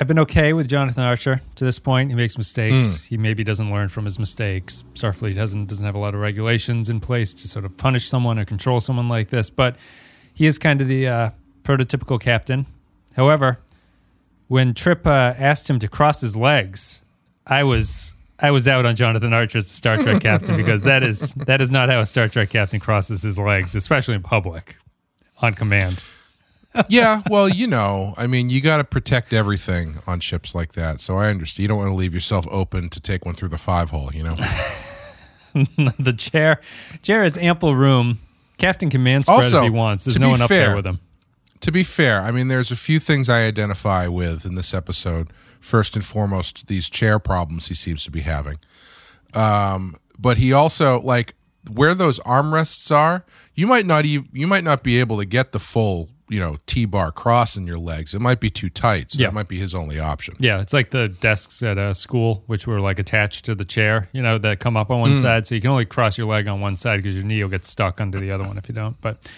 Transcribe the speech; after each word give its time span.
I've 0.00 0.08
been 0.08 0.18
okay 0.20 0.52
with 0.52 0.68
Jonathan 0.68 1.04
Archer 1.04 1.40
to 1.54 1.64
this 1.64 1.78
point. 1.78 2.10
He 2.10 2.16
makes 2.16 2.36
mistakes. 2.36 3.04
He 3.04 3.16
maybe 3.16 3.44
doesn't 3.44 3.70
learn 3.70 3.88
from 3.88 4.04
his 4.04 4.18
mistakes. 4.18 4.82
Starfleet 4.94 5.34
doesn't 5.36 5.66
doesn't 5.66 5.86
have 5.86 5.94
a 5.94 5.98
lot 5.98 6.14
of 6.14 6.20
regulations 6.20 6.90
in 6.90 7.00
place 7.00 7.32
to 7.34 7.48
sort 7.48 7.64
of 7.64 7.76
punish 7.76 8.08
someone 8.08 8.38
or 8.38 8.44
control 8.44 8.80
someone 8.80 9.08
like 9.08 9.30
this, 9.30 9.50
but 9.50 9.76
he 10.32 10.46
is 10.46 10.58
kind 10.58 10.80
of 10.80 10.88
the 10.88 11.06
uh, 11.06 11.30
prototypical 11.62 12.20
captain. 12.20 12.66
However, 13.14 13.60
when 14.48 14.74
Trip 14.74 15.06
uh, 15.06 15.34
asked 15.38 15.70
him 15.70 15.78
to 15.78 15.88
cross 15.88 16.20
his 16.20 16.36
legs, 16.36 17.02
I 17.46 17.62
was 17.62 18.14
I 18.38 18.50
was 18.50 18.66
out 18.66 18.84
on 18.86 18.96
Jonathan 18.96 19.32
Archer 19.32 19.58
as 19.58 19.66
a 19.66 19.68
Star 19.68 19.96
Trek 19.96 20.20
captain 20.20 20.56
because 20.56 20.82
that 20.82 21.02
is 21.04 21.34
that 21.34 21.60
is 21.60 21.70
not 21.70 21.88
how 21.88 22.00
a 22.00 22.06
Star 22.06 22.28
Trek 22.28 22.50
captain 22.50 22.80
crosses 22.80 23.22
his 23.22 23.38
legs, 23.38 23.74
especially 23.76 24.16
in 24.16 24.22
public, 24.22 24.76
on 25.40 25.54
command. 25.54 26.02
Yeah, 26.88 27.22
well, 27.30 27.48
you 27.48 27.66
know, 27.66 28.14
I 28.16 28.26
mean, 28.26 28.50
you 28.50 28.60
got 28.60 28.78
to 28.78 28.84
protect 28.84 29.32
everything 29.32 29.98
on 30.06 30.20
ships 30.20 30.54
like 30.54 30.72
that. 30.72 31.00
So 31.00 31.16
I 31.16 31.28
understand. 31.28 31.62
You 31.62 31.68
don't 31.68 31.78
want 31.78 31.90
to 31.90 31.94
leave 31.94 32.14
yourself 32.14 32.46
open 32.50 32.88
to 32.90 33.00
take 33.00 33.24
one 33.24 33.34
through 33.34 33.48
the 33.50 33.58
five 33.58 33.90
hole, 33.90 34.10
you 34.12 34.22
know? 34.22 34.34
the 35.98 36.14
chair 36.16 36.60
chair 37.02 37.22
has 37.22 37.36
ample 37.38 37.74
room. 37.74 38.18
Captain 38.58 38.90
can 38.90 39.00
spread 39.22 39.28
Also, 39.28 39.58
if 39.58 39.64
he 39.64 39.70
wants. 39.70 40.04
There's 40.04 40.18
no 40.18 40.30
one 40.30 40.42
up 40.42 40.48
there 40.48 40.66
fair, 40.66 40.76
with 40.76 40.86
him. 40.86 41.00
to 41.60 41.72
be 41.72 41.82
fair, 41.82 42.20
I 42.20 42.30
mean, 42.30 42.48
there's 42.48 42.70
a 42.70 42.76
few 42.76 43.00
things 43.00 43.28
I 43.28 43.42
identify 43.42 44.06
with 44.06 44.44
in 44.44 44.54
this 44.54 44.72
episode. 44.72 45.32
First 45.60 45.96
and 45.96 46.04
foremost, 46.04 46.66
these 46.66 46.90
chair 46.90 47.18
problems 47.18 47.68
he 47.68 47.74
seems 47.74 48.04
to 48.04 48.10
be 48.10 48.20
having. 48.20 48.58
Um, 49.32 49.96
but 50.18 50.36
he 50.36 50.52
also 50.52 51.00
like 51.00 51.34
where 51.70 51.94
those 51.94 52.18
armrests 52.20 52.94
are. 52.94 53.24
You 53.54 53.66
might 53.66 53.86
not 53.86 54.04
even 54.04 54.28
you 54.32 54.46
might 54.46 54.64
not 54.64 54.82
be 54.82 54.98
able 54.98 55.18
to 55.18 55.24
get 55.24 55.52
the 55.52 55.58
full 55.58 56.10
you 56.28 56.40
know 56.40 56.56
T 56.66 56.84
bar 56.86 57.12
cross 57.12 57.56
in 57.56 57.66
your 57.66 57.78
legs. 57.78 58.14
It 58.14 58.20
might 58.20 58.40
be 58.40 58.50
too 58.50 58.70
tight. 58.70 59.10
So 59.10 59.20
Yeah. 59.20 59.26
that 59.28 59.34
might 59.34 59.48
be 59.48 59.58
his 59.58 59.74
only 59.74 59.98
option. 59.98 60.34
Yeah, 60.38 60.60
it's 60.60 60.72
like 60.72 60.90
the 60.90 61.08
desks 61.08 61.62
at 61.62 61.76
a 61.78 61.94
school, 61.94 62.42
which 62.46 62.66
were 62.66 62.80
like 62.80 62.98
attached 62.98 63.44
to 63.46 63.54
the 63.54 63.64
chair, 63.64 64.08
you 64.12 64.22
know, 64.22 64.38
that 64.38 64.60
come 64.60 64.76
up 64.76 64.90
on 64.90 65.00
one 65.00 65.16
side. 65.16 65.46
So 65.46 65.54
you 65.54 65.60
can 65.60 65.70
only 65.70 65.84
cross 65.84 66.16
your 66.16 66.26
leg 66.26 66.48
on 66.48 66.60
one 66.60 66.76
side 66.76 67.02
because 67.02 67.14
your 67.14 67.24
knee 67.24 67.42
will 67.42 67.50
get 67.50 67.64
stuck 67.64 68.00
under 68.00 68.18
the 68.18 68.30
other 68.30 68.44
one 68.44 68.56
if 68.58 68.68
you 68.68 68.74
don't. 68.74 68.98
But 69.00 69.28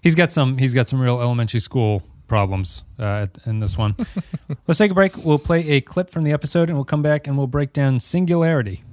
he's 0.00 0.14
got 0.14 0.30
some 0.30 0.58
he's 0.58 0.74
got 0.74 0.88
some 0.88 1.00
real 1.00 1.20
elementary 1.20 1.60
school 1.60 2.02
problems 2.28 2.84
uh, 2.98 3.26
in 3.46 3.58
this 3.60 3.76
one. 3.78 3.96
Let's 4.66 4.78
take 4.78 4.90
a 4.90 4.94
break. 4.94 5.16
We'll 5.16 5.38
play 5.38 5.66
a 5.70 5.80
clip 5.80 6.10
from 6.10 6.24
the 6.24 6.32
episode, 6.32 6.68
and 6.68 6.76
we'll 6.76 6.84
come 6.84 7.02
back 7.02 7.26
and 7.26 7.36
we'll 7.38 7.46
break 7.46 7.72
down 7.72 7.98
singularity. 8.00 8.84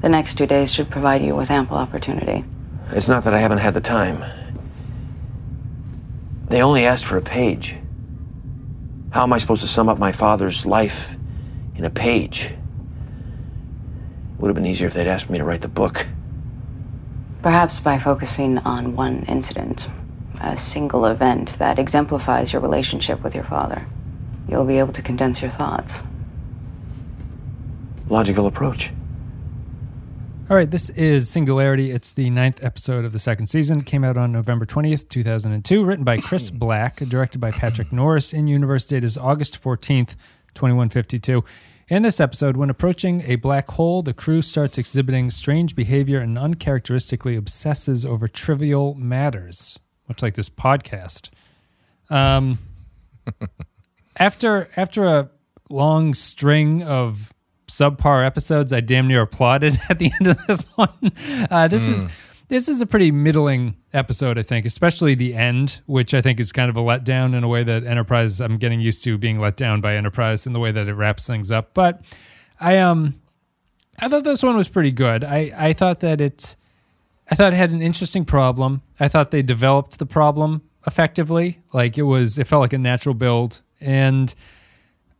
The 0.00 0.08
next 0.08 0.36
two 0.36 0.46
days 0.46 0.72
should 0.72 0.90
provide 0.90 1.22
you 1.22 1.36
with 1.36 1.50
ample 1.50 1.76
opportunity. 1.76 2.44
It's 2.90 3.08
not 3.08 3.24
that 3.24 3.34
I 3.34 3.38
haven't 3.38 3.58
had 3.58 3.74
the 3.74 3.80
time. 3.80 4.24
They 6.52 6.60
only 6.60 6.84
asked 6.84 7.06
for 7.06 7.16
a 7.16 7.22
page. 7.22 7.76
How 9.08 9.22
am 9.22 9.32
I 9.32 9.38
supposed 9.38 9.62
to 9.62 9.66
sum 9.66 9.88
up 9.88 9.98
my 9.98 10.12
father's 10.12 10.66
life 10.66 11.16
in 11.76 11.86
a 11.86 11.88
page? 11.88 12.44
It 12.44 12.58
Would 14.38 14.48
have 14.48 14.54
been 14.54 14.66
easier 14.66 14.86
if 14.86 14.92
they'd 14.92 15.06
asked 15.06 15.30
me 15.30 15.38
to 15.38 15.44
write 15.44 15.62
the 15.62 15.68
book. 15.68 16.06
Perhaps 17.40 17.80
by 17.80 17.98
focusing 17.98 18.58
on 18.58 18.94
one 18.94 19.22
incident, 19.22 19.88
a 20.42 20.54
single 20.54 21.06
event 21.06 21.56
that 21.58 21.78
exemplifies 21.78 22.52
your 22.52 22.60
relationship 22.60 23.22
with 23.22 23.34
your 23.34 23.44
father, 23.44 23.86
you'll 24.46 24.66
be 24.66 24.78
able 24.78 24.92
to 24.92 25.00
condense 25.00 25.40
your 25.40 25.50
thoughts. 25.50 26.02
Logical 28.10 28.46
approach. 28.46 28.92
All 30.52 30.58
right, 30.58 30.70
this 30.70 30.90
is 30.90 31.30
Singularity. 31.30 31.90
It's 31.90 32.12
the 32.12 32.28
ninth 32.28 32.62
episode 32.62 33.06
of 33.06 33.14
the 33.14 33.18
second 33.18 33.46
season. 33.46 33.80
It 33.80 33.86
Came 33.86 34.04
out 34.04 34.18
on 34.18 34.32
November 34.32 34.66
20th, 34.66 35.08
2002. 35.08 35.82
Written 35.82 36.04
by 36.04 36.18
Chris 36.18 36.50
Black, 36.50 36.96
directed 36.96 37.38
by 37.38 37.50
Patrick 37.50 37.90
Norris. 37.90 38.34
In 38.34 38.46
universe 38.46 38.84
date 38.84 39.02
is 39.02 39.16
August 39.16 39.62
14th, 39.62 40.14
2152. 40.52 41.42
In 41.88 42.02
this 42.02 42.20
episode, 42.20 42.58
when 42.58 42.68
approaching 42.68 43.22
a 43.22 43.36
black 43.36 43.70
hole, 43.70 44.02
the 44.02 44.12
crew 44.12 44.42
starts 44.42 44.76
exhibiting 44.76 45.30
strange 45.30 45.74
behavior 45.74 46.18
and 46.18 46.38
uncharacteristically 46.38 47.34
obsesses 47.34 48.04
over 48.04 48.28
trivial 48.28 48.92
matters, 48.92 49.78
much 50.06 50.20
like 50.20 50.34
this 50.34 50.50
podcast. 50.50 51.30
Um, 52.10 52.58
after 54.18 54.68
after 54.76 55.04
a 55.04 55.30
long 55.70 56.12
string 56.12 56.82
of 56.82 57.32
subpar 57.72 58.24
episodes, 58.24 58.72
I 58.72 58.80
damn 58.80 59.08
near 59.08 59.22
applauded 59.22 59.78
at 59.88 59.98
the 59.98 60.12
end 60.12 60.26
of 60.28 60.46
this 60.46 60.64
one. 60.74 61.12
Uh, 61.50 61.68
this 61.68 61.88
is 61.88 62.06
this 62.48 62.68
is 62.68 62.80
a 62.80 62.86
pretty 62.86 63.10
middling 63.10 63.76
episode, 63.94 64.38
I 64.38 64.42
think, 64.42 64.66
especially 64.66 65.14
the 65.14 65.34
end, 65.34 65.80
which 65.86 66.12
I 66.12 66.20
think 66.20 66.38
is 66.38 66.52
kind 66.52 66.68
of 66.68 66.76
a 66.76 66.80
letdown 66.80 67.34
in 67.34 67.44
a 67.44 67.48
way 67.48 67.64
that 67.64 67.84
Enterprise. 67.84 68.40
I'm 68.40 68.58
getting 68.58 68.80
used 68.80 69.02
to 69.04 69.16
being 69.16 69.38
let 69.38 69.56
down 69.56 69.80
by 69.80 69.96
Enterprise 69.96 70.46
in 70.46 70.52
the 70.52 70.60
way 70.60 70.70
that 70.72 70.86
it 70.88 70.94
wraps 70.94 71.26
things 71.26 71.50
up. 71.50 71.72
But 71.74 72.02
I 72.60 72.78
um 72.78 73.20
I 73.98 74.08
thought 74.08 74.24
this 74.24 74.42
one 74.42 74.56
was 74.56 74.68
pretty 74.68 74.92
good. 74.92 75.24
I 75.24 75.52
I 75.56 75.72
thought 75.72 76.00
that 76.00 76.20
it 76.20 76.56
I 77.30 77.34
thought 77.34 77.54
it 77.54 77.56
had 77.56 77.72
an 77.72 77.80
interesting 77.80 78.24
problem. 78.24 78.82
I 79.00 79.08
thought 79.08 79.30
they 79.30 79.42
developed 79.42 79.98
the 79.98 80.06
problem 80.06 80.62
effectively. 80.86 81.60
Like 81.72 81.96
it 81.96 82.02
was, 82.02 82.38
it 82.38 82.46
felt 82.46 82.60
like 82.60 82.72
a 82.72 82.78
natural 82.78 83.14
build. 83.14 83.62
And 83.80 84.34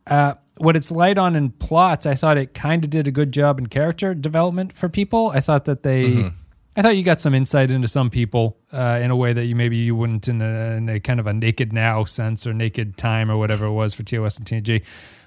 uh, 0.05 0.35
what 0.57 0.75
it's 0.75 0.91
light 0.91 1.17
on 1.17 1.35
in 1.35 1.49
plots, 1.51 2.05
I 2.05 2.15
thought 2.15 2.37
it 2.37 2.53
kind 2.53 2.83
of 2.83 2.89
did 2.89 3.07
a 3.07 3.11
good 3.11 3.31
job 3.31 3.57
in 3.59 3.67
character 3.67 4.13
development 4.13 4.73
for 4.73 4.87
people. 4.89 5.31
I 5.33 5.39
thought 5.39 5.65
that 5.65 5.83
they, 5.83 6.31
I 6.75 6.81
thought 6.81 6.95
you 6.95 7.03
got 7.03 7.19
some 7.21 7.33
insight 7.33 7.71
into 7.71 7.87
some 7.87 8.09
people 8.09 8.57
uh, 8.71 8.99
in 9.01 9.09
a 9.11 9.15
way 9.15 9.33
that 9.33 9.45
you 9.45 9.55
maybe 9.55 9.77
you 9.77 9.95
wouldn't 9.95 10.27
in 10.27 10.41
a, 10.41 10.75
in 10.77 10.89
a 10.89 10.99
kind 10.99 11.19
of 11.19 11.27
a 11.27 11.33
naked 11.33 11.73
now 11.73 12.03
sense 12.03 12.45
or 12.45 12.53
naked 12.53 12.97
time 12.97 13.29
or 13.31 13.37
whatever 13.37 13.65
it 13.65 13.71
was 13.73 13.93
for 13.93 14.03
TOS 14.03 14.37
and 14.37 14.45
TNG. 14.47 14.83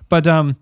But 0.08 0.28
um, 0.28 0.56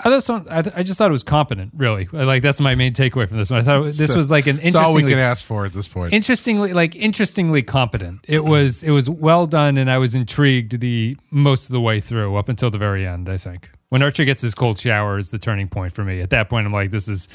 I, 0.00 0.04
thought 0.10 0.24
some, 0.24 0.46
I, 0.50 0.58
I 0.74 0.82
just 0.82 0.98
thought 0.98 1.08
it 1.08 1.12
was 1.12 1.22
competent. 1.22 1.70
Really, 1.76 2.06
like 2.12 2.42
that's 2.42 2.60
my 2.60 2.74
main 2.74 2.92
takeaway 2.94 3.28
from 3.28 3.36
this 3.38 3.50
one. 3.52 3.60
I 3.60 3.62
thought 3.62 3.84
this 3.84 4.08
So- 4.08 4.16
was 4.16 4.30
like 4.32 4.48
an 4.48 4.58
It's 4.62 4.74
all 4.74 4.94
we 4.94 5.02
can 5.04 5.18
ask 5.18 5.46
for 5.46 5.64
at 5.64 5.72
this 5.72 5.86
point. 5.86 6.12
interestingly 6.12 6.72
like 6.72 6.96
interestingly 6.96 7.62
competent 7.62 8.24
it 8.26 8.44
was 8.44 8.82
it 8.82 8.90
was 8.90 9.08
well 9.08 9.46
done 9.46 9.78
and 9.78 9.88
i 9.88 9.98
was 9.98 10.14
intrigued 10.16 10.80
the 10.80 11.16
most 11.30 11.66
of 11.66 11.72
the 11.72 11.80
way 11.80 12.00
through 12.00 12.34
up 12.36 12.48
until 12.48 12.68
the 12.70 12.78
very 12.78 13.06
end 13.06 13.28
i 13.28 13.36
think 13.36 13.70
when 13.92 14.02
archer 14.02 14.24
gets 14.24 14.40
his 14.40 14.54
cold 14.54 14.78
shower 14.78 15.18
is 15.18 15.30
the 15.30 15.38
turning 15.38 15.68
point 15.68 15.92
for 15.92 16.02
me 16.02 16.20
at 16.22 16.30
that 16.30 16.48
point 16.48 16.66
i'm 16.66 16.72
like 16.72 16.90
this 16.90 17.06
is 17.08 17.28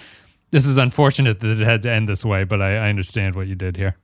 this 0.49 0.65
is 0.65 0.77
unfortunate 0.77 1.39
that 1.39 1.59
it 1.59 1.65
had 1.65 1.83
to 1.83 1.91
end 1.91 2.09
this 2.09 2.25
way 2.25 2.43
but 2.43 2.61
i, 2.61 2.75
I 2.75 2.89
understand 2.89 3.35
what 3.35 3.45
you 3.47 3.55
did 3.55 3.77
here 3.77 3.95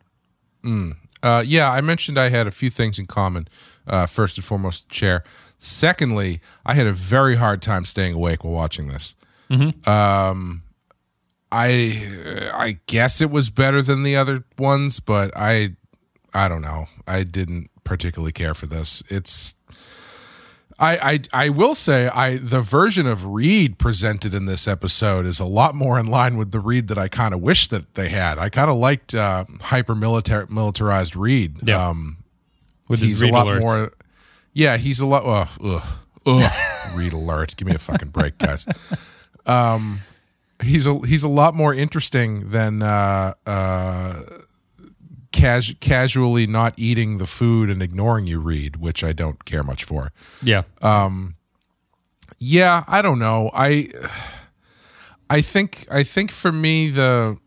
Mm. 0.64 0.96
Uh, 1.22 1.44
yeah, 1.46 1.72
I 1.72 1.82
mentioned 1.82 2.18
I 2.18 2.30
had 2.30 2.48
a 2.48 2.52
few 2.52 2.70
things 2.70 3.00
in 3.00 3.06
common. 3.06 3.48
Uh, 3.86 4.06
first 4.06 4.38
and 4.38 4.46
foremost, 4.46 4.90
chair. 4.90 5.24
Secondly, 5.58 6.42
I 6.66 6.74
had 6.74 6.88
a 6.88 6.94
very 6.94 7.36
hard 7.36 7.62
time 7.62 7.86
staying 7.86 8.14
awake 8.14 8.44
while 8.44 8.54
watching 8.54 8.88
this. 8.88 9.16
Mm-hmm. 9.50 9.90
Um, 9.90 10.64
I 11.52 12.50
I 12.54 12.80
guess 12.88 13.22
it 13.22 13.30
was 13.30 13.50
better 13.50 13.82
than 13.82 14.04
the 14.04 14.16
other 14.16 14.46
ones, 14.58 15.00
but 15.00 15.32
I 15.36 15.76
I 16.34 16.48
don't 16.48 16.62
know. 16.62 16.86
I 17.08 17.24
didn't 17.24 17.70
particularly 17.84 18.32
care 18.32 18.54
for 18.54 18.68
this. 18.68 19.04
It's 19.10 19.56
I, 20.80 20.98
I 21.34 21.46
I 21.46 21.50
will 21.50 21.76
say 21.76 22.08
I 22.08 22.38
the 22.38 22.62
version 22.62 23.06
of 23.08 23.26
Reed 23.26 23.78
presented 23.78 24.34
in 24.34 24.46
this 24.46 24.68
episode 24.68 25.26
is 25.26 25.40
a 25.40 25.46
lot 25.46 25.76
more 25.76 26.00
in 26.00 26.08
line 26.08 26.38
with 26.38 26.52
the 26.52 26.60
Reed 26.60 26.88
that 26.88 26.98
I 26.98 27.08
kind 27.08 27.34
of 27.34 27.42
wish 27.42 27.68
that 27.70 27.94
they 27.96 28.10
had. 28.10 28.38
I 28.40 28.50
kind 28.50 28.70
of 28.70 28.78
liked 28.78 29.14
uh, 29.14 29.46
hyper 29.62 29.96
militar 29.96 30.48
militarized 30.50 31.16
Reed. 31.16 31.58
Yeah. 31.64 31.88
Um, 31.88 32.18
with 32.88 33.00
his 33.00 33.20
he's 33.20 33.22
a 33.22 33.28
lot 33.28 33.48
alerts. 33.48 33.62
more. 33.62 33.92
Yeah, 34.54 34.78
he's 34.78 35.00
a 35.00 35.06
lot. 35.06 35.24
Ugh, 35.26 35.50
ugh, 35.64 35.84
ugh. 36.26 36.52
Read 36.96 37.14
alert. 37.14 37.56
Give 37.58 37.68
me 37.68 37.76
a 37.76 37.80
fucking 37.80 38.10
break, 38.10 38.38
guys. 38.38 38.68
Um, 39.46 40.02
he's 40.62 40.86
a 40.88 41.00
he's 41.08 41.24
a 41.24 41.30
lot 41.30 41.56
more 41.56 41.74
interesting 41.74 42.50
than 42.50 42.82
uh, 42.82 43.34
uh, 43.48 44.22
cas- 45.44 45.76
casually 45.80 46.48
not 46.48 46.74
eating 46.78 47.18
the 47.18 47.26
food 47.26 47.70
and 47.70 47.82
ignoring 47.82 48.28
you. 48.28 48.40
Reed, 48.40 48.78
which 48.78 49.04
I 49.04 49.14
don't 49.14 49.44
care 49.46 49.64
much 49.64 49.84
for. 49.84 50.12
yeah 50.42 50.64
Yeah, 52.40 52.84
I 52.88 53.02
don't 53.02 53.20
know. 53.20 53.50
I 53.54 53.90
I 55.30 55.42
think 55.42 55.86
I 55.92 56.04
think 56.04 56.32
for 56.32 56.52
me 56.52 56.90
the 56.90 57.38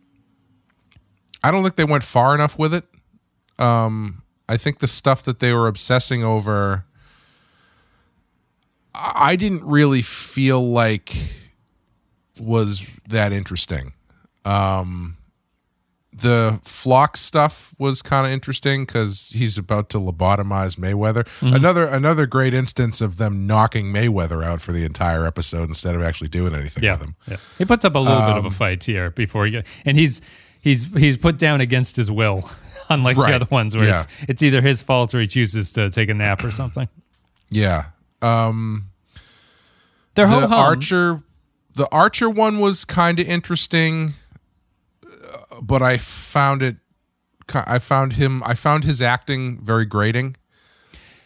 I 1.45 1.51
don't 1.51 1.63
think 1.63 1.77
they 1.77 1.85
went 1.85 2.03
far 2.03 2.35
enough 2.35 2.59
with 2.59 2.75
it. 2.75 2.85
Um 3.59 4.23
I 4.49 4.57
think 4.57 4.79
the 4.79 4.89
stuff 4.89 5.23
that 5.25 5.39
they 5.41 5.53
were 5.53 5.67
obsessing 5.69 6.25
over 6.25 6.85
I 8.95 9.33
I 9.33 9.37
didn't 9.37 9.65
really 9.65 10.03
feel 10.03 10.63
like 10.71 11.15
was 12.41 12.87
that 13.09 13.33
interesting. 13.33 13.93
Um 14.45 15.16
the 16.19 16.59
Phlox 16.65 17.21
stuff 17.21 17.75
was 17.79 18.01
kind 18.01 18.27
of 18.27 18.33
interesting 18.33 18.87
because 18.87 19.31
he's 19.35 19.59
about 19.59 19.91
to 19.91 19.99
lobotomize 19.99 20.77
Mayweather. 20.79 21.27
Another 21.43 21.85
another 21.87 22.25
great 22.27 22.55
instance 22.55 23.03
of 23.03 23.19
them 23.19 23.47
knocking 23.47 23.93
Mayweather 23.93 24.43
out 24.43 24.63
for 24.63 24.73
the 24.73 24.85
entire 24.85 25.27
episode 25.27 25.69
instead 25.69 25.95
of 25.95 26.03
actually 26.03 26.29
doing 26.29 26.55
anything 26.55 26.83
yeah, 26.85 26.93
with 26.93 27.03
him. 27.03 27.17
yeah 27.29 27.37
he 27.59 27.65
puts 27.67 27.85
up 27.85 27.95
a 27.95 27.99
little 27.99 28.19
bit 28.21 28.31
of 28.31 28.37
Um, 28.39 28.47
a 28.47 28.51
fight 28.51 28.83
here 28.85 29.11
before 29.11 29.47
he 29.47 29.63
and 29.85 29.99
he's 29.99 30.23
he's 30.63 30.85
he's 30.95 31.19
put 31.19 31.37
down 31.39 31.61
against 31.61 31.97
his 31.97 32.11
will 32.11 32.49
unlike 32.89 33.19
Right. 33.19 33.29
the 33.31 33.37
other 33.37 33.49
ones 33.51 33.77
where 33.77 33.87
Yeah. 33.87 34.01
it's 34.01 34.09
it's 34.29 34.43
either 34.43 34.63
his 34.63 34.81
fault 34.83 35.15
or 35.15 35.21
he 35.21 35.27
chooses 35.27 35.71
to 35.73 35.91
take 35.91 36.09
a 36.09 36.15
nap 36.15 36.43
or 36.43 36.51
something 36.51 36.89
Yeah. 37.51 37.87
Um 38.23 38.87
Their 40.15 40.27
the 40.27 40.33
home. 40.49 40.53
Archer, 40.55 41.23
the 41.75 41.87
Archer 41.93 42.31
one 42.31 42.59
was 42.59 42.87
kind 42.87 43.21
of 43.21 43.29
interesting, 43.29 44.15
but 45.63 45.83
I 45.83 45.99
found 45.99 46.63
it. 46.63 46.77
I 47.55 47.79
found 47.79 48.15
him. 48.15 48.43
I 48.45 48.55
found 48.55 48.85
his 48.85 49.01
acting 49.01 49.65
very 49.65 49.87
grating. 49.87 50.37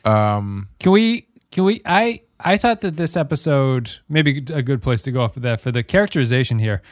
Um, 0.04 0.68
can 0.78 0.92
we? 0.92 1.26
Can 1.50 1.64
we? 1.64 1.80
I 1.84 2.22
I 2.38 2.56
thought 2.56 2.80
that 2.82 2.96
this 2.96 3.16
episode 3.16 3.98
maybe 4.08 4.44
a 4.52 4.62
good 4.62 4.82
place 4.82 5.02
to 5.02 5.12
go 5.12 5.22
off 5.22 5.36
of 5.36 5.42
that 5.42 5.60
for 5.60 5.70
the 5.70 5.82
characterization 5.82 6.58
here. 6.58 6.82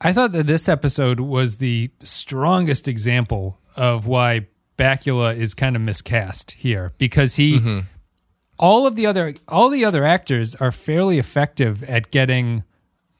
I 0.00 0.12
thought 0.12 0.32
that 0.32 0.46
this 0.46 0.68
episode 0.68 1.20
was 1.20 1.58
the 1.58 1.90
strongest 2.02 2.86
example 2.86 3.58
of 3.76 4.06
why 4.06 4.46
Bakula 4.78 5.36
is 5.36 5.54
kind 5.54 5.74
of 5.74 5.82
miscast 5.82 6.52
here 6.52 6.92
because 6.98 7.36
he 7.36 7.58
mm-hmm. 7.58 7.80
all 8.58 8.86
of 8.86 8.94
the 8.94 9.06
other 9.06 9.34
all 9.48 9.68
the 9.70 9.84
other 9.84 10.04
actors 10.04 10.54
are 10.56 10.72
fairly 10.72 11.18
effective 11.18 11.82
at 11.84 12.10
getting 12.10 12.64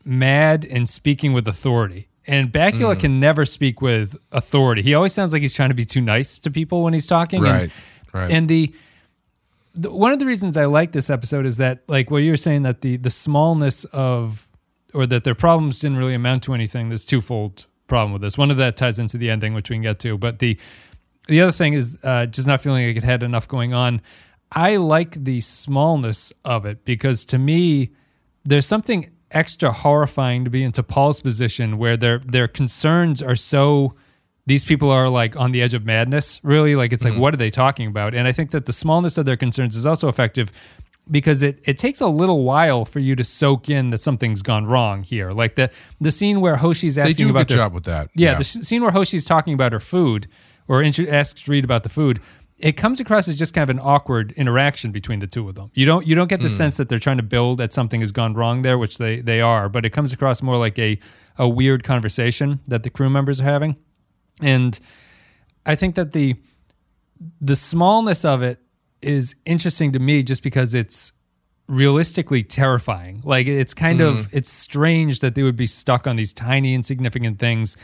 mad 0.04 0.64
and 0.64 0.88
speaking 0.88 1.32
with 1.32 1.48
authority. 1.48 2.08
And 2.26 2.52
Bakula 2.52 2.94
can 2.99 3.20
never 3.20 3.44
speak 3.44 3.81
with 3.81 4.17
authority. 4.32 4.82
He 4.82 4.94
always 4.94 5.12
sounds 5.12 5.32
like 5.32 5.43
he's 5.43 5.55
trying 5.55 5.69
to 5.70 5.75
be 5.75 5.84
too 5.84 6.00
nice 6.00 6.38
to 6.40 6.50
people 6.50 6.82
when 6.82 6.93
he's 6.93 7.06
talking. 7.06 7.44
and- 7.44 7.52
Right, 7.62 7.70
right. 8.12 8.31
And 8.31 8.49
the, 8.49 8.75
the 9.75 9.90
one 9.93 10.12
of 10.12 10.19
the 10.19 10.26
reasons 10.26 10.56
I 10.56 10.64
like 10.64 10.93
this 10.93 11.11
episode 11.11 11.46
is 11.46 11.58
that, 11.58 11.82
like, 11.88 12.11
what 12.11 12.19
you're 12.19 12.37
saying 12.37 12.62
that 12.62 12.81
the 12.81 12.96
the 12.96 13.11
smallness 13.11 13.84
of, 13.93 14.49
or 14.94 15.06
that 15.06 15.25
their 15.25 15.34
problems 15.34 15.78
didn't 15.81 15.99
really 15.99 16.14
amount 16.14 16.43
to 16.44 16.55
anything. 16.55 16.88
There's 16.88 17.05
twofold 17.05 17.67
problem 17.87 18.12
with 18.12 18.23
this. 18.23 18.37
One 18.38 18.50
of 18.50 18.56
that 18.56 18.76
ties 18.76 18.99
into 18.99 19.19
the 19.19 19.31
ending, 19.31 19.55
which 19.55 19.70
we 19.70 19.76
can 19.76 19.82
get 19.82 19.99
to. 20.00 20.17
But 20.19 20.38
the 20.40 20.58
the 21.29 21.40
other 21.43 21.52
thing 21.52 21.75
is 21.75 21.99
uh, 22.02 22.26
just 22.26 22.46
not 22.49 22.61
feeling 22.61 22.87
like 22.87 22.96
it 22.96 23.02
had 23.05 23.22
enough 23.22 23.46
going 23.49 23.75
on. 23.75 24.00
I 24.52 24.76
like 24.76 25.12
the 25.25 25.40
smallness 25.40 26.32
of 26.44 26.64
it 26.67 26.84
because 26.84 27.25
to 27.26 27.38
me, 27.38 27.90
there's 28.44 28.64
something 28.67 29.11
extra 29.36 29.70
horrifying 29.70 30.44
to 30.44 30.50
be 30.50 30.64
into 30.64 30.82
T'Pol's 30.82 31.20
position 31.20 31.76
where 31.78 31.96
their 31.96 32.18
their 32.20 32.48
concerns 32.48 33.22
are 33.22 33.36
so 33.36 33.94
these 34.46 34.64
people 34.64 34.90
are 34.90 35.08
like 35.08 35.36
on 35.36 35.52
the 35.52 35.60
edge 35.60 35.74
of 35.74 35.84
madness 35.84 36.40
really. 36.42 36.74
Like 36.74 36.92
it's 36.92 37.04
like 37.04 37.12
mm-hmm. 37.12 37.20
what 37.22 37.34
are 37.34 37.36
they 37.36 37.50
talking 37.50 37.86
about? 37.86 38.14
And 38.14 38.26
i 38.26 38.32
think 38.32 38.50
that 38.50 38.64
the 38.66 38.72
smallness 38.72 39.18
of 39.18 39.26
their 39.26 39.36
concerns 39.36 39.76
is 39.76 39.86
also 39.86 40.08
effective 40.08 40.50
because 41.08 41.42
it, 41.42 41.60
it 41.64 41.78
takes 41.78 42.00
a 42.00 42.08
little 42.08 42.42
while 42.42 42.84
for 42.84 42.98
you 42.98 43.14
to 43.14 43.22
soak 43.22 43.70
in 43.70 43.90
that 43.90 44.00
something's 44.00 44.42
gone 44.42 44.66
wrong 44.66 45.02
here. 45.02 45.30
Like 45.30 45.54
the 45.54 45.70
the 46.00 46.10
scene 46.10 46.40
where 46.40 46.56
hoshi's 46.56 46.96
They 46.96 47.02
asking 47.02 47.16
do 47.16 47.26
a 47.28 47.30
about 47.30 47.48
good 47.48 47.58
their 47.58 47.64
job 47.64 47.74
with 47.74 47.84
that. 47.84 48.10
yeah, 48.14 48.34
the 48.34 48.44
sh- 48.44 48.64
scene 48.68 48.82
where 48.82 48.90
Hoshi's 48.90 49.24
talking 49.24 49.54
about 49.54 49.72
her 49.72 49.80
food 49.80 50.26
or 50.68 50.82
intro- 50.82 51.06
asks 51.06 51.46
Reed 51.46 51.64
about 51.64 51.82
the 51.82 51.88
food, 51.88 52.20
it 52.58 52.73
comes 52.73 53.00
across 53.00 53.29
as 53.29 53.37
just 53.37 53.53
kind 53.53 53.69
of 53.69 53.76
an 53.76 53.81
awkward 53.82 54.32
interaction 54.32 54.91
between 54.91 55.19
the 55.19 55.26
two 55.26 55.49
of 55.49 55.55
them. 55.55 55.70
You 55.75 55.85
don't 55.85 56.06
you 56.06 56.14
don't 56.14 56.29
get 56.29 56.41
the 56.41 56.49
hmm. 56.49 56.55
sense 56.55 56.76
that 56.79 56.88
they're 56.88 56.99
trying 56.99 57.19
to 57.19 57.23
build 57.23 57.58
that 57.58 57.73
something 57.73 58.00
has 58.00 58.12
gone 58.12 58.35
wrong 58.35 58.62
there, 58.62 58.79
which 58.79 58.99
they 58.99 59.20
they 59.20 59.41
are, 59.41 59.69
but 59.69 59.85
it 59.85 59.91
comes 59.91 60.12
across 60.12 60.43
more 60.43 60.56
like 60.56 60.79
a 60.79 60.99
a 61.38 61.49
weird 61.49 61.85
conversation 61.85 62.61
that 62.67 62.82
the 62.82 62.91
crew 62.91 63.11
members 63.11 63.41
are 63.41 63.44
having. 63.44 63.76
And 64.41 64.79
I 65.67 65.75
think 65.75 65.97
that 65.97 66.12
the 66.12 66.37
the 67.41 67.56
smallness 67.56 68.25
of 68.25 68.43
it 68.43 68.61
is 69.03 69.35
interesting 69.44 69.93
to 69.93 69.99
me 69.99 70.23
just 70.23 70.43
because 70.43 70.75
it's 70.75 71.12
realistically 71.69 72.43
terrifying. 72.43 73.20
Like 73.23 73.49
it's 73.49 73.75
kind 73.75 74.00
of 74.00 74.26
hmm. 74.26 74.37
it's 74.37 74.50
strange 74.50 75.20
that 75.20 75.35
they 75.35 75.43
would 75.43 75.56
be 75.56 75.67
stuck 75.67 76.06
on 76.06 76.17
these 76.17 76.32
tiny 76.32 76.73
insignificant 76.75 77.38
things 77.38 77.76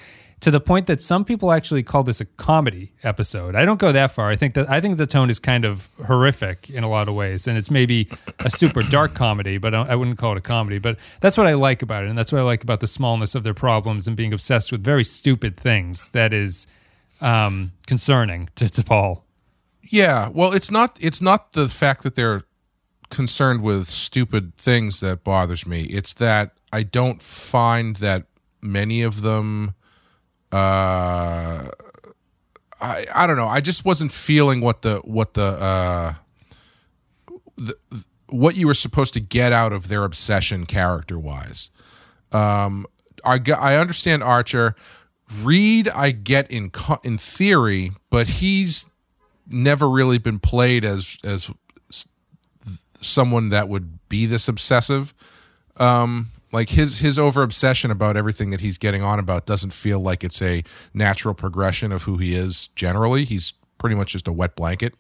to 0.43 0.51
the 0.51 0.61
point 0.61 0.89
that 0.89 1.01
some 1.01 1.25
people 1.25 1.53
actually 1.53 1.85
call 1.85 2.03
this 2.03 2.21
a 2.21 2.25
comedy 2.25 2.93
episode. 3.05 3.55
I 3.55 3.65
don't 3.65 3.79
go 3.79 3.93
that 3.93 4.11
far. 4.11 4.29
I 4.29 4.35
think 4.35 4.55
that 4.55 4.69
I 4.69 4.81
think 4.81 4.97
the 4.97 5.07
tone 5.07 5.31
is 5.31 5.39
kind 5.39 5.65
of 5.65 5.89
horrific 6.05 6.69
in 6.69 6.83
a 6.83 6.89
lot 6.89 7.09
of 7.09 7.15
ways 7.15 7.47
and 7.47 7.57
it's 7.57 7.71
maybe 7.71 8.09
a 8.41 8.51
super 8.51 8.83
dark 8.91 9.15
comedy, 9.15 9.57
but 9.57 9.73
I 9.73 9.83
I 9.83 9.95
wouldn't 9.95 10.19
call 10.19 10.33
it 10.33 10.39
a 10.39 10.43
comedy. 10.43 10.79
But 10.79 10.99
that's 11.21 11.39
what 11.39 11.47
I 11.47 11.55
like 11.55 11.81
about 11.81 12.05
it 12.05 12.11
and 12.11 12.19
that's 12.19 12.33
what 12.33 12.41
I 12.41 12.43
like 12.43 12.65
about 12.65 12.81
the 12.81 12.89
smallness 12.89 13.37
of 13.37 13.45
their 13.45 13.55
problems 13.55 14.09
and 14.09 14.17
being 14.17 14.33
obsessed 14.33 14.73
with 14.73 14.83
very 14.83 15.05
stupid 15.05 15.57
things 15.57 16.11
that 16.11 16.33
is 16.33 16.67
um 17.21 17.73
concerning 17.87 18.49
to, 18.57 18.69
to 18.69 18.83
T'Pol. 18.83 19.23
Yeah, 19.83 20.29
well, 20.29 20.53
it's 20.53 20.73
not 20.73 20.99
it's 21.01 21.23
not 21.23 21.53
the 21.53 21.69
fact 21.69 22.03
that 22.03 22.17
they're 22.17 22.43
concerned 23.11 23.63
with 23.63 23.87
stupid 23.87 24.57
things 24.57 24.99
that 25.01 25.23
bothers 25.23 25.67
me. 25.67 25.83
It's 25.83 26.13
that 26.15 26.53
I 26.73 26.83
don't 26.83 27.23
find 27.23 27.97
that 27.97 28.25
many 28.61 29.03
of 29.03 29.23
them 29.23 29.75
uh 30.53 31.69
I 32.81 33.05
I 33.15 33.27
don't 33.27 33.37
know. 33.37 33.49
I 33.49 33.61
just 33.61 33.85
wasn't 33.85 34.13
feeling 34.13 34.61
what 34.61 34.83
the 34.83 34.97
what 35.05 35.35
the 35.35 35.43
uh 35.43 36.15
the, 37.57 37.75
what 38.29 38.57
you 38.57 38.67
were 38.67 38.75
supposed 38.75 39.15
to 39.15 39.21
get 39.21 39.53
out 39.53 39.73
of 39.73 39.89
their 39.89 40.05
obsession 40.05 40.67
character 40.67 41.19
wise. 41.19 41.71
Um 42.33 42.87
I 43.25 43.41
I 43.59 43.77
understand 43.77 44.23
Archer 44.23 44.75
Reed 45.41 45.89
I 45.89 46.11
get 46.11 46.51
in 46.51 46.71
in 47.03 47.19
theory, 47.19 47.93
but 48.11 48.29
he's 48.29 48.91
never 49.49 49.89
really 49.89 50.19
been 50.19 50.39
played 50.39 50.85
as 50.85 51.17
as 51.25 51.51
someone 53.05 53.49
that 53.51 53.69
would 53.69 53.99
be 54.09 54.27
this 54.27 54.49
obsessive. 54.49 55.15
Um, 55.77 56.29
like 56.53 56.71
his 56.71 56.99
his 57.01 57.19
over 57.19 57.43
obsession 57.43 57.91
about 57.91 58.17
everything 58.17 58.51
that 58.51 58.61
he's 58.61 58.79
getting 58.79 59.03
on 59.03 59.19
about 59.19 59.47
doesn't 59.47 59.73
feel 59.73 60.01
like 60.01 60.23
it's 60.25 60.41
a 60.43 60.63
natural 60.95 61.35
progression 61.35 61.93
of 61.93 62.03
who 62.05 62.19
he 62.19 62.35
is 62.35 62.69
generally. 62.77 63.25
He's 63.25 63.53
pretty 63.79 63.97
much 63.97 64.13
just 64.13 64.29
a 64.29 64.33
wet 64.33 64.55
blanket. 64.57 64.95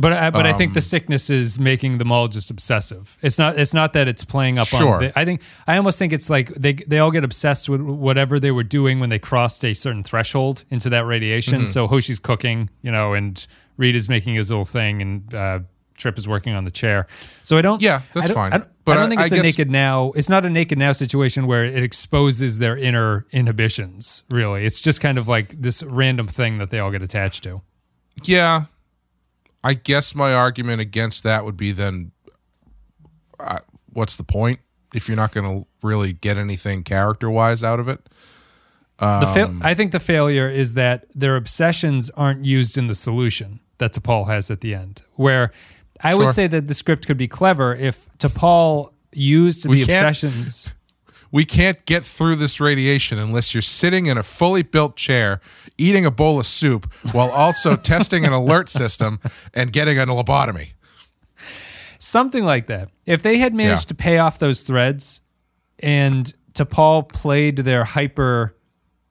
But 0.00 0.12
I, 0.12 0.30
but 0.30 0.46
I 0.46 0.52
think 0.52 0.70
Um, 0.70 0.74
the 0.74 0.80
sickness 0.80 1.28
is 1.28 1.58
making 1.58 1.98
them 1.98 2.12
all 2.12 2.28
just 2.28 2.50
obsessive. 2.52 3.18
It's 3.20 3.36
not 3.36 3.58
it's 3.58 3.74
not 3.74 3.94
that 3.94 4.06
it's 4.06 4.24
playing 4.24 4.56
up 4.58 4.68
Sure. 4.68 4.94
on. 4.94 5.00
The, 5.00 5.18
I 5.18 5.24
think 5.24 5.42
I 5.66 5.76
almost 5.76 5.98
think 5.98 6.12
it's 6.12 6.30
like 6.30 6.54
they 6.54 6.74
they 6.74 7.00
all 7.00 7.10
get 7.10 7.24
obsessed 7.24 7.68
with 7.68 7.80
whatever 7.80 8.38
they 8.38 8.52
were 8.52 8.62
doing 8.62 9.00
when 9.00 9.10
they 9.10 9.18
crossed 9.18 9.64
a 9.64 9.74
certain 9.74 10.04
threshold 10.04 10.62
into 10.70 10.88
that 10.90 11.04
radiation. 11.04 11.62
Mm-hmm. 11.62 11.72
So 11.72 11.88
Hoshi's 11.88 12.20
cooking, 12.20 12.70
you 12.80 12.92
know, 12.92 13.14
and 13.14 13.44
Reed 13.76 13.96
is 13.96 14.08
making 14.08 14.36
his 14.36 14.50
little 14.50 14.64
thing, 14.64 15.02
and 15.02 15.34
uh, 15.34 15.58
Trip 15.98 16.16
is 16.16 16.26
working 16.26 16.54
on 16.54 16.64
the 16.64 16.70
chair. 16.70 17.06
So 17.42 17.58
I 17.58 17.62
don't. 17.62 17.82
Yeah, 17.82 18.00
that's 18.14 18.24
I 18.24 18.28
don't- 18.28 18.34
fine. 18.34 18.52
I 18.54 18.58
don't, 18.58 18.70
But 18.84 18.92
I 18.92 18.94
don't 19.00 19.04
I- 19.04 19.08
think 19.10 19.20
I 19.20 19.24
it's 19.24 19.32
a 19.32 19.36
guess- 19.36 19.44
naked 19.44 19.70
now. 19.70 20.12
It's 20.16 20.28
not 20.30 20.44
a 20.46 20.50
naked 20.50 20.78
now 20.78 20.92
situation 20.92 21.46
where 21.46 21.64
it 21.64 21.82
exposes 21.82 22.58
their 22.58 22.76
inner 22.78 23.26
inhibitions. 23.32 24.22
Really, 24.30 24.64
it's 24.64 24.80
just 24.80 25.00
kind 25.00 25.18
of 25.18 25.28
like 25.28 25.60
this 25.60 25.82
random 25.82 26.26
thing 26.28 26.58
that 26.58 26.70
they 26.70 26.78
all 26.78 26.90
get 26.90 27.02
attached 27.02 27.42
to. 27.44 27.60
Yeah, 28.24 28.64
I 29.62 29.74
guess 29.74 30.14
my 30.14 30.32
argument 30.32 30.80
against 30.80 31.22
that 31.24 31.44
would 31.44 31.56
be 31.56 31.72
then, 31.72 32.12
uh, 33.40 33.58
what's 33.92 34.16
the 34.16 34.24
point 34.24 34.60
if 34.94 35.08
you're 35.08 35.16
not 35.16 35.32
going 35.32 35.46
to 35.62 35.66
really 35.82 36.12
get 36.12 36.36
anything 36.36 36.82
character 36.84 37.28
wise 37.28 37.62
out 37.62 37.80
of 37.80 37.88
it? 37.88 38.08
Um, 39.00 39.60
I 39.62 39.74
think 39.74 39.92
the 39.92 40.00
failure 40.00 40.48
is 40.48 40.74
that 40.74 41.06
their 41.14 41.36
obsessions 41.36 42.10
aren't 42.16 42.44
used 42.44 42.76
in 42.76 42.88
the 42.88 42.94
solution 42.96 43.60
that 43.78 43.92
T'Pol 43.92 44.26
has 44.26 44.50
at 44.50 44.60
the 44.60 44.74
end. 44.74 45.02
Where 45.14 45.52
I 46.02 46.12
Sure. 46.12 46.26
would 46.26 46.34
say 46.34 46.46
that 46.46 46.68
the 46.68 46.74
script 46.74 47.06
could 47.06 47.16
be 47.16 47.28
clever 47.28 47.74
if 47.74 48.08
T'Pol 48.18 48.92
used 49.12 49.66
We 49.68 49.76
the 49.76 49.82
obsessions. 49.82 50.70
we 51.32 51.44
can't 51.44 51.84
get 51.86 52.04
through 52.04 52.36
this 52.36 52.60
radiation 52.60 53.18
unless 53.18 53.52
you're 53.54 53.62
sitting 53.62 54.06
in 54.06 54.16
a 54.18 54.22
fully 54.22 54.62
built 54.62 54.96
chair 54.96 55.40
eating 55.76 56.04
a 56.06 56.10
bowl 56.10 56.38
of 56.38 56.46
soup 56.46 56.92
while 57.12 57.30
also 57.30 57.74
testing 57.94 58.24
an 58.24 58.32
alert 58.32 58.68
system 58.68 59.18
and 59.54 59.72
getting 59.72 59.98
a 59.98 60.06
lobotomy. 60.06 60.70
Something 61.98 62.44
like 62.44 62.66
that. 62.68 62.90
If 63.06 63.22
they 63.22 63.38
had 63.38 63.54
managed 63.54 63.84
Yeah. 63.86 63.88
to 63.88 63.94
pay 63.94 64.18
off 64.18 64.38
those 64.38 64.62
threads 64.62 65.20
and 65.80 66.32
T'Pol 66.54 67.08
played 67.08 67.56
their 67.58 67.84
hyper 67.84 68.54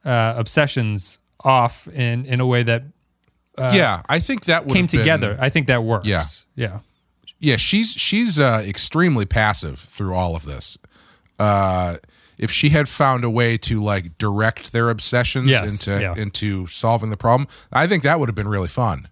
uh, 0.06 0.34
obsessions 0.38 1.20
off 1.44 1.88
in, 1.90 2.26
in 2.26 2.40
a 2.40 2.46
way 2.46 2.64
that 2.64 2.84
yeah, 3.60 4.02
I 4.08 4.20
think 4.20 4.46
that 4.46 4.66
would 4.66 4.74
came 4.74 4.84
have 4.84 4.92
been- 4.92 5.00
together, 5.00 5.38
I 5.40 5.50
think 5.50 5.68
that 5.68 5.84
works. 5.84 6.08
Yeah. 6.08 6.24
Yeah. 6.56 6.80
Yeah, 7.40 7.58
she's 7.58 7.92
she's 7.92 8.40
uh, 8.40 8.64
extremely 8.66 9.26
passive 9.26 9.78
through 9.80 10.16
all 10.16 10.36
of 10.36 10.44
this. 10.46 10.78
Uh, 11.38 11.98
if 12.40 12.50
she 12.52 12.70
had 12.70 12.90
found 12.90 13.24
a 13.24 13.30
way 13.30 13.58
to 13.60 13.82
like 13.84 14.18
direct 14.18 14.72
their 14.72 14.90
obsessions 14.90 15.50
Yes, 15.50 15.88
into 15.88 16.02
yeah. 16.02 16.16
into 16.16 16.66
solving 16.68 17.12
the 17.12 17.18
problem, 17.18 17.48
I 17.72 17.86
think 17.88 18.02
that 18.04 18.20
would 18.20 18.28
have 18.30 18.36
been 18.36 18.48
really 18.48 18.68
fun. 18.68 19.08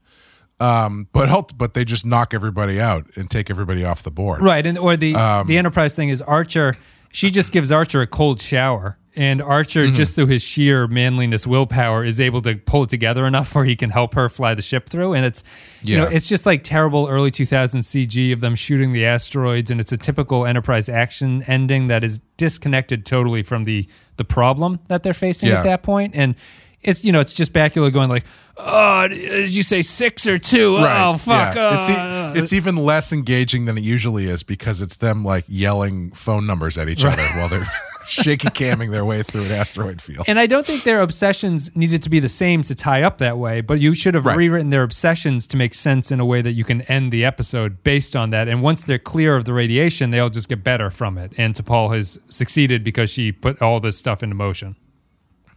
Um, 0.59 1.07
but 1.11 1.51
but 1.57 1.73
they 1.75 1.85
just 1.85 2.05
knock 2.05 2.33
everybody 2.33 2.79
out 2.81 3.05
and 3.15 3.29
take 3.29 3.49
everybody 3.51 3.83
off 3.85 4.01
the 4.01 4.11
board. 4.11 4.41
Right, 4.43 4.65
and 4.65 4.77
or 4.77 4.95
the 4.97 5.13
Um, 5.15 5.45
the 5.47 5.57
enterprise 5.57 5.95
thing 5.95 6.09
is 6.09 6.21
Archer. 6.21 6.77
She 7.11 7.29
just 7.29 7.51
gives 7.51 7.71
Archer 7.71 8.01
a 8.01 8.07
cold 8.07 8.41
shower, 8.41 8.97
and 9.15 9.41
Archer, 9.41 9.85
Mm-hmm. 9.85 9.95
just 9.95 10.15
through 10.15 10.27
his 10.27 10.41
sheer 10.41 10.87
manliness, 10.87 11.47
willpower, 11.47 12.03
is 12.03 12.19
able 12.19 12.41
to 12.43 12.55
pull 12.55 12.83
it 12.83 12.89
together 12.89 13.25
enough 13.25 13.53
where 13.55 13.65
he 13.65 13.75
can 13.75 13.89
help 13.89 14.13
her 14.15 14.29
fly 14.29 14.53
the 14.53 14.61
ship 14.61 14.89
through. 14.89 15.13
And 15.13 15.25
it's 15.25 15.43
you 15.81 15.97
know 15.97 16.05
it's 16.05 16.27
just 16.27 16.45
like 16.45 16.63
terrible 16.63 17.07
early 17.07 17.31
2000 17.31 17.81
CG 17.81 18.33
of 18.33 18.41
them 18.41 18.55
shooting 18.55 18.91
the 18.93 19.05
asteroids, 19.05 19.71
and 19.71 19.79
it's 19.79 19.91
a 19.91 19.97
typical 19.97 20.45
Enterprise 20.45 20.89
action 20.89 21.43
ending 21.47 21.87
that 21.87 22.03
is 22.03 22.19
disconnected 22.37 23.05
totally 23.05 23.43
from 23.43 23.63
the 23.63 23.87
the 24.17 24.25
problem 24.25 24.79
that 24.87 25.03
they're 25.03 25.13
facing 25.13 25.49
Yeah. 25.49 25.57
at 25.59 25.63
that 25.63 25.83
point. 25.83 26.13
And 26.15 26.35
it's 26.81 27.03
you 27.03 27.11
know 27.11 27.19
it's 27.19 27.33
just 27.33 27.51
Bakula 27.51 27.91
going 27.91 28.09
like, 28.09 28.25
oh, 28.57 29.07
did 29.07 29.55
you 29.55 29.63
say 29.63 29.81
six 29.81 30.27
or 30.27 30.37
two? 30.37 30.77
Oh 30.79 31.17
fuck! 31.17 31.55
Yeah. 31.55 31.77
It's, 31.77 31.89
uh." 31.89 32.33
e- 32.35 32.39
it's 32.39 32.53
even 32.53 32.75
less 32.75 33.11
engaging 33.11 33.65
than 33.65 33.77
it 33.77 33.83
usually 33.83 34.25
is 34.27 34.43
because 34.43 34.81
it's 34.81 34.97
them 34.97 35.23
like 35.25 35.45
yelling 35.47 36.11
phone 36.11 36.45
numbers 36.45 36.77
at 36.77 36.87
each 36.87 37.03
other 37.03 37.23
while 37.37 37.47
they're 37.49 37.67
shaky 38.07 38.47
camming 38.49 38.91
their 38.91 39.03
way 39.05 39.23
through 39.23 39.43
an 39.45 39.51
asteroid 39.51 40.01
field. 40.01 40.25
and 40.27 40.39
I 40.39 40.45
don't 40.47 40.65
think 40.65 40.83
their 40.83 41.01
obsessions 41.01 41.69
needed 41.75 42.01
to 42.03 42.09
be 42.09 42.19
the 42.19 42.29
same 42.29 42.61
to 42.63 42.75
tie 42.75 43.03
up 43.03 43.17
that 43.19 43.37
way, 43.37 43.61
but 43.61 43.79
you 43.79 43.93
should 43.93 44.13
have 44.15 44.25
Right. 44.25 44.37
rewritten 44.37 44.69
their 44.69 44.83
obsessions 44.83 45.47
to 45.47 45.57
make 45.57 45.73
sense 45.73 46.11
in 46.11 46.19
a 46.19 46.25
way 46.25 46.41
that 46.41 46.53
you 46.53 46.63
can 46.63 46.81
end 46.83 47.11
the 47.11 47.25
episode 47.25 47.83
based 47.83 48.15
on 48.15 48.29
that. 48.31 48.47
And 48.47 48.61
once 48.61 48.83
they're 48.83 48.99
clear 48.99 49.35
of 49.35 49.45
the 49.45 49.53
radiation, 49.53 50.11
they'll 50.11 50.29
just 50.29 50.49
get 50.49 50.63
better 50.63 50.89
from 50.89 51.17
it. 51.17 51.33
And 51.37 51.53
T'Pol 51.55 51.93
has 51.95 52.17
succeeded 52.29 52.83
because 52.83 53.09
she 53.09 53.31
put 53.31 53.61
all 53.61 53.79
this 53.79 53.97
stuff 53.97 54.21
into 54.23 54.35
motion. 54.35 54.75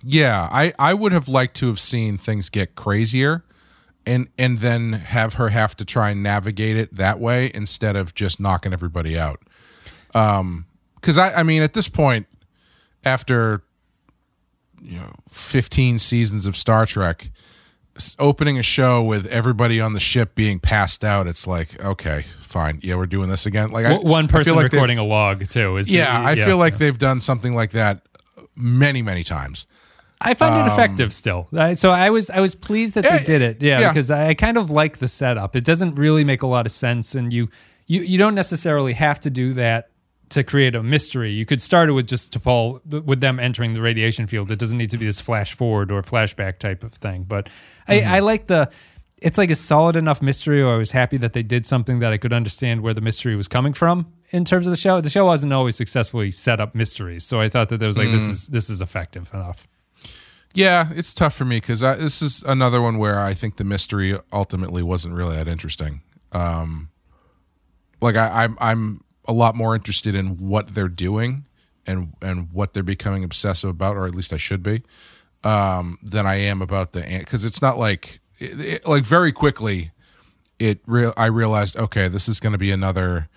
Yeah, 0.05 0.49
I, 0.53 0.73
I 0.79 0.95
would 0.95 1.13
have 1.13 1.29
liked 1.29 1.57
to 1.57 1.67
have 1.67 1.79
seen 1.81 2.19
things 2.19 2.49
get 2.49 2.75
crazier 2.77 3.45
and 4.07 4.29
and 4.39 4.59
then 4.59 4.93
have 4.93 5.35
her 5.35 5.49
have 5.51 5.77
to 5.77 5.85
try 5.85 6.11
and 6.11 6.23
navigate 6.23 6.77
it 6.77 6.95
that 6.95 7.19
way 7.21 7.51
instead 7.53 7.95
of 7.97 8.15
just 8.15 8.39
knocking 8.41 8.73
everybody 8.73 9.19
out. 9.19 9.43
Um 10.15 10.67
cuz 11.03 11.19
I 11.19 11.41
I 11.41 11.43
mean 11.43 11.63
at 11.63 11.75
this 11.75 11.89
point 11.89 12.27
after 13.05 13.63
you 14.81 14.97
know 14.99 15.13
15 15.29 15.99
seasons 15.99 16.47
of 16.47 16.57
Star 16.57 16.87
Trek 16.87 17.31
opening 18.19 18.59
a 18.59 18.63
show 18.63 19.03
with 19.03 19.27
everybody 19.27 19.81
on 19.81 19.93
the 19.93 19.99
ship 20.01 20.35
being 20.37 20.61
passed 20.61 21.05
out 21.05 21.27
it's 21.27 21.47
like 21.47 21.83
okay, 21.85 22.25
fine. 22.41 22.79
Yeah, 22.83 22.95
we're 22.95 23.07
doing 23.07 23.29
this 23.29 23.45
again. 23.47 23.71
Like 23.71 23.87
I, 23.87 23.95
One 23.99 24.29
person 24.29 24.55
like 24.55 24.73
recording 24.73 24.99
a 24.99 25.05
log 25.05 25.49
too 25.49 25.77
is 25.79 25.87
the- 25.87 25.95
Yeah, 25.95 26.25
I 26.25 26.37
feel 26.37 26.59
like 26.59 26.79
they've 26.79 26.99
done 26.99 27.21
something 27.21 27.55
like 27.55 27.71
that 27.73 28.03
many 28.55 29.03
many 29.03 29.25
times. 29.25 29.67
I 30.21 30.35
find 30.35 30.57
it 30.57 30.63
um, 30.63 30.69
effective 30.71 31.13
still. 31.13 31.49
So 31.75 31.91
I 31.91 32.11
was 32.11 32.29
I 32.31 32.41
was 32.41 32.55
pleased 32.55 32.95
that 32.95 33.05
Yeah, 33.05 33.19
they 33.19 33.25
did 33.25 33.43
it. 33.43 33.63
Yeah, 33.63 33.81
yeah. 33.81 33.89
because 33.91 34.11
I 34.11 34.35
kind 34.35 34.57
of 34.57 34.71
like 34.71 34.99
the 34.99 35.07
setup. 35.09 35.55
It 35.55 35.65
doesn't 35.65 35.95
really 35.95 36.25
make 36.25 36.43
a 36.43 36.47
lot 36.47 36.67
of 36.67 36.73
sense, 36.73 37.15
and 37.15 37.33
you 37.33 37.49
you 37.87 38.03
you 38.03 38.19
don't 38.19 38.35
necessarily 38.35 38.95
have 38.95 39.21
to 39.21 39.31
do 39.31 39.53
that 39.55 39.91
to 40.31 40.45
create 40.45 40.75
a 40.75 40.83
mystery. 40.83 41.33
You 41.33 41.47
could 41.47 41.63
start 41.63 41.89
it 41.89 41.93
with 41.93 42.07
just 42.07 42.33
to 42.33 42.41
T'Pol 42.41 43.05
with 43.05 43.21
them 43.21 43.39
entering 43.41 43.75
the 43.75 43.81
radiation 43.81 44.27
field. 44.27 44.51
It 44.51 44.59
doesn't 44.59 44.79
need 44.79 44.91
to 44.91 44.99
be 44.99 45.07
this 45.07 45.21
flash 45.21 45.55
forward 45.55 45.91
or 45.91 46.03
flashback 46.03 46.59
type 46.59 46.83
of 46.85 46.95
thing. 46.95 47.25
But 47.25 47.49
I, 47.87 48.03
I 48.03 48.19
like 48.21 48.47
the. 48.47 48.71
It's 49.21 49.37
like 49.37 49.51
a 49.51 49.57
solid 49.57 49.97
enough 49.97 50.23
mystery. 50.23 50.63
Or 50.63 50.75
I 50.75 50.77
was 50.77 50.93
happy 50.93 51.17
that 51.19 51.33
they 51.33 51.43
did 51.43 51.67
something 51.67 51.99
that 52.01 52.13
I 52.13 52.19
could 52.19 52.33
understand 52.33 52.83
where 52.83 52.95
the 52.95 53.01
mystery 53.01 53.35
was 53.35 53.49
coming 53.49 53.73
from 53.73 54.13
in 54.31 54.45
terms 54.45 54.67
of 54.67 54.71
the 54.71 54.77
show. 54.77 55.01
The 55.01 55.11
show 55.11 55.25
wasn't 55.25 55.53
always 55.53 55.77
successfully 55.77 56.31
set 56.31 56.61
up 56.61 56.75
mysteries, 56.75 57.25
so 57.25 57.41
I 57.41 57.49
thought 57.49 57.69
that 57.71 57.79
there 57.79 57.89
was 57.89 57.99
like 57.99 58.11
this 58.11 58.23
is 58.23 58.47
this 58.47 58.71
is 58.71 58.81
effective 58.81 59.31
enough. 59.35 59.67
Yeah, 60.55 60.89
it's 60.95 61.15
tough 61.15 61.35
for 61.35 61.45
me 61.45 61.57
because 61.59 61.81
this 61.81 62.23
is 62.23 62.43
another 62.43 62.81
one 62.81 62.99
where 62.99 63.21
I 63.21 63.35
think 63.35 63.57
the 63.57 63.65
mystery 63.65 64.19
ultimately 64.33 64.83
wasn't 64.83 65.15
really 65.15 65.37
that 65.37 65.47
interesting. 65.47 66.03
Um, 66.33 66.91
like 68.01 68.17
I, 68.17 68.45
I'm, 68.45 68.59
I'm 68.61 69.05
a 69.29 69.33
lot 69.33 69.55
more 69.55 69.75
interested 69.77 70.15
in 70.17 70.39
what 70.39 70.69
they're 70.69 70.89
doing 70.89 71.45
and 71.87 72.15
and 72.21 72.51
what 72.53 72.75
they're 72.75 72.83
becoming 72.83 73.23
obsessive 73.23 73.71
about, 73.71 73.97
or 73.97 74.07
at 74.07 74.15
least 74.15 74.33
I 74.33 74.37
should 74.39 74.63
be, 74.63 74.83
um, 75.45 75.99
than 76.03 76.27
I 76.27 76.37
am 76.37 76.61
about 76.63 76.93
the 76.93 77.03
because 77.21 77.45
it's 77.45 77.63
not 77.63 77.79
like 77.79 78.19
it, 78.39 78.61
it- 78.83 78.89
like 78.89 79.05
very 79.05 79.31
quickly. 79.33 79.93
It 80.59 80.81
real 80.87 81.13
I 81.17 81.27
realized 81.27 81.77
okay, 81.77 82.09
this 82.09 82.29
is 82.29 82.41
going 82.41 82.53
to 82.53 82.59
be 82.59 82.73
another. 82.73 83.29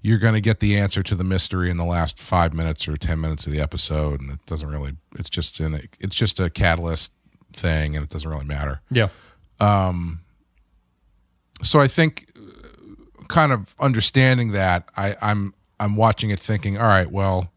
You're 0.00 0.18
going 0.18 0.34
to 0.34 0.40
get 0.40 0.60
the 0.60 0.78
answer 0.78 1.02
to 1.02 1.16
the 1.16 1.24
mystery 1.24 1.70
in 1.70 1.76
the 1.76 1.84
last 1.84 2.20
five 2.20 2.54
minutes 2.54 2.86
or 2.86 2.96
ten 2.96 3.20
minutes 3.20 3.46
of 3.48 3.52
the 3.52 3.60
episode, 3.60 4.20
and 4.20 4.30
it 4.30 4.46
doesn't 4.46 4.68
really. 4.68 4.92
It's 5.18 5.28
just 5.28 5.58
in. 5.58 5.74
It's 5.98 6.14
just 6.14 6.38
a 6.38 6.48
catalyst 6.50 7.10
thing, 7.52 7.96
and 7.96 8.04
it 8.04 8.10
doesn't 8.10 8.30
really 8.30 8.44
matter. 8.44 8.80
Yeah. 8.92 9.08
Um. 9.58 10.20
So 11.62 11.80
I 11.80 11.88
think, 11.88 12.27
kind 13.28 13.52
of 13.52 13.74
understanding 13.78 14.52
that, 14.52 14.88
I, 14.96 15.14
I'm 15.22 15.54
I'm 15.80 15.96
watching 15.96 16.30
it 16.30 16.40
thinking, 16.40 16.76
all 16.76 16.86
right, 16.86 17.10
well, 17.10 17.52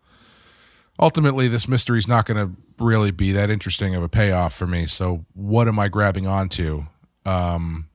ultimately 0.99 1.47
this 1.47 1.67
mystery 1.67 1.97
is 1.97 2.07
not 2.07 2.25
going 2.25 2.37
to 2.37 2.55
really 2.83 3.11
be 3.11 3.31
that 3.31 3.49
interesting 3.49 3.95
of 3.95 4.03
a 4.03 4.09
payoff 4.09 4.53
for 4.53 4.67
me. 4.67 4.85
So 4.85 5.25
what 5.33 5.67
am 5.67 5.79
I 5.79 5.87
grabbing 5.87 6.27
onto? 6.27 6.85
Um, 7.25 7.87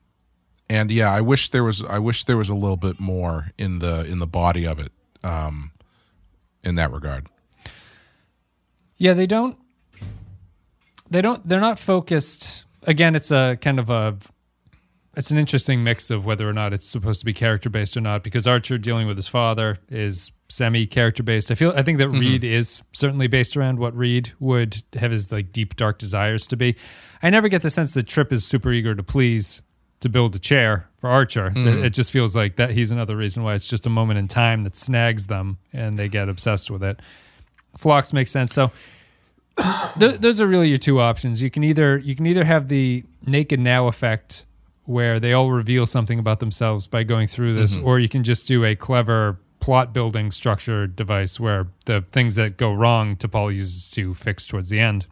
and 0.68 0.90
yeah, 0.90 1.12
I 1.12 1.20
wish 1.20 1.50
there 1.50 1.64
was 1.64 1.84
I 1.84 1.98
wish 1.98 2.24
there 2.24 2.36
was 2.36 2.50
a 2.50 2.54
little 2.54 2.76
bit 2.76 2.98
more 2.98 3.52
in 3.56 3.78
the 3.78 4.04
in 4.04 4.18
the 4.18 4.26
body 4.26 4.66
of 4.66 4.78
it, 4.78 4.92
um, 5.22 5.70
in 6.64 6.74
that 6.74 6.90
regard. 6.90 7.28
Yeah, 8.96 9.12
they 9.12 9.26
don't. 9.26 9.56
They 11.08 11.22
don't. 11.22 11.46
They're 11.48 11.60
not 11.60 11.78
focused. 11.78 12.64
Again, 12.82 13.14
it's 13.14 13.30
a 13.30 13.56
kind 13.60 13.78
of 13.78 13.90
a. 13.90 14.16
It's 15.16 15.30
an 15.30 15.38
interesting 15.38 15.82
mix 15.82 16.10
of 16.10 16.26
whether 16.26 16.48
or 16.48 16.52
not 16.52 16.72
it's 16.72 16.86
supposed 16.86 17.20
to 17.20 17.26
be 17.26 17.32
character 17.32 17.70
based 17.70 17.96
or 17.96 18.00
not. 18.00 18.22
Because 18.22 18.46
Archer 18.46 18.76
dealing 18.76 19.06
with 19.06 19.16
his 19.16 19.28
father 19.28 19.78
is 19.88 20.30
semi 20.48 20.86
character 20.86 21.22
based. 21.22 21.50
I 21.50 21.54
feel. 21.54 21.72
I 21.74 21.82
think 21.82 21.98
that 21.98 22.08
mm-hmm. 22.08 22.20
Reed 22.20 22.44
is 22.44 22.82
certainly 22.92 23.26
based 23.26 23.56
around 23.56 23.78
what 23.78 23.96
Reed 23.96 24.32
would 24.40 24.82
have 24.94 25.10
his 25.10 25.32
like 25.32 25.52
deep 25.52 25.76
dark 25.76 25.98
desires 25.98 26.46
to 26.48 26.56
be. 26.56 26.76
I 27.22 27.30
never 27.30 27.48
get 27.48 27.62
the 27.62 27.70
sense 27.70 27.94
that 27.94 28.06
Trip 28.06 28.32
is 28.32 28.46
super 28.46 28.72
eager 28.72 28.94
to 28.94 29.02
please 29.02 29.62
to 30.00 30.08
build 30.08 30.34
a 30.36 30.38
chair 30.38 30.88
for 30.98 31.08
Archer. 31.08 31.46
It, 31.46 31.54
mm. 31.54 31.84
it 31.84 31.90
just 31.90 32.10
feels 32.10 32.36
like 32.36 32.56
that 32.56 32.70
he's 32.70 32.90
another 32.90 33.16
reason 33.16 33.42
why 33.42 33.54
it's 33.54 33.68
just 33.68 33.86
a 33.86 33.90
moment 33.90 34.18
in 34.18 34.28
time 34.28 34.62
that 34.62 34.76
snags 34.76 35.26
them 35.26 35.58
and 35.72 35.98
they 35.98 36.08
get 36.08 36.28
obsessed 36.28 36.70
with 36.70 36.82
it. 36.82 37.00
Phlox 37.76 38.12
makes 38.12 38.30
sense. 38.30 38.52
So 38.52 38.70
th- 39.98 40.20
those 40.20 40.40
are 40.40 40.46
really 40.46 40.68
your 40.68 40.78
two 40.78 41.00
options. 41.00 41.42
You 41.42 41.50
can 41.50 41.64
either 41.64 41.98
you 41.98 42.14
can 42.14 42.26
either 42.26 42.44
have 42.44 42.68
the 42.68 43.04
naked 43.24 43.60
now 43.60 43.86
effect 43.86 44.44
where 44.86 45.20
they 45.20 45.32
all 45.32 45.50
reveal 45.50 45.86
something 45.86 46.18
about 46.18 46.40
themselves 46.40 46.86
by 46.86 47.02
going 47.02 47.26
through 47.26 47.54
this, 47.54 47.76
mm-hmm. 47.76 47.86
or 47.86 47.98
you 47.98 48.08
can 48.08 48.24
just 48.24 48.46
do 48.46 48.64
a 48.64 48.74
clever 48.74 49.38
plot 49.60 49.92
building 49.92 50.30
structure 50.30 50.86
device 50.86 51.40
where 51.40 51.68
the 51.86 52.02
things 52.12 52.36
that 52.36 52.56
go 52.56 52.72
wrong 52.72 53.16
T'Pol 53.16 53.52
uses 53.54 53.90
to 53.90 54.14
fix 54.14 54.46
towards 54.46 54.70
the 54.70 54.78
end. 54.78 55.06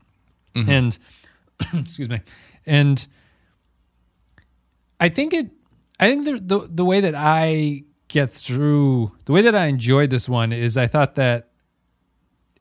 Mm-hmm. 0.54 0.70
And 0.70 0.98
excuse 1.74 2.08
me. 2.08 2.20
And 2.66 3.06
I 5.00 5.08
think 5.08 5.34
it 5.34 5.50
I 5.98 6.08
think 6.08 6.24
the, 6.24 6.40
the 6.40 6.68
the 6.70 6.84
way 6.84 7.00
that 7.00 7.14
I 7.14 7.84
get 8.08 8.30
through 8.30 9.12
the 9.24 9.32
way 9.32 9.42
that 9.42 9.54
I 9.54 9.66
enjoyed 9.66 10.10
this 10.10 10.28
one 10.28 10.52
is 10.52 10.76
I 10.76 10.86
thought 10.86 11.16
that 11.16 11.50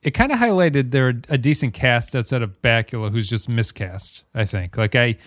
it 0.03 0.11
kind 0.11 0.31
of 0.31 0.37
highlighted 0.37 0.91
there 0.91 1.09
a 1.29 1.37
decent 1.37 1.73
cast 1.73 2.15
outside 2.15 2.41
of 2.41 2.61
Bakula 2.61 3.11
who's 3.11 3.29
just 3.29 3.47
miscast. 3.47 4.23
I 4.35 4.45
think 4.45 4.77
like 4.77 4.95
I, 4.95 5.17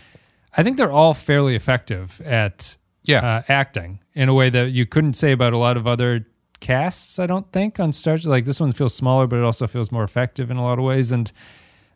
I 0.57 0.63
think 0.63 0.77
they're 0.79 0.91
all 0.93 1.13
fairly 1.15 1.55
effective 1.55 2.21
at 2.23 2.77
Yeah. 3.05 3.19
uh, 3.19 3.43
acting 3.49 4.01
in 4.15 4.29
a 4.29 4.35
way 4.35 4.49
that 4.51 4.71
you 4.73 4.87
couldn't 4.87 5.13
say 5.13 5.33
about 5.33 5.53
a 5.53 5.59
lot 5.59 5.77
of 5.77 5.87
other 5.87 6.27
casts. 6.61 7.19
I 7.19 7.27
don't 7.27 7.51
think 7.53 7.79
on 7.79 7.93
Star 7.93 8.17
Trek. 8.17 8.27
Like 8.27 8.45
this 8.47 8.59
one 8.61 8.73
feels 8.73 8.95
smaller, 8.95 9.27
but 9.27 9.39
it 9.39 9.45
also 9.45 9.67
feels 9.67 9.93
more 9.93 10.03
effective 10.05 10.51
in 10.51 10.57
a 10.57 10.63
lot 10.63 10.79
of 10.79 10.85
ways. 10.85 11.13
And 11.13 11.31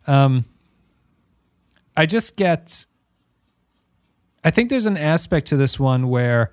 um, 0.07 0.45
I 1.97 2.07
just 2.07 2.37
get. 2.37 2.85
I 4.45 4.51
think 4.51 4.71
there's 4.71 4.87
an 4.87 4.97
aspect 4.97 5.49
to 5.49 5.57
this 5.57 5.79
one 5.79 6.09
where 6.09 6.53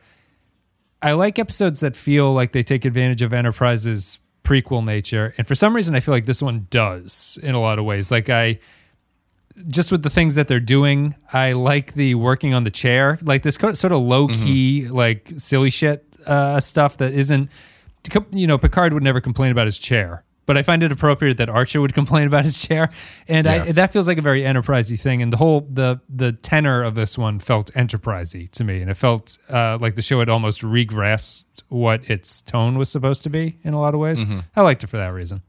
I 1.01 1.13
like 1.13 1.39
episodes 1.39 1.79
that 1.81 1.95
feel 1.95 2.33
like 2.33 2.51
they 2.51 2.63
take 2.63 2.83
advantage 2.85 3.21
of 3.21 3.33
Enterprise's 3.33 4.19
prequel 4.43 4.83
nature, 4.85 5.33
and 5.37 5.45
for 5.47 5.55
some 5.55 5.75
reason, 5.75 5.93
I 5.95 5.99
feel 5.99 6.13
like 6.13 6.25
this 6.25 6.41
one 6.41 6.67
does 6.69 7.37
in 7.43 7.53
a 7.55 7.61
lot 7.61 7.79
of 7.79 7.85
ways. 7.85 8.11
Like 8.11 8.29
I, 8.29 8.59
just 9.67 9.91
with 9.91 10.03
the 10.03 10.09
things 10.09 10.35
that 10.35 10.47
they're 10.47 10.59
doing, 10.59 11.15
I 11.33 11.53
like 11.53 11.93
the 11.93 12.15
working 12.15 12.53
on 12.53 12.63
the 12.63 12.71
chair, 12.71 13.17
like 13.21 13.43
this 13.43 13.55
sort 13.55 13.83
of 13.85 14.01
low 14.01 14.27
key, 14.27 14.87
like 14.87 15.33
silly 15.37 15.69
shit 15.69 16.17
uh, 16.25 16.59
stuff 16.59 16.97
that 16.97 17.13
isn't. 17.13 17.49
You 18.31 18.47
know, 18.47 18.57
Picard 18.57 18.93
would 18.93 19.03
never 19.03 19.19
complain 19.19 19.51
about 19.51 19.65
his 19.65 19.77
chair, 19.77 20.23
but 20.45 20.57
I 20.57 20.61
find 20.61 20.81
it 20.81 20.93
appropriate 20.93 21.37
that 21.37 21.49
Archer 21.49 21.81
would 21.81 21.93
complain 22.01 22.25
about 22.25 22.45
his 22.45 22.57
chair, 22.57 22.89
and 23.27 23.47
I, 23.47 23.71
that 23.73 23.91
feels 23.91 24.07
like 24.07 24.17
a 24.17 24.21
very 24.21 24.43
enterprisey 24.43 24.99
thing. 24.99 25.21
And 25.21 25.33
the 25.33 25.37
whole 25.37 25.67
the 25.69 25.99
the 26.07 26.31
tenor 26.31 26.83
of 26.83 26.95
this 26.95 27.17
one 27.17 27.39
felt 27.39 27.73
enterprisey 27.73 28.49
to 28.51 28.63
me, 28.63 28.81
and 28.81 28.89
it 28.89 28.95
felt 28.95 29.37
uh, 29.49 29.77
like 29.81 29.95
the 29.95 30.01
show 30.01 30.19
had 30.19 30.29
almost 30.29 30.63
regrasped 30.63 31.63
what 31.67 32.09
its 32.09 32.41
tone 32.41 32.77
was 32.77 32.89
supposed 32.89 33.23
to 33.23 33.29
be 33.29 33.59
in 33.63 33.73
a 33.73 33.79
lot 33.79 33.93
of 33.93 33.99
ways. 33.99 34.23
Mm-hmm. 34.23 34.39
I 34.55 34.61
liked 34.61 34.83
it 34.83 34.87
for 34.87 34.97
that 34.97 35.09
reason. 35.09 35.41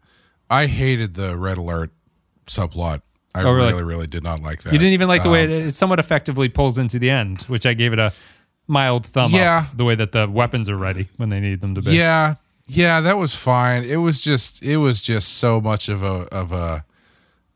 I 0.50 0.67
hated 0.67 1.15
the 1.15 1.37
red 1.37 1.59
alert 1.59 1.93
subplot. 2.47 3.03
I 3.45 3.49
Oh, 3.49 3.52
really? 3.52 3.73
really, 3.73 3.85
really 3.85 4.07
did 4.07 4.23
not 4.23 4.40
like 4.42 4.62
that. 4.62 4.73
You 4.73 4.78
didn't 4.78 4.95
even 4.95 5.09
like 5.09 5.23
the 5.23 5.30
way 5.30 5.45
Um, 5.45 5.50
it, 5.50 5.66
it 5.68 5.75
somewhat 5.75 5.99
effectively 5.99 6.49
pulls 6.49 6.78
into 6.78 6.99
the 6.99 7.11
end, 7.11 7.42
which 7.42 7.66
I 7.66 7.75
gave 7.75 7.92
it 7.92 7.99
a 7.99 8.12
mild 8.66 9.07
thumb 9.07 9.33
Yeah. 9.33 9.64
up. 9.71 9.76
The 9.76 9.85
way 9.85 9.95
that 9.95 10.12
the 10.12 10.28
weapons 10.28 10.68
are 10.68 10.76
ready 10.76 11.09
when 11.16 11.28
they 11.28 11.40
need 11.40 11.61
them 11.61 11.75
to 11.75 11.83
be. 11.83 11.92
Yeah, 11.92 12.35
yeah, 12.66 13.00
that 13.00 13.16
was 13.18 13.35
fine. 13.35 13.85
It 13.85 13.97
was 13.97 14.21
just, 14.21 14.62
it 14.62 14.76
was 14.76 15.00
just 15.02 15.37
so 15.37 15.61
much 15.61 15.88
of 15.88 16.02
a 16.02 16.26
of 16.33 16.52
a 16.52 16.85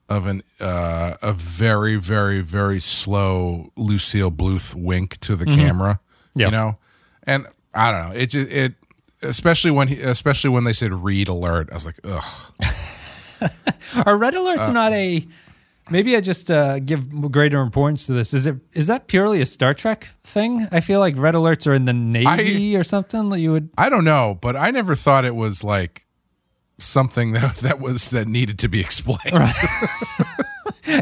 of 0.09 0.27
an 0.27 0.43
uh, 0.61 1.15
a 1.23 1.33
very, 1.33 1.97
very, 1.97 2.41
very 2.41 2.81
slow 2.81 3.73
Lucille 3.77 4.31
Bluth 4.31 4.75
wink 4.75 5.19
to 5.21 5.37
the 5.37 5.47
camera. 5.47 6.01
Mm-hmm. 6.35 6.41
Yeah. 6.41 6.47
You 6.47 6.53
know, 6.53 6.79
and 7.25 7.47
I 7.75 7.91
don't 7.91 8.09
know. 8.11 8.15
It 8.21 8.27
just 8.27 8.51
it, 8.53 8.75
especially 9.23 9.71
when 9.71 9.89
he, 9.89 10.01
especially 10.01 10.51
when 10.51 10.65
they 10.65 10.73
said 10.73 10.93
read 10.93 11.29
alert. 11.29 11.69
I 11.71 11.75
was 11.75 11.87
like, 11.87 11.99
ugh. 12.05 12.25
Are 14.07 14.17
red 14.17 14.35
alerts 14.35 14.69
Uh, 14.69 14.73
not 14.73 14.93
a 14.93 15.27
maybe 15.91 16.17
I 16.17 16.21
just 16.21 16.51
uh, 16.51 16.79
give 16.79 17.31
greater 17.33 17.61
importance 17.61 18.07
to 18.07 18.13
this. 18.13 18.33
Is 18.35 18.47
it 18.47 18.57
is 18.73 18.87
that 18.87 19.07
purely 19.09 19.41
a 19.41 19.47
Star 19.47 19.75
Trek 19.75 20.09
thing? 20.25 20.69
I 20.73 20.81
feel 20.81 21.01
like 21.01 21.17
red 21.17 21.35
alerts 21.35 21.67
are 21.67 21.75
in 21.75 21.85
the 21.85 21.93
Navy 21.93 22.77
or 22.77 22.85
something 22.85 23.29
that 23.31 23.41
you 23.41 23.53
would. 23.53 23.71
I 23.79 23.89
don't 23.89 24.05
know, 24.05 24.39
but 24.41 24.57
I 24.57 24.71
never 24.71 24.95
thought 24.95 25.25
it 25.25 25.35
was 25.35 25.63
like 25.65 26.07
something 26.79 27.33
that 27.39 27.57
that 27.57 27.81
was 27.81 28.11
that 28.11 28.29
needed 28.29 28.59
to 28.61 28.69
be 28.69 28.81
explained. 28.81 29.21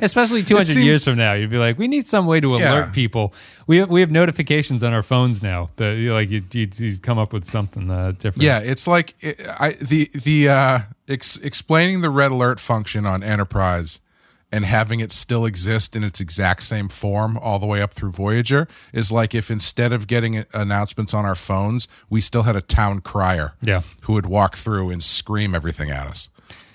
Especially 0.02 0.42
200 0.42 0.64
seems- 0.66 0.82
years 0.84 1.04
from 1.04 1.16
now, 1.16 1.32
you'd 1.32 1.50
be 1.50 1.56
like, 1.56 1.78
we 1.78 1.88
need 1.88 2.06
some 2.06 2.26
way 2.26 2.38
to 2.38 2.54
alert 2.54 2.60
Yeah. 2.60 2.90
people. 2.92 3.32
We 3.66 3.78
have, 3.78 3.88
we 3.90 4.00
have 4.02 4.10
notifications 4.10 4.84
on 4.84 4.92
our 4.92 5.02
phones 5.02 5.42
now 5.42 5.68
that 5.76 5.96
like 5.96 6.28
you 6.30 6.42
you 6.52 6.98
come 6.98 7.18
up 7.18 7.32
with 7.32 7.44
something 7.44 7.90
uh, 7.90 8.12
different. 8.12 8.42
Yeah, 8.42 8.60
it's 8.60 8.86
like 8.86 9.14
it, 9.20 9.40
I 9.58 9.70
the 9.70 10.10
the 10.14 10.48
uh, 10.50 10.78
ex, 11.08 11.38
explaining 11.38 12.02
the 12.02 12.10
red 12.10 12.30
alert 12.30 12.60
function 12.60 13.06
on 13.06 13.22
Enterprise 13.22 14.00
and 14.52 14.64
having 14.64 15.00
it 15.00 15.12
still 15.12 15.44
exist 15.44 15.94
in 15.94 16.02
its 16.04 16.20
exact 16.20 16.62
same 16.64 16.88
form 16.88 17.38
all 17.38 17.58
the 17.58 17.66
way 17.66 17.80
up 17.80 17.94
through 17.94 18.10
Voyager 18.10 18.66
is 18.92 19.12
like 19.12 19.34
if 19.34 19.50
instead 19.50 19.92
of 19.92 20.06
getting 20.06 20.44
announcements 20.52 21.14
on 21.14 21.24
our 21.24 21.34
phones, 21.36 21.86
we 22.08 22.20
still 22.20 22.42
had 22.42 22.56
a 22.56 22.60
town 22.60 23.00
crier, 23.00 23.54
Yeah. 23.62 23.82
who 24.02 24.14
would 24.14 24.26
walk 24.26 24.56
through 24.56 24.90
and 24.90 25.02
scream 25.02 25.54
everything 25.54 25.90
at 25.90 26.06
us. 26.08 26.28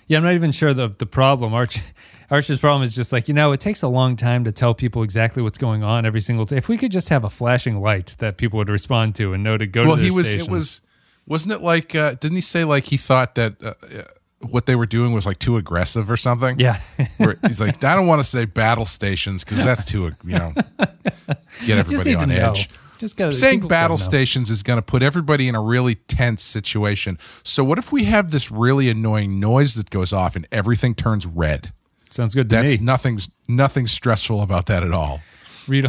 Yeah, 0.07 0.19
I'm 0.19 0.23
not 0.23 0.33
even 0.35 0.51
sure 0.51 0.73
the 0.73 0.89
the 0.97 1.05
problem. 1.07 1.53
Arch 1.53 1.79
Arch's 2.31 2.57
problem 2.59 2.83
is 2.83 2.95
just 2.95 3.11
like 3.11 3.27
you 3.27 3.33
know, 3.33 3.51
it 3.51 3.59
takes 3.59 3.81
a 3.81 3.87
long 3.87 4.15
time 4.15 4.43
to 4.45 4.51
tell 4.51 4.73
people 4.75 5.01
exactly 5.03 5.41
what's 5.43 5.57
going 5.57 5.83
on 5.83 6.05
every 6.05 6.21
single 6.21 6.45
day. 6.45 6.57
If 6.57 6.69
we 6.69 6.77
could 6.77 6.91
just 6.91 7.09
have 7.09 7.23
a 7.23 7.29
flashing 7.29 7.81
light 7.81 8.15
that 8.19 8.37
people 8.37 8.57
would 8.57 8.69
respond 8.69 9.15
to 9.15 9.33
and 9.33 9.43
know 9.43 9.57
to 9.57 9.65
go 9.67 9.83
well 9.83 9.95
to 9.95 10.01
he 10.01 10.11
was 10.11 10.31
it 10.33 10.47
was 10.47 10.81
wasn't 11.27 11.53
it 11.55 11.61
like 11.61 11.95
uh, 11.95 12.13
didn't 12.13 12.35
he 12.35 12.41
say 12.41 12.63
like 12.63 12.85
he 12.85 12.97
thought 12.97 13.33
that 13.35 13.55
uh, 13.63 13.73
uh, 13.83 14.03
what 14.51 14.65
they 14.65 14.75
were 14.75 14.85
doing 14.85 15.13
was 15.13 15.25
like 15.25 15.39
too 15.39 15.57
aggressive 15.57 16.09
or 16.09 16.17
something. 16.17 16.59
Yeah. 16.59 16.79
Where 17.17 17.37
he's 17.45 17.59
like 17.61 17.83
i 17.83 17.95
don't 17.95 18.07
want 18.07 18.19
to 18.19 18.27
say 18.27 18.45
battle 18.45 18.85
stations 18.85 19.43
because 19.43 19.63
that's 19.63 19.85
too 19.85 20.13
you 20.23 20.37
know 20.37 20.53
get 21.65 21.77
everybody 21.77 22.15
on 22.15 22.29
know. 22.29 22.35
edge. 22.35 22.69
Just 22.97 23.17
got 23.17 23.33
saying 23.33 23.67
battle 23.67 23.97
stations 23.97 24.49
is 24.49 24.63
going 24.63 24.77
to 24.77 24.81
put 24.81 25.03
everybody 25.03 25.49
in 25.49 25.55
a 25.55 25.61
really 25.61 25.95
tense 25.95 26.41
situation. 26.41 27.19
So 27.43 27.61
what 27.61 27.77
if 27.77 27.91
we 27.91 28.05
have 28.05 28.31
this 28.31 28.49
really 28.49 28.89
annoying 28.89 29.37
noise 29.37 29.75
that 29.75 29.89
goes 29.89 30.13
off 30.13 30.37
and 30.37 30.47
everything 30.49 30.95
turns 30.95 31.25
red? 31.25 31.73
Sounds 32.09 32.33
good 32.33 32.49
to 32.49 32.55
that's 32.55 32.79
me. 32.79 32.85
nothing's 32.85 33.29
nothing 33.49 33.87
stressful 33.87 34.41
about 34.41 34.67
that 34.67 34.83
at 34.83 34.93
all. 34.93 35.19
Reed 35.67 35.87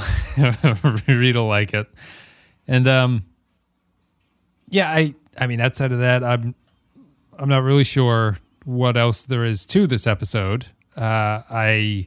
Reed 1.06 1.36
will 1.36 1.46
like 1.46 1.74
it. 1.74 1.86
And 2.66 2.88
um 2.88 3.24
yeah 4.68 4.90
i 4.90 5.14
i 5.38 5.46
mean 5.46 5.60
outside 5.60 5.92
of 5.92 6.00
that 6.00 6.24
i'm 6.24 6.54
i'm 7.38 7.48
not 7.48 7.62
really 7.62 7.84
sure 7.84 8.36
what 8.66 8.96
else 8.96 9.24
there 9.26 9.44
is 9.44 9.64
to 9.64 9.86
this 9.86 10.06
episode 10.06 10.66
uh 10.96 11.40
i 11.50 12.06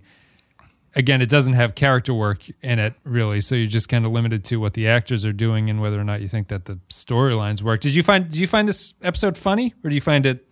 again 0.95 1.21
it 1.21 1.29
doesn't 1.29 1.53
have 1.53 1.73
character 1.73 2.13
work 2.13 2.43
in 2.61 2.77
it 2.79 2.93
really 3.03 3.39
so 3.41 3.55
you're 3.55 3.65
just 3.67 3.87
kind 3.89 4.05
of 4.05 4.11
limited 4.11 4.43
to 4.43 4.57
what 4.59 4.73
the 4.73 4.87
actors 4.87 5.25
are 5.25 5.31
doing 5.33 5.69
and 5.69 5.81
whether 5.81 5.99
or 5.99 6.03
not 6.03 6.21
you 6.21 6.27
think 6.27 6.47
that 6.49 6.65
the 6.65 6.77
storylines 6.89 7.61
work 7.63 7.79
did 7.81 7.95
you 7.95 8.03
find 8.03 8.29
did 8.29 8.37
you 8.37 8.47
find 8.47 8.67
this 8.67 8.93
episode 9.01 9.37
funny 9.37 9.73
or 9.83 9.89
do 9.89 9.95
you 9.95 10.01
find 10.01 10.25
it 10.25 10.45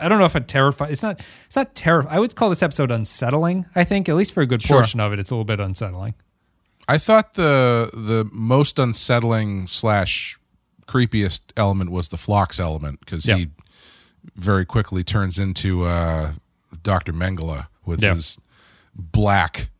I 0.00 0.08
don't 0.08 0.18
know 0.20 0.26
if 0.26 0.36
it 0.36 0.46
terrified. 0.46 0.92
It's 0.92 1.02
not. 1.02 1.18
It's 1.46 1.56
not 1.56 1.74
terrifying. 1.74 2.14
I 2.14 2.20
would 2.20 2.36
call 2.36 2.50
this 2.50 2.62
episode 2.62 2.90
unsettling. 2.92 3.66
I 3.74 3.82
think, 3.84 4.08
at 4.08 4.14
least 4.14 4.32
for 4.32 4.42
a 4.42 4.46
good 4.46 4.62
Sure. 4.62 4.76
portion 4.80 5.00
of 5.00 5.12
it, 5.14 5.18
it's 5.18 5.30
a 5.30 5.34
little 5.34 5.46
bit 5.46 5.58
unsettling. 5.60 6.14
I 6.86 6.98
thought 6.98 7.34
the 7.34 7.90
the 7.94 8.28
most 8.30 8.78
unsettling 8.78 9.66
slash 9.66 10.38
creepiest 10.86 11.40
element 11.56 11.90
was 11.90 12.10
the 12.10 12.16
Phlox 12.18 12.60
element 12.60 13.00
because 13.00 13.26
Yeah. 13.26 13.36
he 13.38 13.48
very 14.36 14.64
quickly 14.64 15.02
turns 15.04 15.38
into 15.38 15.84
uh, 15.84 16.32
Doctor 16.82 17.12
Mengele 17.12 17.66
with 17.86 18.02
Yeah. 18.02 18.14
his 18.14 18.38
black 18.94 19.70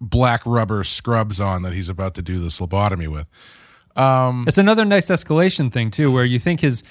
black 0.00 0.40
rubber 0.46 0.82
scrubs 0.82 1.38
on 1.40 1.62
that 1.62 1.74
he's 1.74 1.90
about 1.90 2.14
to 2.14 2.22
do 2.22 2.38
this 2.38 2.58
lobotomy 2.58 3.06
with. 3.06 3.26
It's 4.48 4.58
another 4.58 4.84
nice 4.84 5.06
escalation 5.06 5.70
thing 5.72 5.90
too, 5.90 6.10
where 6.10 6.24
you 6.24 6.38
think 6.38 6.60
his 6.60 6.82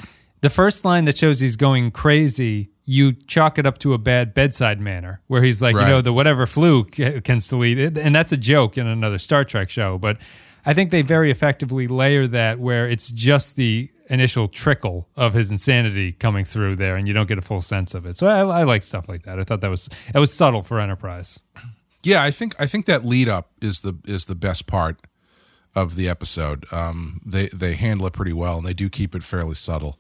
the 0.42 0.50
first 0.50 0.86
line 0.86 1.06
that 1.06 1.18
shows 1.18 1.40
he's 1.40 1.56
going 1.56 1.92
crazy, 1.92 2.70
you 2.86 3.14
chalk 3.14 3.58
it 3.58 3.66
up 3.66 3.78
to 3.80 3.94
a 3.94 3.98
bad 3.98 4.34
bedside 4.34 4.80
manner, 4.80 5.22
where 5.28 5.42
he's 5.42 5.62
like, 5.62 5.74
you 5.76 5.82
know, 5.82 6.02
the 6.02 6.12
whatever 6.14 6.46
flu 6.46 6.84
ca- 6.86 7.22
can 7.22 7.40
still 7.40 7.64
eat 7.66 7.80
it, 7.80 7.98
and 7.98 8.14
that's 8.14 8.32
a 8.32 8.38
joke 8.38 8.78
in 8.78 8.86
another 8.86 9.18
Star 9.18 9.44
Trek 9.44 9.70
show. 9.70 9.98
But 9.98 10.18
I 10.66 10.74
think 10.74 10.92
they 10.92 11.02
very 11.02 11.32
effectively 11.32 11.88
layer 11.88 12.28
that 12.28 12.60
where 12.60 12.88
it's 12.88 13.10
just 13.10 13.56
the 13.56 13.90
initial 14.10 14.48
trickle 14.48 15.08
of 15.16 15.34
his 15.34 15.52
insanity 15.52 16.12
coming 16.12 16.46
through 16.46 16.76
there, 16.76 16.96
and 16.96 17.08
you 17.08 17.14
don't 17.14 17.28
get 17.28 17.38
a 17.38 17.42
full 17.42 17.62
sense 17.62 17.94
of 17.94 18.06
it. 18.06 18.18
So 18.18 18.28
I, 18.28 18.40
I 18.40 18.64
like 18.64 18.84
stuff 18.84 19.08
like 19.08 19.24
that. 19.24 19.40
I 19.40 19.44
thought 19.44 19.62
that 19.62 19.70
was 19.70 19.90
it 20.14 20.20
was 20.20 20.34
subtle 20.34 20.64
for 20.64 20.80
Enterprise. 20.80 21.40
Yeah, 22.04 22.22
I 22.24 22.32
think 22.32 22.56
I 22.60 22.66
think 22.66 22.86
that 22.88 23.06
lead 23.06 23.30
up 23.30 23.52
is 23.62 23.82
the 23.82 23.98
is 24.06 24.26
the 24.26 24.36
best 24.36 24.68
part 24.68 25.00
of 25.76 25.96
the 25.96 26.10
episode. 26.10 26.66
Um, 26.72 27.22
they 27.26 27.48
they 27.48 27.74
handle 27.74 28.06
it 28.08 28.14
pretty 28.14 28.34
well, 28.34 28.58
and 28.58 28.66
they 28.66 28.74
do 28.74 28.90
keep 28.90 29.16
it 29.16 29.24
fairly 29.24 29.56
subtle. 29.56 30.00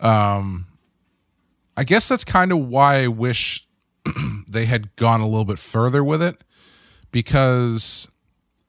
Um, 0.00 0.66
I 1.76 1.84
guess 1.84 2.08
that's 2.08 2.24
kind 2.24 2.52
of 2.52 2.58
why 2.58 3.04
I 3.04 3.08
wish 3.08 3.66
they 4.48 4.66
had 4.66 4.94
gone 4.96 5.20
a 5.20 5.26
little 5.26 5.44
bit 5.44 5.58
further 5.58 6.04
with 6.04 6.22
it, 6.22 6.44
because 7.10 8.08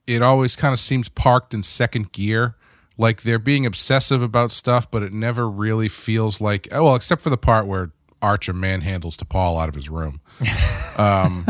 it 0.06 0.22
always 0.22 0.56
kind 0.56 0.72
of 0.72 0.78
seems 0.78 1.08
parked 1.08 1.54
in 1.54 1.62
second 1.62 2.12
gear. 2.12 2.56
Like 2.96 3.22
they're 3.22 3.38
being 3.38 3.66
obsessive 3.66 4.22
about 4.22 4.50
stuff, 4.50 4.90
but 4.90 5.02
it 5.02 5.12
never 5.12 5.48
really 5.48 5.88
feels 5.88 6.40
like 6.40 6.68
oh, 6.70 6.84
well, 6.84 6.94
except 6.94 7.22
for 7.22 7.30
the 7.30 7.36
part 7.36 7.66
where 7.66 7.92
Archer 8.22 8.54
manhandles 8.54 9.16
T'Pol 9.16 9.60
out 9.60 9.68
of 9.68 9.74
his 9.74 9.90
room 9.90 10.20
um, 10.96 11.46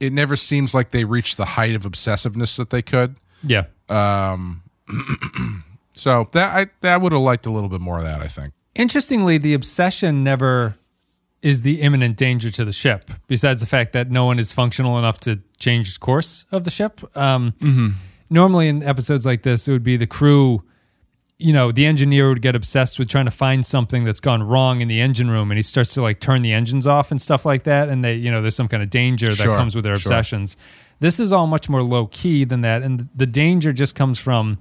it 0.00 0.12
never 0.12 0.34
seems 0.34 0.74
like 0.74 0.90
they 0.90 1.04
reach 1.04 1.36
the 1.36 1.44
height 1.44 1.74
of 1.74 1.82
obsessiveness 1.82 2.56
that 2.56 2.70
they 2.70 2.82
could. 2.82 3.16
Yeah. 3.42 3.66
Um, 3.88 4.62
so 5.92 6.28
that 6.32 6.56
I 6.56 6.70
that 6.80 7.02
would 7.02 7.12
have 7.12 7.20
liked 7.20 7.46
a 7.46 7.50
little 7.50 7.68
bit 7.68 7.80
more 7.80 7.98
of 7.98 8.04
that. 8.04 8.20
I 8.20 8.26
think. 8.26 8.54
Interestingly, 8.74 9.38
the 9.38 9.54
obsession 9.54 10.24
never 10.24 10.76
is 11.42 11.62
the 11.62 11.80
imminent 11.80 12.16
danger 12.16 12.50
to 12.50 12.64
the 12.64 12.72
ship, 12.72 13.10
besides 13.26 13.60
the 13.60 13.66
fact 13.66 13.92
that 13.92 14.10
no 14.10 14.24
one 14.24 14.38
is 14.38 14.52
functional 14.52 14.98
enough 14.98 15.20
to 15.20 15.40
change 15.58 15.94
the 15.94 16.00
course 16.00 16.44
of 16.50 16.64
the 16.64 16.70
ship. 16.70 17.00
Um, 17.16 17.54
mm-hmm. 17.60 17.88
Normally, 18.30 18.68
in 18.68 18.82
episodes 18.82 19.26
like 19.26 19.42
this, 19.42 19.66
it 19.66 19.72
would 19.72 19.82
be 19.82 19.96
the 19.96 20.06
crew, 20.06 20.62
you 21.38 21.52
know, 21.52 21.72
the 21.72 21.84
engineer 21.84 22.28
would 22.28 22.42
get 22.42 22.54
obsessed 22.54 22.98
with 22.98 23.08
trying 23.08 23.24
to 23.24 23.30
find 23.30 23.66
something 23.66 24.04
that's 24.04 24.20
gone 24.20 24.42
wrong 24.42 24.80
in 24.80 24.88
the 24.88 25.00
engine 25.00 25.28
room, 25.30 25.50
and 25.50 25.58
he 25.58 25.62
starts 25.62 25.94
to 25.94 26.02
like 26.02 26.20
turn 26.20 26.42
the 26.42 26.52
engines 26.52 26.86
off 26.86 27.10
and 27.10 27.20
stuff 27.20 27.44
like 27.44 27.64
that. 27.64 27.88
And 27.88 28.04
they, 28.04 28.14
you 28.14 28.30
know, 28.30 28.40
there's 28.40 28.54
some 28.54 28.68
kind 28.68 28.82
of 28.82 28.90
danger 28.90 29.28
that 29.28 29.36
Sure, 29.36 29.56
comes 29.56 29.74
with 29.74 29.84
their 29.84 29.96
sure. 29.98 30.12
obsessions. 30.12 30.56
This 31.00 31.18
is 31.18 31.32
all 31.32 31.46
much 31.46 31.68
more 31.68 31.82
low 31.82 32.06
key 32.06 32.44
than 32.44 32.60
that, 32.60 32.82
and 32.82 33.08
the 33.16 33.26
danger 33.26 33.72
just 33.72 33.94
comes 33.94 34.18
from. 34.18 34.58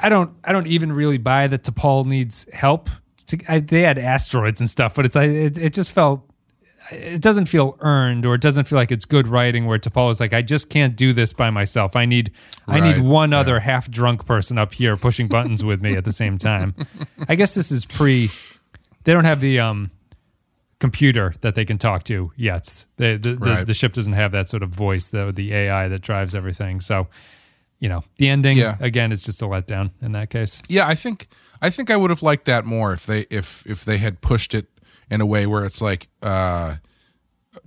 I 0.00 0.08
don't 0.08 0.32
I 0.42 0.52
don't 0.52 0.66
even 0.66 0.92
really 0.92 1.18
buy 1.18 1.46
that 1.46 1.62
T'Pol 1.62 2.06
needs 2.06 2.46
help. 2.52 2.88
To, 3.26 3.38
I, 3.46 3.58
they 3.60 3.82
had 3.82 3.98
asteroids 3.98 4.60
and 4.60 4.68
stuff, 4.70 4.94
but 4.94 5.04
it's 5.04 5.14
like 5.14 5.30
it, 5.30 5.58
it 5.58 5.72
just 5.74 5.92
felt 5.92 6.24
it 6.90 7.20
doesn't 7.22 7.46
feel 7.46 7.76
earned 7.80 8.26
or 8.26 8.34
it 8.34 8.40
doesn't 8.40 8.64
feel 8.64 8.76
like 8.78 8.90
it's 8.92 9.04
good 9.04 9.26
writing 9.26 9.66
where 9.66 9.78
T'Pol 9.78 10.10
is 10.10 10.20
like 10.20 10.32
I 10.32 10.42
just 10.42 10.68
can't 10.70 10.96
do 10.96 11.12
this 11.12 11.32
by 11.32 11.50
myself. 11.50 11.96
I 11.96 12.04
need 12.06 12.32
I 12.66 12.80
need 12.80 12.96
Right, 12.96 13.04
one 13.04 13.32
other 13.32 13.60
half 13.60 13.90
drunk 13.90 14.26
person 14.26 14.58
up 14.58 14.74
here 14.74 14.96
pushing 14.96 15.28
buttons 15.28 15.62
with 15.64 15.80
me 15.82 15.96
at 15.96 16.04
the 16.04 16.12
same 16.12 16.38
time. 16.38 16.74
I 17.28 17.34
guess 17.34 17.54
this 17.54 17.70
is 17.70 17.84
pre 17.84 18.28
they 19.04 19.12
don't 19.12 19.24
have 19.24 19.40
the 19.40 19.60
um 19.60 19.90
computer 20.78 21.34
that 21.42 21.54
they 21.54 21.64
can 21.64 21.78
talk 21.78 22.04
to 22.04 22.32
yet. 22.36 22.84
The 22.96 23.16
the, 23.16 23.34
the, 23.34 23.64
the 23.66 23.74
ship 23.74 23.92
doesn't 23.92 24.14
have 24.14 24.32
that 24.32 24.48
sort 24.48 24.62
of 24.62 24.70
voice, 24.70 25.08
the 25.10 25.32
the 25.32 25.52
AI 25.54 25.88
that 25.88 26.00
drives 26.02 26.34
everything. 26.34 26.80
So, 26.80 27.08
you 27.78 27.88
know, 27.88 28.02
the 28.18 28.28
ending 28.28 28.56
Yeah. 28.56 28.76
again 28.80 29.12
is 29.12 29.22
just 29.22 29.42
a 29.42 29.44
letdown 29.46 29.90
in 30.02 30.12
that 30.12 30.30
case. 30.30 30.62
Yeah, 30.68 30.86
I 30.88 30.94
think 30.94 31.28
I 31.62 31.70
think 31.70 31.90
I 31.90 31.96
would 31.96 32.10
have 32.10 32.22
liked 32.22 32.46
that 32.46 32.64
more 32.64 32.92
if 32.92 33.06
they 33.06 33.26
if 33.30 33.66
if 33.66 33.84
they 33.84 33.98
had 33.98 34.20
pushed 34.20 34.54
it 34.54 34.66
in 35.10 35.20
a 35.20 35.26
way 35.26 35.46
where 35.46 35.64
it's 35.64 35.80
like 35.82 36.08
uh, 36.22 36.76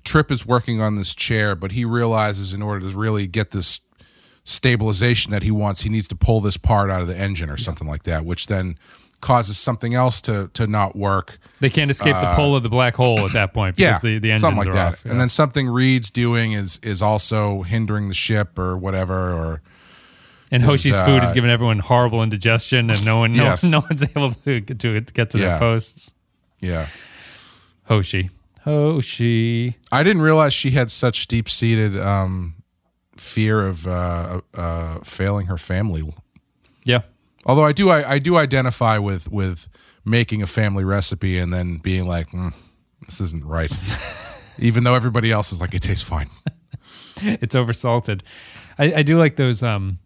Trip 0.04 0.32
is 0.32 0.46
working 0.46 0.82
on 0.82 0.96
this 0.96 1.14
chair, 1.14 1.56
but 1.56 1.74
he 1.74 1.84
realizes 1.86 2.54
in 2.54 2.62
order 2.62 2.90
to 2.90 2.98
really 2.98 3.28
get 3.28 3.52
this 3.52 3.80
stabilization 4.46 5.32
that 5.32 5.44
he 5.44 5.52
wants, 5.52 5.82
he 5.82 5.90
needs 5.90 6.08
to 6.10 6.16
pull 6.16 6.42
this 6.42 6.58
part 6.58 6.90
out 6.90 7.02
of 7.02 7.08
the 7.08 7.18
engine 7.18 7.50
or 7.50 7.58
something 7.58 7.88
like 7.88 8.04
that, 8.04 8.26
which 8.26 8.48
then 8.48 8.78
causes 9.22 9.58
something 9.58 9.94
else 9.94 10.20
to 10.22 10.50
to 10.54 10.68
not 10.68 10.96
work. 10.98 11.38
They 11.62 11.70
can't 11.70 11.90
escape 11.90 12.16
the 12.16 12.34
pull 12.36 12.56
of 12.58 12.64
the 12.64 12.70
black 12.70 12.94
hole 12.96 13.26
at 13.26 13.32
that 13.34 13.54
point 13.54 13.76
Uh, 13.80 13.84
Yeah, 13.84 14.00
the, 14.00 14.20
the 14.20 14.32
engines 14.32 14.42
something 14.42 14.58
like 14.60 14.68
are 14.70 14.74
that. 14.74 14.94
off. 14.94 15.06
And 15.06 15.18
then 15.20 15.30
something 15.30 15.70
Reed's 15.70 16.12
doing 16.12 16.52
is 16.54 16.78
is 16.84 17.02
also 17.02 17.62
hindering 17.62 18.10
the 18.10 18.14
ship 18.16 18.60
or 18.60 18.78
whatever. 18.78 19.32
Or 19.32 19.62
and 20.52 20.62
Hoshi's 20.62 20.94
uh, 20.96 21.06
food 21.06 21.24
is 21.24 21.32
giving 21.32 21.50
everyone 21.50 21.80
horrible 21.80 22.22
indigestion, 22.22 22.90
and 22.90 23.04
no 23.06 23.20
one, 23.20 23.32
no, 23.32 23.44
Yes. 23.46 23.64
no 23.64 23.80
one's 23.90 24.04
able 24.16 24.32
to 24.32 24.60
get 24.60 24.80
to 24.80 25.00
get 25.02 25.30
to 25.32 25.38
Yeah. 25.40 25.46
their 25.52 25.60
posts. 25.60 26.14
yeah, 26.60 26.88
Hoshi, 27.96 28.30
Hoshi. 28.62 29.78
I 29.92 30.04
didn't 30.04 30.22
realize 30.22 30.54
she 30.54 30.72
had 30.72 30.90
such 30.92 31.28
deep 31.28 31.50
seated 31.50 32.00
um, 32.00 32.56
fear 33.16 33.66
of 33.66 33.86
uh, 33.88 34.42
uh, 34.56 35.00
failing 35.00 35.48
her 35.48 35.58
family. 35.58 36.02
Yeah, 36.86 37.02
Although 37.46 37.66
I 37.66 37.74
do, 37.74 37.90
I, 37.90 38.14
I 38.14 38.20
do 38.20 38.38
identify 38.38 38.98
with 38.98 39.32
with 39.32 39.68
making 40.06 40.42
a 40.42 40.48
family 40.48 40.84
recipe 40.84 41.38
and 41.38 41.54
then 41.54 41.78
being 41.78 42.08
like, 42.08 42.30
mm, 42.30 42.54
this 43.06 43.22
isn't 43.22 43.46
right. 43.46 43.76
even 44.58 44.84
though 44.84 44.96
everybody 44.96 45.32
else 45.32 45.52
is 45.52 45.62
like, 45.62 45.74
it 45.74 45.82
tastes 45.82 46.04
fine. 46.04 46.30
it's 47.22 47.56
oversalted. 47.56 48.22
I, 48.78 48.94
I 48.96 49.04
do 49.04 49.18
like 49.18 49.36
those 49.36 49.62
um 49.62 50.00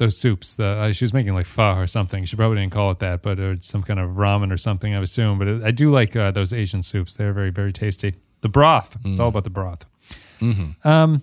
those 0.00 0.16
soups. 0.16 0.54
The 0.54 0.66
uh, 0.66 0.92
she 0.92 1.04
was 1.04 1.12
making 1.14 1.34
like 1.34 1.46
pho 1.46 1.76
or 1.76 1.86
something. 1.86 2.24
She 2.24 2.34
probably 2.34 2.56
didn't 2.56 2.72
call 2.72 2.90
it 2.90 2.98
that, 2.98 3.22
but 3.22 3.38
it's 3.38 3.68
some 3.68 3.84
kind 3.84 4.00
of 4.00 4.10
ramen 4.16 4.50
or 4.52 4.56
something. 4.56 4.92
I 4.92 5.00
assume. 5.00 5.38
But 5.38 5.46
it, 5.46 5.62
I 5.62 5.70
do 5.70 5.92
like 5.92 6.16
uh, 6.16 6.32
those 6.32 6.52
Asian 6.52 6.82
soups. 6.82 7.16
They're 7.16 7.32
very 7.32 7.50
very 7.50 7.72
tasty. 7.72 8.16
The 8.40 8.48
broth. 8.48 8.96
It's 9.04 9.20
all 9.20 9.28
about 9.28 9.44
the 9.44 9.50
broth. 9.50 9.86
Um, 10.84 11.22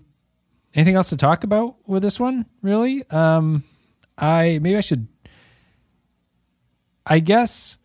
anything 0.75 0.95
else 0.95 1.09
to 1.09 1.17
talk 1.17 1.43
about 1.43 1.75
with 1.87 2.03
this 2.03 2.19
one? 2.19 2.45
Really? 2.61 3.03
Um, 3.09 3.63
I 4.17 4.59
maybe 4.61 4.77
I 4.77 4.81
should. 4.81 5.07
I 7.05 7.19
guess. 7.19 7.77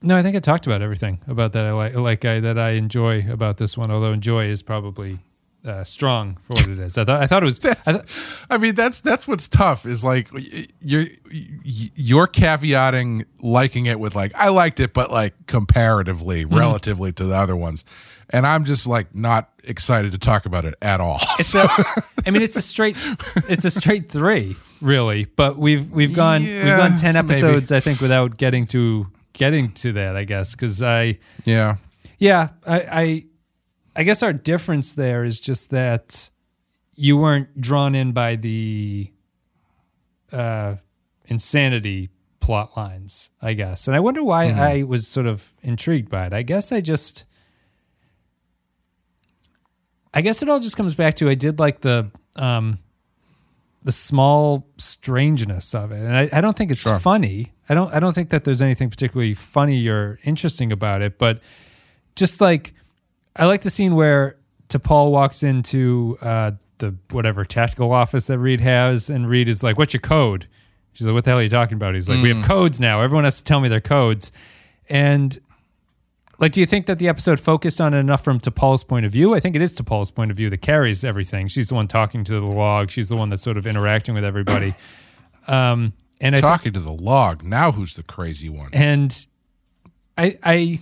No, 0.00 0.16
I 0.16 0.22
think 0.22 0.36
I 0.36 0.40
talked 0.40 0.66
about 0.66 0.82
everything 0.82 1.20
about 1.26 1.52
that 1.52 1.64
I 1.64 1.72
like, 1.72 1.94
like 1.94 2.24
I 2.24 2.38
that 2.40 2.58
I 2.58 2.70
enjoy 2.72 3.26
about 3.28 3.56
this 3.56 3.76
one. 3.76 3.90
Although 3.90 4.12
enjoy 4.12 4.46
is 4.46 4.62
probably 4.62 5.18
uh, 5.64 5.82
strong 5.84 6.36
for 6.44 6.52
what 6.54 6.68
it 6.68 6.78
is. 6.78 6.98
I 6.98 7.04
thought 7.04 7.22
I 7.22 7.26
thought 7.26 7.42
it 7.42 7.46
was. 7.46 7.60
I 7.64 7.74
thought- 7.74 8.46
I 8.50 8.58
mean, 8.58 8.74
that's 8.74 9.00
that's 9.00 9.26
what's 9.26 9.48
tough 9.48 9.86
is 9.86 10.04
like 10.04 10.28
you're 10.80 11.06
you're 11.64 12.26
caveating 12.26 13.24
liking 13.40 13.86
it 13.86 13.98
with 13.98 14.14
like 14.14 14.32
I 14.34 14.48
liked 14.50 14.80
it, 14.80 14.92
but 14.92 15.10
like 15.10 15.34
comparatively, 15.46 16.44
Mm-hmm. 16.44 16.54
relatively 16.56 17.12
to 17.12 17.24
the 17.24 17.34
other 17.34 17.56
ones, 17.56 17.84
and 18.30 18.46
I'm 18.46 18.64
just 18.64 18.86
like 18.86 19.14
not 19.14 19.50
excited 19.64 20.12
to 20.12 20.18
talk 20.18 20.44
about 20.46 20.64
it 20.64 20.74
at 20.82 21.00
all. 21.00 21.18
It's 21.38 21.54
a, 21.54 21.68
I 22.26 22.30
mean, 22.30 22.42
it's 22.42 22.56
a 22.56 22.62
straight, 22.62 22.96
it's 23.48 23.64
a 23.64 23.70
straight 23.70 24.10
three, 24.10 24.56
really. 24.80 25.24
But 25.24 25.56
we've 25.58 25.90
we've 25.90 26.14
gone 26.14 26.42
we've 26.42 26.62
gone 26.76 26.96
ten 26.96 27.14
maybe. 27.14 27.34
episodes, 27.34 27.72
I 27.72 27.80
think, 27.80 28.00
without 28.00 28.36
getting 28.36 28.66
to 28.68 29.06
getting 29.32 29.72
to 29.72 29.92
that. 29.92 30.16
I 30.16 30.24
guess 30.24 30.54
because 30.54 30.82
I, 30.82 31.18
yeah, 31.44 31.76
yeah, 32.18 32.48
I, 32.66 32.80
I, 32.80 33.24
I 33.96 34.02
guess 34.02 34.22
our 34.22 34.32
difference 34.32 34.94
there 34.94 35.24
is 35.24 35.38
just 35.40 35.70
that 35.70 36.30
you 36.94 37.16
weren't 37.16 37.60
drawn 37.60 37.94
in 37.94 38.12
by 38.12 38.36
the 38.36 39.12
uh, 40.32 40.76
insanity 41.26 42.10
plot 42.40 42.76
lines, 42.76 43.30
I 43.40 43.54
guess, 43.54 43.86
and 43.86 43.96
I 43.96 44.00
wonder 44.00 44.22
why 44.22 44.50
I 44.50 44.82
was 44.82 45.06
sort 45.06 45.26
of 45.26 45.54
intrigued 45.62 46.10
by 46.10 46.26
it. 46.26 46.32
I 46.32 46.42
guess 46.42 46.72
I 46.72 46.80
just. 46.80 47.24
I 50.12 50.20
guess 50.20 50.42
it 50.42 50.48
all 50.48 50.60
just 50.60 50.76
comes 50.76 50.94
back 50.94 51.14
to 51.16 51.28
I 51.28 51.34
did 51.34 51.58
like 51.58 51.80
the 51.80 52.10
um 52.36 52.78
the 53.82 53.90
small 53.92 54.66
strangeness 54.78 55.74
of 55.74 55.90
it. 55.92 55.98
And 55.98 56.16
I, 56.16 56.28
I 56.32 56.40
don't 56.40 56.56
think 56.56 56.70
it's 56.70 56.80
Sure. 56.82 56.98
funny. 57.00 57.52
I 57.68 57.74
don't 57.74 57.92
I 57.92 57.98
don't 57.98 58.12
think 58.14 58.30
that 58.30 58.44
there's 58.44 58.62
anything 58.62 58.90
particularly 58.90 59.34
funny 59.34 59.86
or 59.88 60.20
interesting 60.24 60.70
about 60.72 61.02
it, 61.02 61.18
but 61.18 61.40
just 62.14 62.40
like 62.40 62.74
I 63.36 63.46
like 63.46 63.62
the 63.62 63.70
scene 63.70 63.94
where 63.94 64.36
T'Pol 64.68 65.10
walks 65.10 65.42
into 65.42 66.18
uh 66.20 66.52
the 66.78 66.94
whatever 67.10 67.44
tactical 67.44 67.92
office 67.92 68.26
that 68.26 68.38
Reed 68.38 68.60
has 68.60 69.08
and 69.10 69.28
Reed 69.28 69.48
is 69.48 69.62
like, 69.62 69.78
What's 69.78 69.94
your 69.94 70.00
code? 70.00 70.48
She's 70.92 71.06
like, 71.06 71.14
What 71.14 71.24
the 71.24 71.30
hell 71.30 71.38
are 71.38 71.42
you 71.42 71.48
talking 71.48 71.76
about? 71.76 71.94
He's 71.94 72.08
like, 72.08 72.22
We 72.22 72.34
have 72.34 72.44
codes 72.44 72.80
now. 72.80 73.00
Everyone 73.00 73.24
has 73.24 73.38
to 73.38 73.44
tell 73.44 73.60
me 73.60 73.68
their 73.68 73.80
codes. 73.80 74.32
And 74.88 75.38
like, 76.40 76.50
do 76.52 76.60
you 76.60 76.66
think 76.66 76.86
that 76.86 76.98
the 76.98 77.08
episode 77.08 77.38
focused 77.38 77.80
on 77.80 77.94
it 77.94 77.98
enough 77.98 78.24
from 78.24 78.40
T'Pol's 78.40 78.82
point 78.82 79.06
of 79.06 79.12
view? 79.12 79.34
I 79.34 79.40
think 79.40 79.54
it 79.54 79.62
is 79.62 79.72
T'Pol's 79.72 80.10
point 80.10 80.32
of 80.32 80.36
view 80.36 80.50
that 80.50 80.58
carries 80.62 81.04
everything. 81.04 81.46
She's 81.46 81.68
the 81.68 81.76
one 81.76 81.86
talking 81.86 82.24
to 82.24 82.32
the 82.32 82.40
log. 82.40 82.90
She's 82.90 83.08
the 83.08 83.16
one 83.16 83.28
that's 83.28 83.42
sort 83.42 83.56
of 83.56 83.66
interacting 83.66 84.14
with 84.14 84.24
everybody. 84.24 84.74
Um, 85.46 85.92
and 86.22 86.34
talking 86.38 86.72
to 86.72 86.80
the 86.80 86.90
log. 86.90 87.42
Now 87.42 87.70
who's 87.72 87.92
the 87.92 88.02
crazy 88.02 88.48
one? 88.48 88.70
and 88.72 89.26
I 90.16 90.38
I 90.42 90.80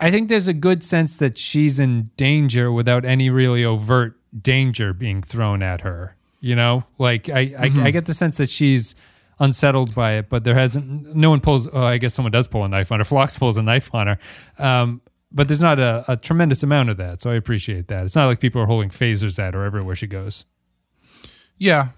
I 0.00 0.10
think 0.10 0.28
there's 0.28 0.48
a 0.48 0.52
good 0.52 0.82
sense 0.82 1.18
that 1.18 1.38
she's 1.38 1.80
in 1.80 2.10
danger 2.16 2.70
without 2.70 3.04
any 3.04 3.30
really 3.30 3.64
overt 3.64 4.18
danger 4.42 4.92
being 4.92 5.22
thrown 5.22 5.62
at 5.62 5.80
her. 5.80 6.16
You 6.40 6.54
know, 6.54 6.84
like 6.98 7.28
I 7.28 7.54
I, 7.58 7.70
I 7.84 7.90
get 7.90 8.06
the 8.06 8.14
sense 8.14 8.36
that 8.36 8.50
she's 8.50 8.94
unsettled 9.38 9.94
by 9.94 10.12
it, 10.12 10.28
but 10.28 10.44
there 10.44 10.54
hasn't. 10.54 11.14
No 11.14 11.30
one 11.30 11.40
pulls. 11.40 11.68
Oh, 11.72 11.82
I 11.82 11.98
guess 11.98 12.14
someone 12.14 12.32
does 12.32 12.46
pull 12.46 12.64
a 12.64 12.68
knife 12.68 12.92
on 12.92 13.00
her. 13.00 13.04
Phlox 13.12 13.38
pulls 13.38 13.58
a 13.58 13.62
knife 13.62 13.94
on 13.94 14.06
her. 14.06 14.18
Um, 14.58 15.00
but 15.32 15.48
there's 15.48 15.62
not 15.62 15.78
a, 15.78 16.04
a 16.08 16.16
tremendous 16.16 16.62
amount 16.62 16.90
of 16.90 16.96
that, 16.98 17.22
so 17.22 17.30
I 17.30 17.34
appreciate 17.34 17.88
that. 17.88 18.04
It's 18.04 18.16
not 18.16 18.26
like 18.26 18.40
people 18.40 18.60
are 18.62 18.66
holding 18.66 18.90
phasers 18.90 19.38
at 19.38 19.54
her 19.54 19.64
everywhere 19.64 19.94
she 19.94 20.06
goes. 20.06 20.44
Yeah. 21.58 21.88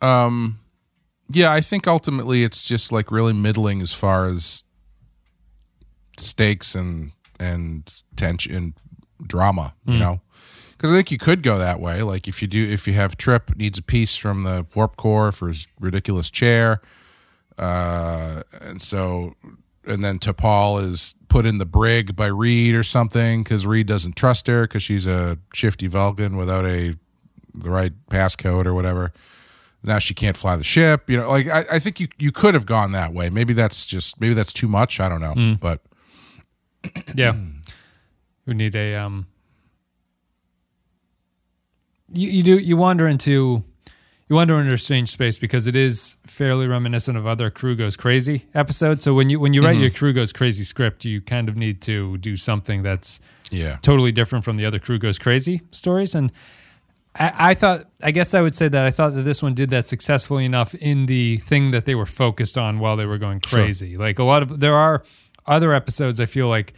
Um 0.00 0.58
yeah, 1.30 1.52
I 1.52 1.60
think 1.60 1.86
ultimately 1.86 2.44
it's 2.44 2.66
just 2.66 2.92
like 2.92 3.10
really 3.10 3.32
middling 3.32 3.80
as 3.80 3.94
far 3.94 4.26
as 4.26 4.64
stakes 6.18 6.74
and 6.74 7.12
and 7.40 8.02
tension 8.16 8.54
and 8.54 8.72
drama, 9.26 9.74
you 9.86 9.98
know. 9.98 10.20
Cuz 10.78 10.90
I 10.90 10.94
think 10.94 11.10
you 11.10 11.18
could 11.18 11.42
go 11.42 11.58
that 11.58 11.80
way. 11.80 12.02
Like 12.02 12.26
if 12.26 12.42
you 12.42 12.48
do 12.48 12.68
if 12.68 12.86
you 12.88 12.94
have 12.94 13.16
Trip 13.16 13.54
needs 13.56 13.78
a 13.78 13.82
piece 13.82 14.16
from 14.16 14.42
the 14.42 14.66
warp 14.74 14.96
core 14.96 15.30
for 15.32 15.48
his 15.48 15.68
ridiculous 15.78 16.30
chair 16.30 16.80
uh 17.58 18.42
and 18.62 18.80
so 18.80 19.34
and 19.86 20.02
then 20.02 20.18
T'Pol 20.18 20.82
is 20.82 21.14
put 21.28 21.44
in 21.44 21.58
the 21.58 21.66
brig 21.66 22.14
by 22.16 22.26
Reed 22.26 22.74
or 22.74 22.82
something 22.82 23.44
cuz 23.44 23.66
Reed 23.66 23.86
doesn't 23.86 24.16
trust 24.16 24.46
her 24.46 24.66
cuz 24.66 24.82
she's 24.82 25.06
a 25.06 25.38
shifty 25.52 25.86
Vulcan 25.86 26.36
without 26.36 26.64
a 26.64 26.94
the 27.54 27.70
right 27.70 27.92
passcode 28.10 28.66
or 28.66 28.74
whatever. 28.74 29.12
Now 29.84 29.98
she 29.98 30.14
can't 30.14 30.36
fly 30.36 30.56
the 30.56 30.64
ship. 30.64 31.10
You 31.10 31.18
know, 31.18 31.28
like 31.28 31.48
I, 31.48 31.64
I 31.72 31.78
think 31.78 32.00
you 32.00 32.08
you 32.18 32.32
could 32.32 32.54
have 32.54 32.66
gone 32.66 32.92
that 32.92 33.12
way. 33.12 33.28
Maybe 33.30 33.52
that's 33.52 33.84
just 33.84 34.20
maybe 34.20 34.32
that's 34.34 34.52
too 34.52 34.68
much. 34.68 35.00
I 35.00 35.08
don't 35.08 35.20
know. 35.20 35.34
But 35.60 35.82
Yeah. 37.14 37.36
we 38.46 38.54
need 38.54 38.74
a 38.74 38.96
um 38.96 39.26
you, 42.12 42.28
you 42.28 42.42
do 42.42 42.58
you 42.58 42.76
wander 42.76 43.06
into 43.06 43.64
you 44.28 44.36
wander 44.36 44.58
into 44.58 44.72
a 44.72 44.78
strange 44.78 45.10
space 45.10 45.38
because 45.38 45.66
it 45.66 45.76
is 45.76 46.16
fairly 46.24 46.66
reminiscent 46.66 47.18
of 47.18 47.26
other 47.26 47.50
crew 47.50 47.76
goes 47.76 47.96
crazy 47.96 48.46
episodes. 48.54 49.04
So 49.04 49.14
when 49.14 49.28
you 49.28 49.38
when 49.38 49.52
you 49.52 49.62
write 49.62 49.76
your 49.76 49.90
crew 49.90 50.12
goes 50.12 50.32
crazy 50.32 50.64
script, 50.64 51.04
you 51.04 51.20
kind 51.20 51.48
of 51.48 51.56
need 51.56 51.82
to 51.82 52.16
do 52.18 52.36
something 52.36 52.82
that's 52.82 53.20
yeah. 53.50 53.76
totally 53.82 54.12
different 54.12 54.44
from 54.44 54.56
the 54.56 54.64
other 54.64 54.78
crew 54.78 54.98
goes 54.98 55.18
crazy 55.18 55.60
stories 55.70 56.14
and 56.14 56.32
I, 57.14 57.50
I 57.50 57.54
thought 57.54 57.84
i 58.02 58.10
guess 58.10 58.32
i 58.32 58.40
would 58.40 58.56
say 58.56 58.68
that 58.68 58.84
i 58.86 58.90
thought 58.90 59.14
that 59.14 59.22
this 59.22 59.42
one 59.42 59.52
did 59.52 59.68
that 59.70 59.86
successfully 59.86 60.46
enough 60.46 60.74
in 60.74 61.04
the 61.04 61.36
thing 61.36 61.70
that 61.72 61.84
they 61.84 61.94
were 61.94 62.06
focused 62.06 62.56
on 62.56 62.78
while 62.78 62.96
they 62.96 63.04
were 63.04 63.18
going 63.18 63.40
crazy 63.40 63.98
like 63.98 64.18
a 64.18 64.24
lot 64.24 64.42
of 64.42 64.60
there 64.60 64.74
are 64.74 65.02
other 65.46 65.72
episodes 65.72 66.20
i 66.20 66.26
feel 66.26 66.48
like 66.48 66.72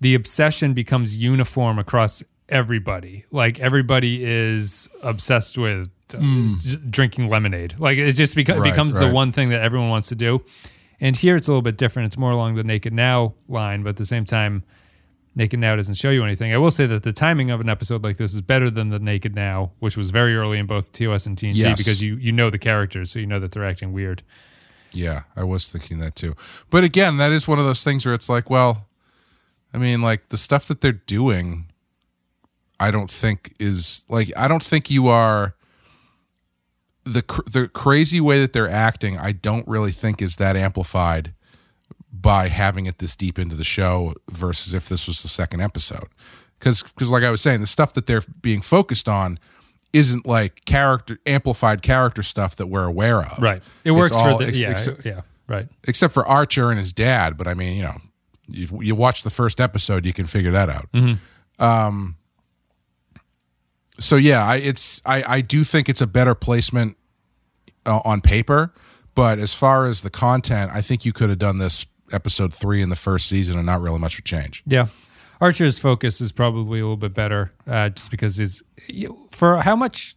the 0.00 0.14
obsession 0.14 0.74
becomes 0.74 1.16
uniform 1.16 1.78
across 1.78 2.22
everybody 2.48 3.24
like 3.30 3.58
everybody 3.60 4.22
is 4.24 4.88
obsessed 5.02 5.56
with 5.58 5.92
uh, 6.14 6.18
j- 6.60 6.76
drinking 6.90 7.28
lemonade 7.28 7.74
like 7.78 7.96
it 7.98 8.12
just 8.12 8.36
beca- 8.36 8.58
Right, 8.58 8.70
becomes 8.70 8.94
right. 8.94 9.06
the 9.08 9.12
one 9.14 9.32
thing 9.32 9.48
that 9.50 9.62
everyone 9.62 9.88
wants 9.88 10.08
to 10.08 10.14
do 10.14 10.42
and 11.00 11.16
here 11.16 11.34
it's 11.36 11.48
a 11.48 11.50
little 11.50 11.62
bit 11.62 11.78
different 11.78 12.06
it's 12.06 12.18
more 12.18 12.30
along 12.30 12.56
the 12.56 12.64
naked 12.64 12.92
now 12.92 13.34
line 13.48 13.82
but 13.82 13.90
at 13.90 13.96
the 13.96 14.04
same 14.04 14.24
time 14.24 14.62
Naked 15.34 15.60
Now 15.60 15.76
doesn't 15.76 15.94
show 15.94 16.10
you 16.10 16.22
anything. 16.24 16.52
I 16.52 16.58
will 16.58 16.70
say 16.70 16.84
that 16.84 17.04
the 17.04 17.12
timing 17.14 17.50
of 17.50 17.58
an 17.62 17.70
episode 17.70 18.04
like 18.04 18.18
this 18.18 18.34
is 18.34 18.42
better 18.42 18.68
than 18.68 18.90
the 18.90 18.98
Naked 18.98 19.34
Now, 19.34 19.72
which 19.78 19.96
was 19.96 20.10
very 20.10 20.36
early 20.36 20.58
in 20.58 20.66
both 20.66 20.92
TOS 20.92 21.24
and 21.24 21.38
TNG 21.38 21.54
Yes. 21.54 21.78
because 21.78 22.02
you 22.02 22.16
you 22.16 22.32
know 22.32 22.50
the 22.50 22.58
characters, 22.58 23.10
so 23.10 23.18
you 23.18 23.24
know 23.24 23.40
that 23.40 23.50
they're 23.52 23.64
acting 23.64 23.94
weird. 23.94 24.22
Yeah, 24.92 25.22
I 25.36 25.44
was 25.44 25.66
thinking 25.66 25.98
that 25.98 26.14
too. 26.14 26.34
But 26.70 26.84
again, 26.84 27.16
that 27.16 27.32
is 27.32 27.48
one 27.48 27.58
of 27.58 27.64
those 27.64 27.82
things 27.82 28.04
where 28.04 28.14
it's 28.14 28.28
like, 28.28 28.50
well, 28.50 28.86
I 29.72 29.78
mean, 29.78 30.02
like 30.02 30.28
the 30.28 30.36
stuff 30.36 30.66
that 30.66 30.80
they're 30.80 30.92
doing, 30.92 31.66
I 32.78 32.90
don't 32.90 33.10
think 33.10 33.54
is 33.58 34.04
like 34.08 34.30
I 34.36 34.48
don't 34.48 34.62
think 34.62 34.90
you 34.90 35.08
are 35.08 35.54
the 37.04 37.22
the 37.50 37.68
crazy 37.68 38.20
way 38.20 38.40
that 38.40 38.52
they're 38.52 38.68
acting. 38.68 39.18
I 39.18 39.32
don't 39.32 39.66
really 39.66 39.92
think 39.92 40.20
is 40.20 40.36
that 40.36 40.56
amplified 40.56 41.32
by 42.12 42.48
having 42.48 42.86
it 42.86 42.98
this 42.98 43.16
deep 43.16 43.38
into 43.38 43.56
the 43.56 43.64
show 43.64 44.14
versus 44.30 44.74
if 44.74 44.88
this 44.88 45.06
was 45.06 45.22
the 45.22 45.28
second 45.28 45.62
episode. 45.62 46.08
Because 46.58 46.84
like 47.10 47.24
I 47.24 47.30
was 47.30 47.40
saying, 47.40 47.60
the 47.60 47.66
stuff 47.66 47.94
that 47.94 48.06
they're 48.06 48.22
being 48.40 48.60
focused 48.60 49.08
on 49.08 49.38
isn't 49.92 50.26
like 50.26 50.64
character 50.64 51.18
amplified 51.26 51.82
character 51.82 52.22
stuff 52.22 52.56
that 52.56 52.66
we're 52.66 52.84
aware 52.84 53.22
of. 53.22 53.38
Right. 53.38 53.62
It 53.84 53.90
It's 53.90 53.96
works 53.96 54.12
all 54.12 54.38
for 54.38 54.44
the 54.44 54.48
ex- 54.48 54.58
yeah 54.60 54.70
ex- 54.70 54.88
yeah 55.04 55.20
right. 55.48 55.68
except 55.84 56.14
for 56.14 56.26
Archer 56.26 56.70
and 56.70 56.78
his 56.78 56.92
dad. 56.92 57.36
But 57.36 57.46
I 57.48 57.54
mean, 57.54 57.76
you 57.76 57.82
know, 57.82 57.96
you, 58.48 58.68
you 58.80 58.94
watch 58.94 59.22
the 59.22 59.30
first 59.30 59.60
episode, 59.60 60.04
you 60.06 60.12
can 60.12 60.26
figure 60.26 60.50
that 60.50 60.68
out. 60.68 60.88
Um, 61.58 62.16
so 63.98 64.16
yeah, 64.16 64.44
I, 64.44 64.56
it's 64.56 65.00
I, 65.04 65.22
I 65.28 65.40
do 65.42 65.64
think 65.64 65.88
it's 65.88 66.00
a 66.00 66.06
better 66.06 66.34
placement 66.34 66.96
uh, 67.86 68.00
on 68.04 68.20
paper, 68.20 68.72
but 69.14 69.38
as 69.38 69.54
far 69.54 69.86
as 69.86 70.00
the 70.02 70.10
content, 70.10 70.70
I 70.72 70.80
think 70.80 71.04
you 71.04 71.12
could 71.12 71.28
have 71.28 71.38
done 71.38 71.58
this 71.58 71.86
episode 72.12 72.52
three 72.52 72.82
in 72.82 72.88
the 72.88 72.96
first 72.96 73.26
season, 73.26 73.56
and 73.56 73.66
not 73.66 73.80
really 73.80 73.98
much 73.98 74.16
would 74.16 74.24
change. 74.24 74.62
Yeah. 74.66 74.88
Archer's 75.42 75.78
focus 75.78 76.20
is 76.20 76.30
probably 76.30 76.78
a 76.78 76.84
little 76.84 76.96
bit 76.96 77.14
better, 77.14 77.52
uh, 77.66 77.88
just 77.88 78.12
because 78.12 78.36
his 78.36 78.62
for 79.32 79.56
how 79.58 79.74
much 79.74 80.14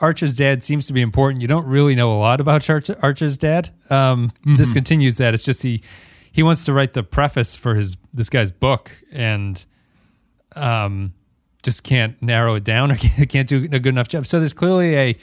Archer's 0.00 0.36
dad 0.36 0.62
seems 0.62 0.86
to 0.86 0.92
be 0.92 1.00
important. 1.00 1.42
You 1.42 1.48
don't 1.48 1.66
really 1.66 1.96
know 1.96 2.12
a 2.12 2.18
lot 2.18 2.40
about 2.40 2.70
Archer, 2.70 2.96
Archer's 3.02 3.36
dad. 3.36 3.70
Um, 3.90 4.32
This 4.56 4.72
continues 4.72 5.16
that. 5.16 5.34
It's 5.34 5.42
just 5.42 5.64
he 5.64 5.82
he 6.30 6.44
wants 6.44 6.62
to 6.64 6.72
write 6.72 6.92
the 6.92 7.02
preface 7.02 7.56
for 7.56 7.74
his 7.74 7.96
this 8.14 8.30
guy's 8.30 8.52
book, 8.52 8.92
and 9.10 9.64
um, 10.54 11.12
just 11.64 11.82
can't 11.82 12.20
narrow 12.22 12.54
it 12.54 12.62
down 12.62 12.92
or 12.92 12.96
can't, 12.96 13.28
can't 13.28 13.48
do 13.48 13.64
a 13.64 13.80
good 13.80 13.86
enough 13.86 14.08
job. 14.08 14.26
So 14.26 14.38
there's 14.38 14.52
clearly 14.52 14.96
a 14.96 15.18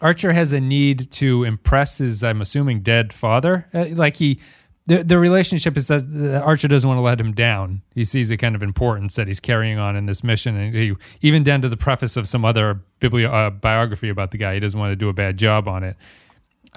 Archer 0.00 0.32
has 0.32 0.52
a 0.52 0.60
need 0.60 1.12
to 1.12 1.44
impress 1.44 1.98
his, 1.98 2.24
I'm 2.24 2.40
assuming, 2.40 2.80
dead 2.80 3.12
father. 3.12 3.68
Uh, 3.72 3.86
like 3.90 4.16
he, 4.16 4.40
the 4.86 5.02
the 5.02 5.18
relationship 5.18 5.76
is 5.76 5.88
that 5.88 6.02
uh, 6.02 6.44
Archer 6.44 6.68
doesn't 6.68 6.86
want 6.88 6.98
to 6.98 7.02
let 7.02 7.20
him 7.20 7.32
down. 7.32 7.82
He 7.94 8.04
sees 8.04 8.28
the 8.28 8.36
kind 8.36 8.54
of 8.54 8.62
importance 8.62 9.16
that 9.16 9.26
he's 9.26 9.40
carrying 9.40 9.78
on 9.78 9.96
in 9.96 10.06
this 10.06 10.22
mission, 10.22 10.56
and 10.56 10.74
he, 10.74 10.94
even 11.22 11.42
down 11.42 11.60
to 11.62 11.68
the 11.68 11.76
preface 11.76 12.16
of 12.16 12.28
some 12.28 12.44
other 12.44 12.80
biblio- 13.00 13.32
uh, 13.32 13.50
biography 13.50 14.08
about 14.08 14.30
the 14.30 14.38
guy, 14.38 14.54
he 14.54 14.60
doesn't 14.60 14.78
want 14.78 14.92
to 14.92 14.96
do 14.96 15.08
a 15.08 15.12
bad 15.12 15.36
job 15.38 15.66
on 15.68 15.82
it. 15.82 15.96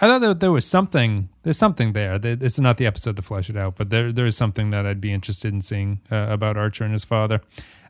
I 0.01 0.07
thought 0.07 0.21
that 0.21 0.39
there 0.39 0.51
was 0.51 0.65
something. 0.65 1.29
There's 1.43 1.57
something 1.57 1.93
there. 1.93 2.17
This 2.17 2.53
is 2.53 2.59
not 2.61 2.77
the 2.77 2.85
episode 2.85 3.15
to 3.17 3.21
flesh 3.21 3.49
it 3.49 3.57
out, 3.57 3.75
but 3.75 3.89
there 3.89 4.11
there 4.11 4.25
is 4.25 4.35
something 4.37 4.69
that 4.71 4.85
I'd 4.85 5.01
be 5.01 5.11
interested 5.13 5.53
in 5.53 5.61
seeing 5.61 5.99
uh, 6.11 6.27
about 6.29 6.57
Archer 6.57 6.83
and 6.85 6.93
his 6.93 7.03
father, 7.05 7.41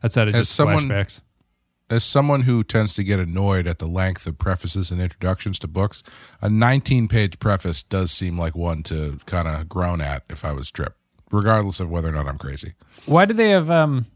outside 0.04 0.28
of 0.28 0.34
As 0.34 0.40
just 0.40 0.52
someone- 0.56 0.88
flashbacks. 0.88 1.20
As 1.90 2.04
someone 2.04 2.42
who 2.42 2.62
tends 2.62 2.94
to 2.94 3.02
get 3.02 3.18
annoyed 3.18 3.66
at 3.66 3.78
the 3.80 3.86
length 3.88 4.24
of 4.28 4.38
prefaces 4.38 4.92
and 4.92 5.00
introductions 5.02 5.58
to 5.58 5.66
books, 5.66 6.04
a 6.40 6.48
19 6.48 7.08
page 7.08 7.40
preface 7.40 7.82
does 7.82 8.12
seem 8.12 8.38
like 8.38 8.54
one 8.54 8.84
to 8.84 9.18
kind 9.26 9.48
of 9.48 9.68
groan 9.68 10.00
at 10.00 10.22
if 10.30 10.44
I 10.44 10.52
was 10.52 10.70
tripped, 10.70 10.96
regardless 11.32 11.80
of 11.80 11.90
whether 11.90 12.08
or 12.08 12.12
not 12.12 12.28
I'm 12.28 12.38
crazy. 12.38 12.74
Why 13.06 13.24
do 13.24 13.34
they 13.34 13.50
have? 13.50 13.72
Um, 13.72 14.06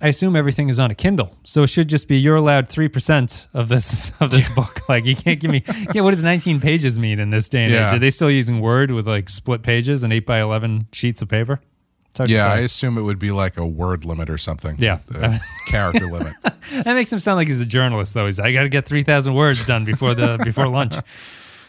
I 0.00 0.08
assume 0.08 0.36
everything 0.36 0.68
is 0.68 0.78
on 0.78 0.92
a 0.92 0.94
Kindle, 0.94 1.36
so 1.42 1.64
it 1.64 1.68
should 1.68 1.88
just 1.88 2.06
be 2.06 2.18
you're 2.18 2.36
allowed 2.36 2.68
three 2.68 2.88
percent 2.88 3.48
of 3.52 3.68
this 3.68 4.12
of 4.20 4.30
this 4.30 4.48
book. 4.50 4.88
Like 4.88 5.04
you 5.04 5.16
can't 5.16 5.40
give 5.40 5.50
me. 5.50 5.64
Yeah, 5.92 6.02
what 6.02 6.10
does 6.10 6.22
19 6.22 6.60
pages 6.60 7.00
mean 7.00 7.18
in 7.18 7.30
this 7.30 7.48
day 7.48 7.64
and 7.64 7.72
Yeah. 7.72 7.88
age? 7.88 7.96
Are 7.96 7.98
they 7.98 8.10
still 8.10 8.30
using 8.30 8.60
Word 8.60 8.92
with 8.92 9.08
like 9.08 9.28
split 9.28 9.62
pages 9.64 10.04
and 10.04 10.12
eight 10.12 10.24
by 10.26 10.40
11 10.40 10.86
sheets 10.92 11.20
of 11.20 11.28
paper? 11.28 11.60
It's 12.14 12.20
hard 12.20 12.28
to 12.28 12.34
Yeah, 12.36 12.46
I 12.46 12.58
assume 12.58 12.96
it 12.96 13.02
would 13.02 13.18
be 13.18 13.32
like 13.32 13.56
a 13.56 13.66
word 13.66 14.04
limit 14.04 14.30
or 14.30 14.38
something. 14.38 14.76
Yeah. 14.78 15.00
Character 15.66 16.06
limit. 16.06 16.34
that 16.70 16.94
makes 16.94 17.12
him 17.12 17.18
sound 17.18 17.38
like 17.38 17.48
he's 17.48 17.60
a 17.60 17.66
journalist 17.66 18.14
though. 18.14 18.26
He's 18.26 18.38
I 18.38 18.52
got 18.52 18.62
to 18.62 18.68
get 18.68 18.86
3,000 18.86 19.34
words 19.34 19.66
done 19.66 19.84
before 19.84 20.14
the 20.14 20.38
before 20.44 20.68
lunch. 20.68 20.94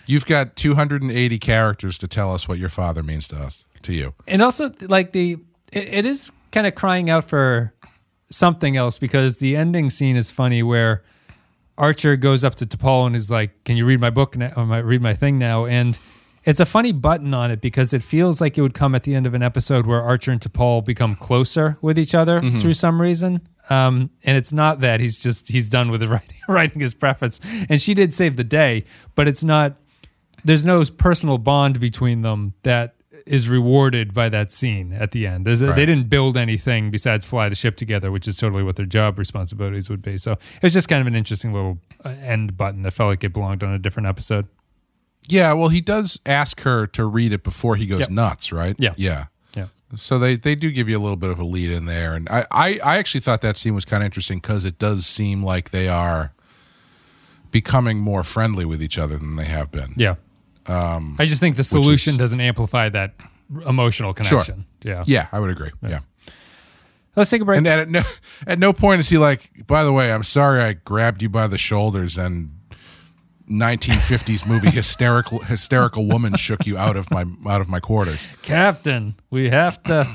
You've 0.05 0.27
got 0.27 0.55
280 0.55 1.39
characters 1.39 1.97
to 1.97 2.07
tell 2.07 2.31
us 2.31 2.47
what 2.47 2.59
your 2.59 2.69
father 2.69 3.01
means 3.01 3.27
to 3.29 3.37
us, 3.37 3.65
to 3.81 3.93
you. 3.93 4.13
and 4.27 4.43
also 4.43 4.71
like 4.81 5.13
the 5.13 5.37
it, 5.71 5.87
it 5.87 6.05
is 6.05 6.31
kind 6.51 6.67
of 6.67 6.75
crying 6.75 7.09
out 7.09 7.23
for 7.23 7.73
something 8.29 8.77
else 8.77 8.99
because 8.99 9.37
the 9.37 9.55
ending 9.55 9.89
scene 9.89 10.15
is 10.15 10.29
funny 10.29 10.61
where 10.61 11.01
Archer 11.75 12.17
goes 12.17 12.43
up 12.43 12.53
to 12.55 12.67
T'Pol 12.67 13.07
and 13.07 13.15
is 13.15 13.31
like, 13.31 13.63
"Can 13.63 13.77
you 13.77 13.85
read 13.87 13.99
my 13.99 14.11
book 14.11 14.37
now? 14.37 14.53
Or 14.55 14.67
my, 14.67 14.77
read 14.77 15.01
my 15.01 15.15
thing 15.15 15.39
now?" 15.39 15.65
And 15.65 15.97
it's 16.45 16.59
a 16.59 16.65
funny 16.65 16.91
button 16.91 17.33
on 17.33 17.51
it 17.51 17.59
because 17.59 17.93
it 17.93 18.03
feels 18.03 18.39
like 18.39 18.57
it 18.57 18.61
would 18.61 18.73
come 18.73 18.93
at 18.95 19.03
the 19.03 19.15
end 19.15 19.25
of 19.25 19.33
an 19.33 19.41
episode 19.43 19.85
where 19.85 20.01
Archer 20.01 20.31
and 20.31 20.39
T'Pol 20.39 20.85
become 20.85 21.15
closer 21.15 21.77
with 21.81 21.97
each 21.97 22.13
other 22.15 22.39
through 22.59 22.73
some 22.73 23.01
reason. 23.01 23.41
Um, 23.69 24.11
and 24.23 24.37
it's 24.37 24.53
not 24.53 24.81
that 24.81 24.99
he's 24.99 25.17
just 25.19 25.47
he's 25.49 25.69
done 25.69 25.89
with 25.89 26.01
the 26.01 26.07
writing, 26.15 26.37
writing 26.47 26.79
his 26.81 26.93
preface. 26.93 27.39
And 27.69 27.81
she 27.81 27.93
did 27.95 28.13
save 28.13 28.35
the 28.35 28.43
day, 28.43 28.85
but 29.15 29.27
it's 29.27 29.43
not. 29.43 29.77
There's 30.43 30.63
no 30.63 30.83
personal 30.85 31.39
bond 31.39 31.79
between 31.79 32.21
them 32.21 32.53
that 32.61 32.93
is 33.25 33.49
rewarded 33.49 34.13
by 34.13 34.29
that 34.29 34.51
scene 34.51 34.93
at 34.93 35.11
the 35.11 35.25
end. 35.25 35.47
There's 35.47 35.63
a, 35.63 35.67
They 35.73 35.85
didn't 35.87 36.09
build 36.09 36.37
anything 36.37 36.91
besides 36.91 37.25
fly 37.25 37.49
the 37.49 37.55
ship 37.55 37.75
together, 37.75 38.11
which 38.11 38.27
is 38.27 38.37
totally 38.37 38.61
what 38.61 38.75
their 38.75 38.85
job 38.85 39.17
responsibilities 39.17 39.89
would 39.89 40.03
be. 40.03 40.17
So 40.19 40.33
it 40.33 40.61
was 40.61 40.73
just 40.73 40.87
kind 40.87 41.01
of 41.01 41.07
an 41.07 41.15
interesting 41.15 41.53
little 41.53 41.79
uh, 42.03 42.09
end 42.09 42.55
button 42.55 42.83
that 42.83 42.91
felt 42.91 43.09
like 43.09 43.23
it 43.23 43.33
belonged 43.33 43.63
on 43.63 43.73
a 43.73 43.79
different 43.79 44.07
episode. 44.07 44.47
Yeah, 45.29 45.53
well, 45.53 45.69
he 45.69 45.81
does 45.81 46.19
ask 46.25 46.61
her 46.61 46.85
to 46.87 47.05
read 47.05 47.33
it 47.33 47.43
before 47.43 47.75
he 47.75 47.85
goes 47.85 48.01
Yep. 48.01 48.09
nuts, 48.09 48.51
right? 48.51 48.75
Yeah. 48.79 48.93
Yeah. 48.97 49.25
Yeah. 49.55 49.67
So 49.95 50.19
they, 50.19 50.35
they 50.35 50.55
do 50.55 50.71
give 50.71 50.87
you 50.89 50.97
a 50.97 51.01
little 51.01 51.15
bit 51.15 51.29
of 51.29 51.39
a 51.39 51.43
lead 51.43 51.71
in 51.71 51.85
there. 51.85 52.13
And 52.15 52.27
I, 52.29 52.45
I, 52.51 52.79
I 52.83 52.97
actually 52.97 53.21
thought 53.21 53.41
that 53.41 53.57
scene 53.57 53.73
was 53.75 53.85
kind 53.85 54.03
of 54.03 54.05
interesting 54.05 54.39
because 54.39 54.65
it 54.65 54.77
does 54.79 55.05
seem 55.05 55.43
like 55.43 55.71
they 55.71 55.87
are 55.87 56.33
becoming 57.51 57.99
more 57.99 58.23
friendly 58.23 58.65
with 58.65 58.81
each 58.83 58.97
other 58.97 59.17
than 59.17 59.35
they 59.35 59.45
have 59.45 59.71
been. 59.71 59.93
Yeah. 59.95 60.15
Um, 60.67 61.15
I 61.19 61.25
just 61.25 61.39
think 61.39 61.55
the 61.55 61.63
solution 61.63 62.13
is- 62.13 62.19
doesn't 62.19 62.41
amplify 62.41 62.89
that 62.89 63.13
emotional 63.67 64.13
connection. 64.13 64.65
Yeah. 64.83 65.03
Yeah, 65.05 65.27
I 65.31 65.39
would 65.39 65.49
agree. 65.51 65.69
Yeah. 65.87 65.99
Let's 67.15 67.29
take 67.29 67.41
a 67.41 67.45
break. 67.45 67.59
And 67.59 67.67
at 67.67 67.87
no, 67.89 68.01
at 68.47 68.59
no 68.59 68.73
point 68.73 68.99
is 68.99 69.07
he 69.09 69.17
like, 69.17 69.65
by 69.67 69.83
the 69.83 69.93
way, 69.93 70.11
I'm 70.11 70.23
sorry 70.23 70.61
I 70.61 70.73
grabbed 70.73 71.21
you 71.21 71.29
by 71.29 71.47
the 71.47 71.57
shoulders 71.57 72.17
and 72.17 72.54
1950s 73.49 74.47
movie 74.47 74.69
hysterical 74.69 75.39
hysterical 75.39 76.05
woman 76.07 76.35
shook 76.35 76.65
you 76.65 76.77
out 76.77 76.97
of 76.97 77.11
my 77.11 77.25
out 77.47 77.61
of 77.61 77.69
my 77.69 77.79
quarters. 77.79 78.27
Captain, 78.41 79.15
we 79.29 79.49
have 79.49 79.81
to. 79.83 80.07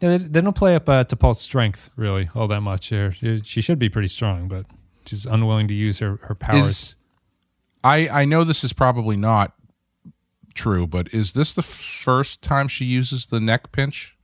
Yeah, 0.00 0.16
they, 0.16 0.18
they 0.18 0.40
don't 0.40 0.56
play 0.56 0.74
up 0.76 0.88
uh, 0.88 1.04
to 1.04 1.16
T'Pol's 1.16 1.40
strength 1.40 1.90
really 1.96 2.30
all 2.34 2.46
that 2.48 2.60
much 2.60 2.86
here. 2.86 3.10
She, 3.10 3.40
she 3.40 3.60
should 3.60 3.80
be 3.80 3.88
pretty 3.88 4.06
strong, 4.08 4.46
but 4.46 4.64
she's 5.04 5.26
unwilling 5.26 5.66
to 5.68 5.74
use 5.74 5.98
her, 5.98 6.20
her 6.22 6.34
powers. 6.34 6.66
Is 6.66 6.96
I 7.82 8.08
I 8.08 8.24
know 8.24 8.44
this 8.44 8.62
is 8.62 8.72
probably 8.72 9.16
not 9.16 9.54
true, 10.54 10.86
but 10.86 11.12
is 11.12 11.32
this 11.32 11.52
the 11.52 11.62
first 11.62 12.42
time 12.42 12.68
she 12.68 12.84
uses 12.84 13.26
the 13.26 13.40
neck 13.40 13.72
pinch? 13.72 14.16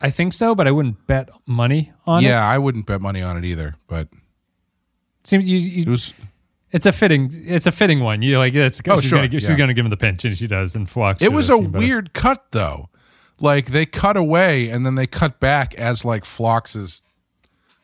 I 0.00 0.10
think 0.10 0.32
so, 0.32 0.54
but 0.54 0.66
I 0.66 0.72
wouldn't 0.72 1.06
bet 1.06 1.28
money 1.46 1.92
on 2.06 2.24
it. 2.24 2.26
yeah, 2.26 2.44
I 2.44 2.58
wouldn't 2.58 2.86
bet 2.86 3.00
money 3.00 3.22
on 3.22 3.36
it 3.36 3.44
either, 3.44 3.76
but 3.86 4.08
seems 5.24 5.48
you, 5.48 5.58
you, 5.58 5.82
it 5.82 5.88
was 5.88 6.12
it's 6.70 6.86
a 6.86 6.92
fitting 6.92 7.30
it's 7.32 7.66
a 7.66 7.72
fitting 7.72 8.00
one. 8.00 8.22
You 8.22 8.38
like 8.38 8.54
it's 8.54 8.80
Oh, 8.88 9.00
she's 9.00 9.08
sure, 9.10 9.18
gonna 9.18 9.28
give, 9.28 9.40
she's 9.40 9.50
yeah. 9.50 9.56
gonna 9.56 9.74
give 9.74 9.84
him 9.84 9.90
the 9.90 9.96
pinch 9.96 10.24
and 10.24 10.36
she 10.36 10.46
does 10.46 10.74
and 10.74 10.88
Phlox. 10.88 11.22
it 11.22 11.32
was 11.32 11.48
a 11.50 11.56
better. 11.58 11.78
weird 11.78 12.12
cut 12.12 12.44
though. 12.52 12.88
Like 13.40 13.66
they 13.66 13.86
cut 13.86 14.16
away 14.16 14.68
and 14.68 14.86
then 14.86 14.94
they 14.94 15.06
cut 15.06 15.40
back 15.40 15.74
as 15.74 16.04
like 16.04 16.24
Phlox 16.24 16.74
is 16.76 17.02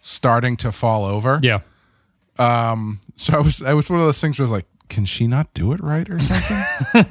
starting 0.01 0.57
to 0.59 0.71
fall 0.73 1.05
over. 1.05 1.41
Yeah. 1.43 1.61
Um 2.39 3.01
so 3.17 3.35
I 3.35 3.41
was 3.41 3.63
I 3.63 3.75
was 3.75 3.91
one 3.91 3.99
of 4.01 4.07
those 4.07 4.21
things 4.21 4.39
where 4.39 4.45
I 4.45 4.51
was 4.51 4.53
like, 4.53 4.67
can 4.89 5.05
she 5.05 5.27
not 5.27 5.53
do 5.55 5.73
it 5.73 5.81
right 5.81 6.09
or 6.09 6.19
something? 6.19 7.05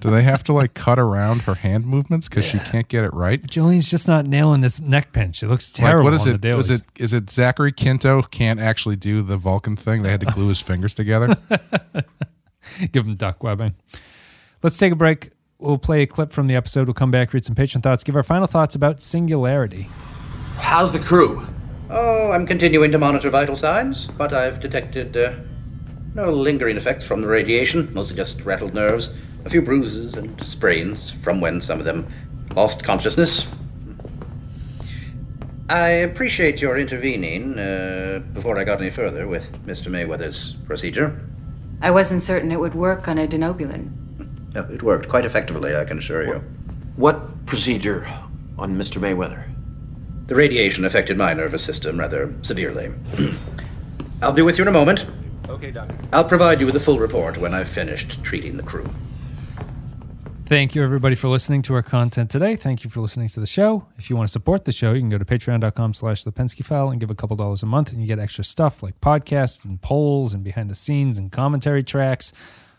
do 0.00 0.10
they 0.10 0.22
have 0.22 0.42
to 0.44 0.52
like 0.52 0.74
cut 0.74 0.98
around 0.98 1.42
her 1.42 1.54
hand 1.54 1.86
movements 1.86 2.28
because 2.28 2.44
she 2.44 2.58
can't 2.58 2.88
get 2.88 3.04
it 3.04 3.12
right? 3.14 3.42
Jolene's 3.42 3.88
just 3.90 4.06
not 4.08 4.26
nailing 4.26 4.60
this 4.60 4.80
neck 4.80 5.12
pinch. 5.12 5.42
It 5.42 5.48
looks 5.48 5.72
Like, 5.78 5.86
terrible 5.88 6.04
what 6.10 6.14
is 6.14 6.22
on 6.26 6.34
it? 6.34 6.42
the 6.42 6.54
Was 6.54 6.68
dailies. 6.68 6.80
it 6.80 7.02
is 7.02 7.12
it 7.14 7.30
Zachary 7.30 7.72
Quinto 7.72 8.22
can't 8.22 8.60
actually 8.60 8.96
do 8.96 9.22
the 9.22 9.36
Vulcan 9.36 9.76
thing? 9.76 10.02
They 10.02 10.10
had 10.10 10.20
to 10.20 10.26
glue 10.26 10.48
his 10.48 10.60
fingers 10.60 10.94
together. 10.94 11.36
Give 12.92 13.06
him 13.06 13.14
duck 13.16 13.42
webbing. 13.42 13.74
Let's 14.62 14.76
take 14.78 14.92
a 14.92 14.96
break. 14.96 15.30
We'll 15.58 15.78
play 15.78 16.02
a 16.02 16.06
clip 16.06 16.32
from 16.32 16.46
the 16.46 16.56
episode. 16.56 16.86
We'll 16.86 16.94
come 16.94 17.10
back, 17.10 17.32
read 17.32 17.44
some 17.44 17.54
patron 17.54 17.82
thoughts, 17.82 18.02
give 18.04 18.16
our 18.16 18.22
final 18.22 18.46
thoughts 18.46 18.74
about 18.74 19.02
singularity. 19.02 19.88
How's 20.56 20.92
the 20.92 20.98
crew? 20.98 21.46
Oh, 21.90 22.30
I'm 22.30 22.46
continuing 22.46 22.92
to 22.92 22.98
monitor 22.98 23.30
vital 23.30 23.56
signs, 23.56 24.06
but 24.06 24.32
I've 24.32 24.60
detected 24.60 25.16
uh, 25.16 25.32
no 26.20 26.30
lingering 26.30 26.76
effects 26.76 27.04
from 27.04 27.22
the 27.22 27.26
radiation, 27.26 27.88
mostly 27.94 28.14
just 28.16 28.42
rattled 28.42 28.74
nerves, 28.74 29.14
a 29.46 29.50
few 29.50 29.62
bruises 29.62 30.14
and 30.14 30.44
sprains 30.44 31.10
from 31.10 31.40
when 31.40 31.60
some 31.60 31.78
of 31.78 31.86
them 31.86 32.06
lost 32.54 32.84
consciousness. 32.84 33.46
I 35.70 35.88
appreciate 35.88 36.60
your 36.60 36.76
intervening 36.76 37.58
uh, 37.58 38.20
before 38.34 38.58
I 38.58 38.64
got 38.64 38.80
any 38.80 38.90
further 38.90 39.26
with 39.26 39.50
Mr. 39.66 39.86
Mayweather's 39.88 40.56
procedure. 40.66 41.18
I 41.80 41.90
wasn't 41.90 42.22
certain 42.22 42.52
it 42.52 42.60
would 42.60 42.74
work 42.74 43.08
on 43.08 43.18
a 43.18 43.26
Denobulan. 43.26 43.90
Uh, 44.54 44.64
It 44.74 44.82
worked 44.82 45.08
quite 45.08 45.24
effectively, 45.24 45.74
I 45.74 45.84
can 45.84 45.96
assure 45.98 46.26
you. 46.26 46.42
What 46.96 47.46
procedure 47.46 48.06
on 48.58 48.76
Mr. 48.76 49.00
Mayweather? 49.00 49.44
The 50.26 50.34
radiation 50.34 50.84
affected 50.84 51.16
my 51.16 51.32
nervous 51.32 51.64
system 51.64 51.98
rather 51.98 52.34
severely. 52.42 52.90
I'll 54.22 54.32
be 54.32 54.42
with 54.42 54.58
you 54.58 54.64
in 54.64 54.68
a 54.68 54.72
moment. 54.72 55.06
Okay, 55.50 55.70
Doctor. 55.72 55.96
I'll 56.12 56.24
provide 56.24 56.60
you 56.60 56.66
with 56.66 56.76
a 56.76 56.80
full 56.80 56.98
report 56.98 57.36
when 57.36 57.52
I've 57.52 57.68
finished 57.68 58.22
treating 58.22 58.56
the 58.56 58.62
crew. 58.62 58.88
Thank 60.46 60.74
you, 60.74 60.82
everybody, 60.82 61.14
for 61.14 61.28
listening 61.28 61.62
to 61.62 61.74
our 61.74 61.82
content 61.82 62.28
today. 62.28 62.56
Thank 62.56 62.82
you 62.82 62.90
for 62.90 63.00
listening 63.00 63.28
to 63.28 63.40
the 63.40 63.46
show. 63.46 63.86
If 63.98 64.10
you 64.10 64.16
want 64.16 64.28
to 64.28 64.32
support 64.32 64.64
the 64.64 64.72
show, 64.72 64.92
you 64.92 65.00
can 65.00 65.08
go 65.08 65.18
to 65.18 65.24
patreon.com 65.24 65.94
slash 65.94 66.24
the 66.24 66.32
Pensky 66.32 66.64
file 66.64 66.90
and 66.90 66.98
give 66.98 67.10
a 67.10 67.14
couple 67.14 67.36
dollars 67.36 67.62
a 67.62 67.66
month, 67.66 67.92
and 67.92 68.00
you 68.00 68.08
get 68.08 68.18
extra 68.18 68.42
stuff 68.42 68.82
like 68.82 69.00
podcasts 69.00 69.64
and 69.64 69.80
polls 69.80 70.34
and 70.34 70.42
behind 70.42 70.68
the 70.68 70.74
scenes 70.74 71.18
and 71.18 71.30
commentary 71.30 71.84
tracks, 71.84 72.32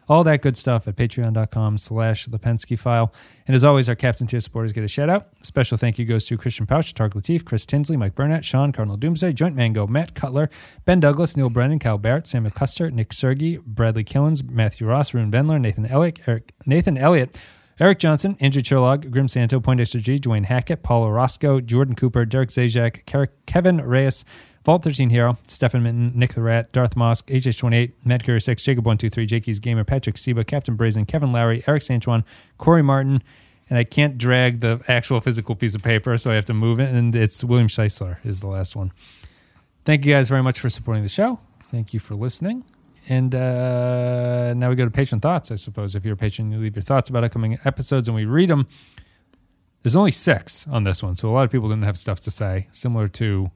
all 0.07 0.23
that 0.23 0.41
good 0.41 0.57
stuff 0.57 0.87
at 0.87 0.95
patreon.com 0.95 1.77
slash 1.77 2.25
the 2.25 2.39
Pensky 2.39 2.77
file. 2.77 3.13
And 3.47 3.55
as 3.55 3.63
always, 3.63 3.87
our 3.87 3.95
Captain 3.95 4.27
Tier 4.27 4.39
supporters 4.39 4.73
get 4.73 4.83
a 4.83 4.87
shout 4.87 5.09
out. 5.09 5.27
A 5.41 5.45
special 5.45 5.77
thank 5.77 5.97
you 5.99 6.05
goes 6.05 6.25
to 6.25 6.37
Christian 6.37 6.65
Pouch, 6.65 6.93
Targ 6.93 7.11
Latif, 7.11 7.45
Chris 7.45 7.65
Tinsley, 7.65 7.97
Mike 7.97 8.15
Burnett, 8.15 8.43
Sean, 8.43 8.71
Cardinal 8.71 8.97
Doomsday, 8.97 9.33
Joint 9.33 9.55
Mango, 9.55 9.87
Matt 9.87 10.15
Cutler, 10.15 10.49
Ben 10.85 10.99
Douglas, 10.99 11.37
Neil 11.37 11.49
Brennan, 11.49 11.79
Cal 11.79 11.97
Barrett, 11.97 12.27
Sam 12.27 12.49
Custer, 12.51 12.91
Nick 12.91 13.13
Sergi, 13.13 13.57
Bradley 13.57 14.03
Killens, 14.03 14.43
Matthew 14.43 14.87
Ross, 14.87 15.13
Rune 15.13 15.31
Bendler, 15.31 15.59
Nathan 15.59 15.85
Elliott, 15.85 16.19
Eric, 16.27 16.53
Nathan 16.65 16.97
Elliott, 16.97 17.37
Eric 17.79 17.97
Johnson, 17.97 18.37
Andrew 18.39 18.61
Cherlog, 18.61 19.09
Grim 19.09 19.27
Santo, 19.27 19.59
Poindexter 19.59 19.99
G, 19.99 20.19
Dwayne 20.19 20.45
Hackett, 20.45 20.83
Paul 20.83 21.03
Orozco, 21.03 21.59
Jordan 21.59 21.95
Cooper, 21.95 22.25
Derek 22.25 22.49
Zajac, 22.49 23.29
Kevin 23.47 23.77
Reyes, 23.77 24.23
Vault 24.63 24.83
13 24.83 25.09
Hero, 25.09 25.37
Stefan 25.47 25.81
Minton, 25.81 26.11
Nick 26.13 26.35
the 26.35 26.41
Rat, 26.41 26.71
Darth 26.71 26.95
Mosk, 26.95 27.23
HH28, 27.25 27.93
Matt 28.05 28.23
Curious 28.23 28.45
6, 28.45 28.61
Jacob123, 28.61 29.27
Jakey's 29.27 29.59
Gamer, 29.59 29.83
Patrick 29.83 30.17
Seba, 30.17 30.43
Captain 30.43 30.75
Brazen, 30.75 31.05
Kevin 31.05 31.31
Lowry, 31.31 31.63
Eric 31.67 31.81
Sanchuan, 31.81 32.23
Corey 32.59 32.83
Martin, 32.83 33.23
and 33.69 33.79
I 33.79 33.83
can't 33.83 34.17
drag 34.17 34.59
the 34.59 34.81
actual 34.87 35.19
physical 35.19 35.55
piece 35.55 35.73
of 35.73 35.81
paper, 35.81 36.15
so 36.17 36.29
I 36.29 36.35
have 36.35 36.45
to 36.45 36.53
move 36.53 36.79
it. 36.79 36.93
And 36.93 37.15
it's 37.15 37.43
William 37.43 37.69
Scheisler 37.69 38.17
is 38.23 38.41
the 38.41 38.47
last 38.47 38.75
one. 38.75 38.91
Thank 39.85 40.05
you 40.05 40.13
guys 40.13 40.29
very 40.29 40.43
much 40.43 40.59
for 40.59 40.69
supporting 40.69 41.03
the 41.03 41.09
show. 41.09 41.39
Thank 41.65 41.93
you 41.93 41.99
for 41.99 42.13
listening. 42.13 42.63
And 43.09 43.33
uh, 43.33 44.53
now 44.53 44.69
we 44.69 44.75
go 44.75 44.85
to 44.85 44.91
patron 44.91 45.21
thoughts, 45.21 45.51
I 45.51 45.55
suppose. 45.55 45.95
If 45.95 46.05
you're 46.05 46.13
a 46.13 46.17
patron, 46.17 46.51
you 46.51 46.59
leave 46.59 46.75
your 46.75 46.83
thoughts 46.83 47.09
about 47.09 47.23
upcoming 47.23 47.57
episodes 47.65 48.07
and 48.07 48.15
we 48.15 48.25
read 48.25 48.49
them. 48.49 48.67
There's 49.81 49.95
only 49.95 50.11
six 50.11 50.67
on 50.67 50.83
this 50.83 51.01
one, 51.01 51.15
so 51.15 51.29
a 51.29 51.31
lot 51.31 51.45
of 51.45 51.49
people 51.49 51.69
didn't 51.69 51.85
have 51.85 51.97
stuff 51.97 52.19
to 52.21 52.31
say, 52.31 52.67
similar 52.71 53.07
to 53.07 53.49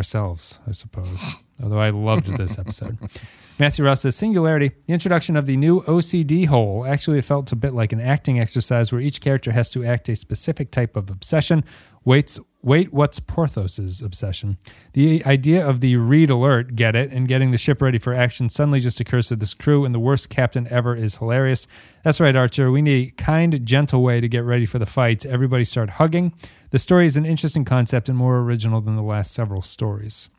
ourselves, 0.00 0.60
I 0.66 0.72
suppose. 0.72 1.36
Although 1.62 1.78
I 1.78 1.90
loved 1.90 2.26
this 2.38 2.58
episode. 2.58 2.96
Matthew 3.58 3.84
Ross 3.84 4.00
says 4.00 4.16
Singularity, 4.16 4.70
the 4.86 4.94
introduction 4.94 5.36
of 5.36 5.44
the 5.44 5.58
new 5.58 5.82
OCD 5.82 6.46
hole. 6.46 6.86
Actually, 6.86 7.20
felt 7.20 7.52
a 7.52 7.56
bit 7.56 7.74
like 7.74 7.92
an 7.92 8.00
acting 8.00 8.40
exercise 8.40 8.90
where 8.90 9.02
each 9.02 9.20
character 9.20 9.52
has 9.52 9.68
to 9.72 9.84
act 9.84 10.08
a 10.08 10.16
specific 10.16 10.70
type 10.70 10.96
of 10.96 11.10
obsession. 11.10 11.62
Waits, 12.04 12.38
wait, 12.62 12.92
what's 12.92 13.20
Porthos's 13.20 14.00
obsession? 14.00 14.56
The 14.94 15.24
idea 15.24 15.66
of 15.66 15.80
the 15.80 15.96
read 15.96 16.30
alert, 16.30 16.74
get 16.74 16.96
it, 16.96 17.12
and 17.12 17.28
getting 17.28 17.50
the 17.50 17.58
ship 17.58 17.82
ready 17.82 17.98
for 17.98 18.14
action 18.14 18.48
suddenly 18.48 18.80
just 18.80 19.00
occurs 19.00 19.28
to 19.28 19.36
this 19.36 19.52
crew, 19.52 19.84
and 19.84 19.94
the 19.94 20.00
worst 20.00 20.30
captain 20.30 20.66
ever 20.70 20.96
is 20.96 21.16
hilarious. 21.16 21.66
That's 22.02 22.20
right, 22.20 22.34
Archer. 22.34 22.70
We 22.70 22.80
need 22.80 23.08
a 23.08 23.22
kind, 23.22 23.64
gentle 23.66 24.02
way 24.02 24.20
to 24.20 24.28
get 24.28 24.44
ready 24.44 24.64
for 24.64 24.78
the 24.78 24.86
fights. 24.86 25.26
Everybody 25.26 25.64
start 25.64 25.90
hugging. 25.90 26.32
The 26.70 26.78
story 26.78 27.06
is 27.06 27.16
an 27.16 27.26
interesting 27.26 27.64
concept 27.64 28.08
and 28.08 28.16
more 28.16 28.38
original 28.38 28.80
than 28.80 28.96
the 28.96 29.04
last 29.04 29.32
several 29.32 29.60
stories. 29.60 30.30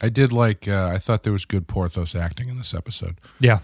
I 0.00 0.08
did 0.08 0.32
like. 0.32 0.68
Uh, 0.68 0.90
I 0.94 0.98
thought 0.98 1.22
there 1.22 1.32
was 1.32 1.44
good 1.44 1.68
Porthos 1.68 2.14
acting 2.14 2.48
in 2.48 2.58
this 2.58 2.74
episode. 2.74 3.16
Yeah. 3.40 3.60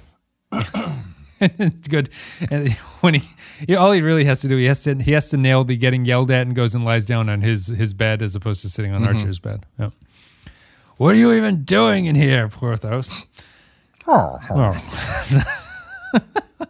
it's 1.59 1.89
good. 1.89 2.09
And 2.51 2.73
when 3.01 3.15
he, 3.15 3.77
all 3.77 3.91
he 3.91 4.01
really 4.01 4.25
has 4.25 4.41
to 4.43 4.49
do, 4.49 4.57
he 4.57 4.67
has 4.67 4.85
to 4.85 4.95
he 4.95 5.13
has 5.13 5.29
to 5.31 5.37
nail 5.37 5.65
the 5.65 5.77
getting 5.77 6.05
yelled 6.05 6.31
at 6.31 6.47
and 6.47 6.55
goes 6.55 6.75
and 6.75 6.85
lies 6.85 7.05
down 7.05 7.29
on 7.29 7.41
his 7.41 7.67
his 7.67 7.93
bed 7.93 8.23
as 8.23 8.37
opposed 8.37 8.63
to 8.63 8.71
sitting 8.71 8.93
on 8.93 9.03
mm-hmm. 9.03 9.17
Archer's 9.17 9.41
bed. 9.41 9.67
Yeah. 9.79 9.91
What 10.99 11.15
are 11.15 11.19
you 11.19 11.33
even 11.33 11.65
doing 11.65 12.07
in 12.07 12.15
here, 12.15 12.49
Porthos? 12.49 13.27
Oh. 14.07 14.39
oh. 14.51 15.47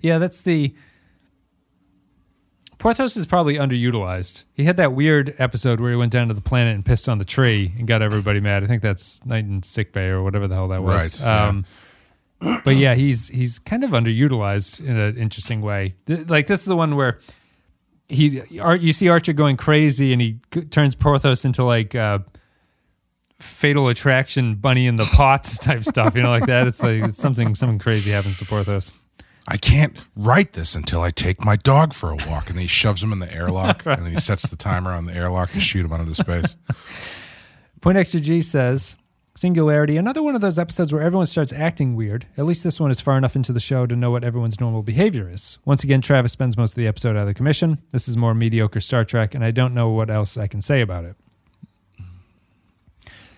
yeah, 0.00 0.16
that's 0.18 0.40
the 0.42 0.74
Porthos 2.78 3.16
is 3.16 3.26
probably 3.26 3.56
underutilized. 3.56 4.44
He 4.54 4.64
had 4.64 4.78
that 4.78 4.94
weird 4.94 5.34
episode 5.38 5.78
where 5.78 5.90
he 5.90 5.96
went 5.96 6.12
down 6.12 6.28
to 6.28 6.34
the 6.34 6.40
planet 6.40 6.74
and 6.74 6.84
pissed 6.84 7.08
on 7.08 7.18
the 7.18 7.24
tree 7.26 7.72
and 7.76 7.86
got 7.86 8.00
everybody 8.00 8.40
mad. 8.40 8.64
I 8.64 8.66
think 8.66 8.82
that's 8.82 9.24
Night 9.26 9.44
in 9.44 9.62
Sick 9.62 9.92
Bay 9.92 10.06
or 10.06 10.22
whatever 10.22 10.48
the 10.48 10.54
hell 10.54 10.68
that 10.68 10.82
was. 10.82 11.20
Right, 11.20 11.26
yeah. 11.26 11.48
Um, 11.48 11.66
But 12.64 12.76
yeah, 12.76 12.94
he's 12.94 13.28
he's 13.28 13.58
kind 13.60 13.84
of 13.84 13.90
underutilized 13.90 14.80
in 14.84 14.96
an 14.96 15.16
interesting 15.16 15.60
way. 15.62 15.94
Th- 16.06 16.28
Like 16.28 16.46
this 16.48 16.60
is 16.60 16.66
the 16.66 16.76
one 16.76 16.96
where 16.96 17.20
he 18.08 18.42
Ar- 18.60 18.76
you 18.76 18.92
see 18.92 19.08
Archer 19.08 19.32
going 19.32 19.56
crazy 19.56 20.12
and 20.12 20.20
he 20.20 20.38
c- 20.52 20.62
turns 20.62 20.94
Porthos 20.94 21.44
into 21.44 21.62
like 21.64 21.94
uh, 21.94 22.18
fatal 23.40 23.88
attraction 23.88 24.54
bunny 24.56 24.86
in 24.86 24.96
the 24.96 25.04
pots 25.04 25.56
type 25.66 25.84
stuff, 25.84 26.14
you 26.16 26.22
know, 26.22 26.30
like 26.30 26.46
that. 26.46 26.66
It's 26.66 26.82
like 26.82 27.02
it's 27.02 27.18
something 27.18 27.54
something 27.54 27.78
crazy 27.78 28.10
happens 28.10 28.38
to 28.38 28.44
Porthos. 28.44 28.92
I 29.48 29.56
can't 29.56 29.96
write 30.14 30.52
this 30.52 30.74
until 30.76 31.02
I 31.02 31.10
take 31.10 31.44
my 31.44 31.56
dog 31.56 31.92
for 31.94 32.10
a 32.12 32.16
walk. 32.28 32.46
And 32.48 32.54
then 32.56 32.62
he 32.62 32.68
shoves 32.68 33.02
him 33.02 33.12
in 33.12 33.18
the 33.18 33.32
airlock, 33.34 33.84
and 33.86 34.04
then 34.04 34.12
he 34.12 34.20
sets 34.20 34.48
the 34.48 34.56
timer 34.56 34.92
on 34.92 35.06
the 35.06 35.14
airlock 35.14 35.50
to 35.50 35.60
shoot 35.60 35.84
him 35.84 35.92
out 35.92 36.00
into 36.00 36.14
space. 36.14 36.54
Point 37.80 37.98
Extra 37.98 38.20
G 38.20 38.40
says 38.40 38.94
Singularity, 39.34 39.96
another 39.96 40.22
one 40.22 40.34
of 40.34 40.42
those 40.42 40.58
episodes 40.58 40.92
where 40.92 41.00
everyone 41.00 41.24
starts 41.24 41.54
acting 41.54 41.96
weird. 41.96 42.26
At 42.36 42.44
least 42.44 42.62
this 42.62 42.78
one 42.78 42.90
is 42.90 43.00
far 43.00 43.16
enough 43.16 43.34
into 43.34 43.50
the 43.50 43.60
show 43.60 43.86
to 43.86 43.96
know 43.96 44.10
what 44.10 44.24
everyone's 44.24 44.60
normal 44.60 44.82
behavior 44.82 45.30
is. 45.30 45.58
Once 45.64 45.82
again, 45.82 46.02
Travis 46.02 46.32
spends 46.32 46.58
most 46.58 46.72
of 46.72 46.76
the 46.76 46.86
episode 46.86 47.16
out 47.16 47.22
of 47.22 47.28
the 47.28 47.34
commission. 47.34 47.78
This 47.92 48.08
is 48.08 48.16
more 48.16 48.34
mediocre 48.34 48.80
Star 48.80 49.06
Trek, 49.06 49.34
and 49.34 49.42
I 49.42 49.50
don't 49.50 49.72
know 49.72 49.88
what 49.88 50.10
else 50.10 50.36
I 50.36 50.48
can 50.48 50.60
say 50.60 50.82
about 50.82 51.06
it. 51.06 51.16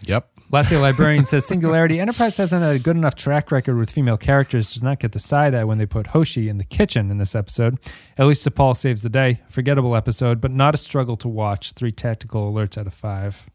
Yep. 0.07 0.29
Latte 0.51 0.77
Librarian 0.81 1.25
says 1.25 1.47
Singularity 1.47 2.01
Enterprise 2.01 2.39
hasn't 2.39 2.63
had 2.63 2.75
a 2.75 2.81
good 2.81 2.97
enough 2.97 3.15
track 3.15 3.53
record 3.53 3.77
with 3.79 3.89
female 3.89 4.17
characters 4.17 4.73
to 4.73 4.83
not 4.83 4.99
get 4.99 5.13
the 5.13 5.21
side 5.21 5.55
eye 5.55 5.63
when 5.63 5.79
they 5.79 5.87
put 5.87 6.09
Hoshi 6.09 6.49
in 6.49 6.59
the 6.59 6.65
kitchen 6.65 7.09
in 7.13 7.19
this 7.19 7.37
episode. 7.37 7.79
At 8.19 8.27
least 8.27 8.45
T'Pol 8.45 8.77
saves 8.77 9.03
the 9.03 9.09
day. 9.09 9.43
Forgettable 9.49 9.95
episode, 9.95 10.41
but 10.41 10.51
not 10.51 10.75
a 10.75 10.79
struggle 10.79 11.17
to 11.19 11.29
watch. 11.29 11.73
Three 11.73 11.93
tactical 11.93 12.53
alerts 12.53 12.77
out 12.77 12.89
of 12.89 12.95
five. 12.95 13.49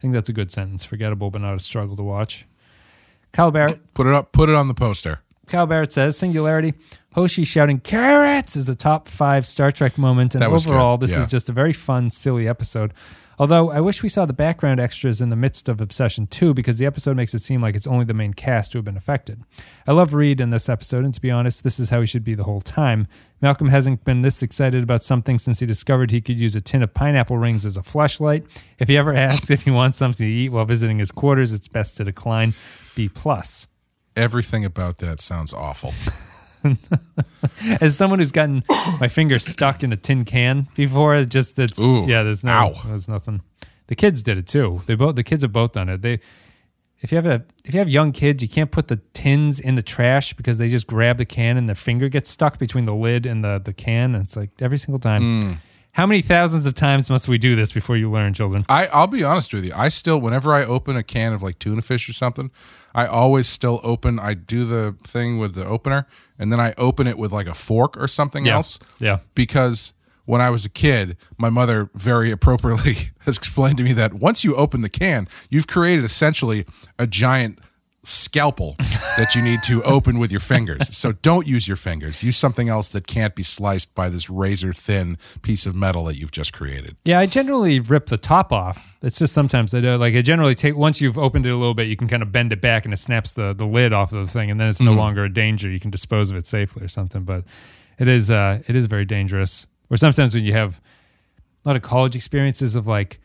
I 0.00 0.02
think 0.02 0.14
that's 0.14 0.30
a 0.30 0.32
good 0.32 0.50
sentence. 0.50 0.82
Forgettable, 0.82 1.30
but 1.30 1.42
not 1.42 1.54
a 1.54 1.60
struggle 1.60 1.94
to 1.96 2.02
watch. 2.02 2.46
Kyle 3.32 3.50
Barrett 3.50 3.92
Put 3.92 4.06
it 4.06 4.14
up. 4.14 4.32
Put 4.32 4.48
it 4.48 4.54
on 4.54 4.66
the 4.66 4.74
poster. 4.74 5.20
Kyle 5.46 5.66
Barrett 5.66 5.92
says 5.92 6.16
Singularity. 6.16 6.72
Hoshi 7.12 7.44
shouting 7.44 7.80
carrots 7.80 8.56
is 8.56 8.68
a 8.68 8.74
top 8.74 9.08
five 9.08 9.44
Star 9.44 9.70
Trek 9.70 9.98
moment, 9.98 10.34
and 10.34 10.50
was 10.50 10.64
good, 10.64 10.72
overall, 10.72 10.96
this 10.96 11.10
yeah. 11.10 11.20
is 11.20 11.26
just 11.26 11.50
a 11.50 11.52
very 11.52 11.74
fun, 11.74 12.08
silly 12.08 12.48
episode. 12.48 12.94
Although 13.40 13.70
I 13.70 13.80
wish 13.80 14.02
we 14.02 14.10
saw 14.10 14.26
the 14.26 14.34
background 14.34 14.80
extras 14.80 15.22
in 15.22 15.30
the 15.30 15.34
midst 15.34 15.70
of 15.70 15.80
Obsession 15.80 16.26
2 16.26 16.52
because 16.52 16.76
the 16.76 16.84
episode 16.84 17.16
makes 17.16 17.32
it 17.32 17.38
seem 17.38 17.62
like 17.62 17.74
it's 17.74 17.86
only 17.86 18.04
the 18.04 18.12
main 18.12 18.34
cast 18.34 18.74
who 18.74 18.78
have 18.78 18.84
been 18.84 18.98
affected. 18.98 19.42
I 19.86 19.92
love 19.92 20.12
Reed 20.12 20.42
in 20.42 20.50
this 20.50 20.68
episode, 20.68 21.06
and 21.06 21.14
to 21.14 21.22
be 21.22 21.30
honest, 21.30 21.64
this 21.64 21.80
is 21.80 21.88
how 21.88 22.00
he 22.00 22.06
should 22.06 22.22
be 22.22 22.34
the 22.34 22.44
whole 22.44 22.60
time. 22.60 23.06
Malcolm 23.40 23.68
hasn't 23.68 24.04
been 24.04 24.20
this 24.20 24.42
excited 24.42 24.82
about 24.82 25.02
something 25.02 25.38
since 25.38 25.58
he 25.58 25.64
discovered 25.64 26.10
he 26.10 26.20
could 26.20 26.38
use 26.38 26.54
a 26.54 26.60
tin 26.60 26.82
of 26.82 26.92
pineapple 26.92 27.38
rings 27.38 27.64
as 27.64 27.78
a 27.78 27.82
flashlight. 27.82 28.44
If 28.78 28.88
he 28.88 28.98
ever 28.98 29.14
asks 29.16 29.50
if 29.50 29.62
he 29.62 29.70
wants 29.70 29.96
something 29.96 30.26
to 30.26 30.30
eat 30.30 30.50
while 30.50 30.66
visiting 30.66 30.98
his 30.98 31.10
quarters, 31.10 31.54
it's 31.54 31.66
best 31.66 31.96
to 31.96 32.04
decline. 32.04 32.52
B 32.94 33.08
plus. 33.08 33.68
Everything 34.16 34.66
about 34.66 34.98
that 34.98 35.18
sounds 35.18 35.54
awful. 35.54 35.94
as 37.80 37.96
someone 37.96 38.18
who's 38.18 38.32
gotten 38.32 38.64
my 39.00 39.08
finger 39.08 39.38
stuck 39.38 39.82
in 39.82 39.92
a 39.92 39.96
tin 39.96 40.24
can 40.24 40.68
before, 40.74 41.16
it's 41.16 41.28
just 41.28 41.56
that's 41.56 41.78
Ooh, 41.78 42.04
yeah. 42.06 42.22
There's 42.22 42.44
no, 42.44 42.52
ow. 42.52 42.74
there's 42.86 43.08
nothing. 43.08 43.42
The 43.86 43.94
kids 43.96 44.22
did 44.22 44.38
it 44.38 44.46
too. 44.46 44.82
They 44.86 44.94
both 44.94 45.16
the 45.16 45.24
kids 45.24 45.42
have 45.42 45.52
both 45.52 45.72
done 45.72 45.88
it. 45.88 46.02
They 46.02 46.20
if 47.00 47.12
you 47.12 47.16
have 47.16 47.26
a 47.26 47.44
if 47.64 47.74
you 47.74 47.78
have 47.78 47.88
young 47.88 48.12
kids, 48.12 48.42
you 48.42 48.48
can't 48.48 48.70
put 48.70 48.88
the 48.88 49.00
tins 49.14 49.58
in 49.58 49.74
the 49.74 49.82
trash 49.82 50.34
because 50.34 50.58
they 50.58 50.68
just 50.68 50.86
grab 50.86 51.18
the 51.18 51.24
can 51.24 51.56
and 51.56 51.68
their 51.68 51.74
finger 51.74 52.08
gets 52.08 52.30
stuck 52.30 52.58
between 52.58 52.84
the 52.84 52.94
lid 52.94 53.26
and 53.26 53.42
the 53.42 53.60
the 53.62 53.72
can. 53.72 54.14
And 54.14 54.24
it's 54.24 54.36
like 54.36 54.50
every 54.60 54.78
single 54.78 54.98
time. 54.98 55.22
Hmm. 55.42 55.52
How 55.92 56.06
many 56.06 56.22
thousands 56.22 56.66
of 56.66 56.74
times 56.74 57.10
must 57.10 57.26
we 57.28 57.36
do 57.36 57.56
this 57.56 57.72
before 57.72 57.96
you 57.96 58.10
learn, 58.10 58.32
children? 58.32 58.64
I, 58.68 58.86
I'll 58.86 59.06
be 59.08 59.24
honest 59.24 59.52
with 59.52 59.64
you. 59.64 59.72
I 59.74 59.88
still, 59.88 60.20
whenever 60.20 60.54
I 60.54 60.64
open 60.64 60.96
a 60.96 61.02
can 61.02 61.32
of 61.32 61.42
like 61.42 61.58
tuna 61.58 61.82
fish 61.82 62.08
or 62.08 62.12
something, 62.12 62.50
I 62.94 63.06
always 63.06 63.48
still 63.48 63.80
open. 63.82 64.18
I 64.20 64.34
do 64.34 64.64
the 64.64 64.94
thing 65.02 65.38
with 65.38 65.54
the 65.54 65.64
opener, 65.64 66.06
and 66.38 66.52
then 66.52 66.60
I 66.60 66.74
open 66.78 67.06
it 67.08 67.18
with 67.18 67.32
like 67.32 67.48
a 67.48 67.54
fork 67.54 67.96
or 68.00 68.06
something 68.08 68.46
Yeah. 68.46 68.54
else. 68.54 68.78
Yeah. 68.98 69.18
Because 69.34 69.92
when 70.26 70.40
I 70.40 70.48
was 70.48 70.64
a 70.64 70.68
kid, 70.68 71.16
my 71.36 71.50
mother 71.50 71.90
very 71.94 72.30
appropriately 72.36 73.10
has 73.24 73.36
explained 73.36 73.76
to 73.78 73.82
me 73.82 73.92
that 73.94 74.14
once 74.14 74.44
you 74.44 74.54
open 74.54 74.82
the 74.82 74.88
can, 74.88 75.26
you've 75.48 75.66
created 75.66 76.04
essentially 76.04 76.66
a 77.00 77.06
giant 77.08 77.58
scalpel 78.02 78.76
that 79.18 79.34
you 79.34 79.42
need 79.42 79.62
to 79.62 79.82
open 79.82 80.18
with 80.18 80.30
your 80.30 80.40
fingers. 80.40 80.96
So 80.96 81.12
don't 81.12 81.46
use 81.46 81.68
your 81.68 81.76
fingers. 81.76 82.22
Use 82.22 82.36
something 82.36 82.68
else 82.68 82.88
that 82.88 83.06
can't 83.06 83.34
be 83.34 83.42
sliced 83.42 83.94
by 83.94 84.08
this 84.08 84.30
razor 84.30 84.72
thin 84.72 85.18
piece 85.42 85.66
of 85.66 85.74
metal 85.74 86.04
that 86.04 86.16
you've 86.16 86.30
just 86.30 86.52
created. 86.52 86.96
Yeah, 87.04 87.18
I 87.18 87.26
generally 87.26 87.80
rip 87.80 88.06
the 88.06 88.16
top 88.16 88.52
off. 88.52 88.96
It's 89.02 89.18
just 89.18 89.32
sometimes 89.32 89.74
I 89.74 89.80
do. 89.80 89.96
Like 89.96 90.14
I 90.14 90.22
generally 90.22 90.54
take 90.54 90.76
once 90.76 91.00
you've 91.00 91.18
opened 91.18 91.46
it 91.46 91.50
a 91.50 91.56
little 91.56 91.74
bit, 91.74 91.88
you 91.88 91.96
can 91.96 92.08
kind 92.08 92.22
of 92.22 92.32
bend 92.32 92.52
it 92.52 92.60
back 92.60 92.84
and 92.84 92.94
it 92.94 92.98
snaps 92.98 93.32
the 93.32 93.52
the 93.52 93.66
lid 93.66 93.92
off 93.92 94.12
of 94.12 94.26
the 94.26 94.32
thing, 94.32 94.50
and 94.50 94.58
then 94.58 94.68
it's 94.68 94.80
no 94.80 94.92
longer 94.92 95.24
a 95.24 95.32
danger. 95.32 95.68
You 95.68 95.80
can 95.80 95.90
dispose 95.90 96.30
of 96.30 96.36
it 96.36 96.46
safely 96.46 96.84
or 96.84 96.88
something. 96.88 97.24
But 97.24 97.44
it 97.98 98.08
is 98.08 98.30
uh 98.30 98.62
it 98.66 98.76
is 98.76 98.86
very 98.86 99.04
dangerous. 99.04 99.66
Or 99.90 99.96
sometimes 99.96 100.34
when 100.34 100.44
you 100.44 100.52
have 100.52 100.80
a 101.64 101.68
lot 101.68 101.76
of 101.76 101.82
college 101.82 102.16
experiences 102.16 102.74
of 102.74 102.86
like 102.86 103.20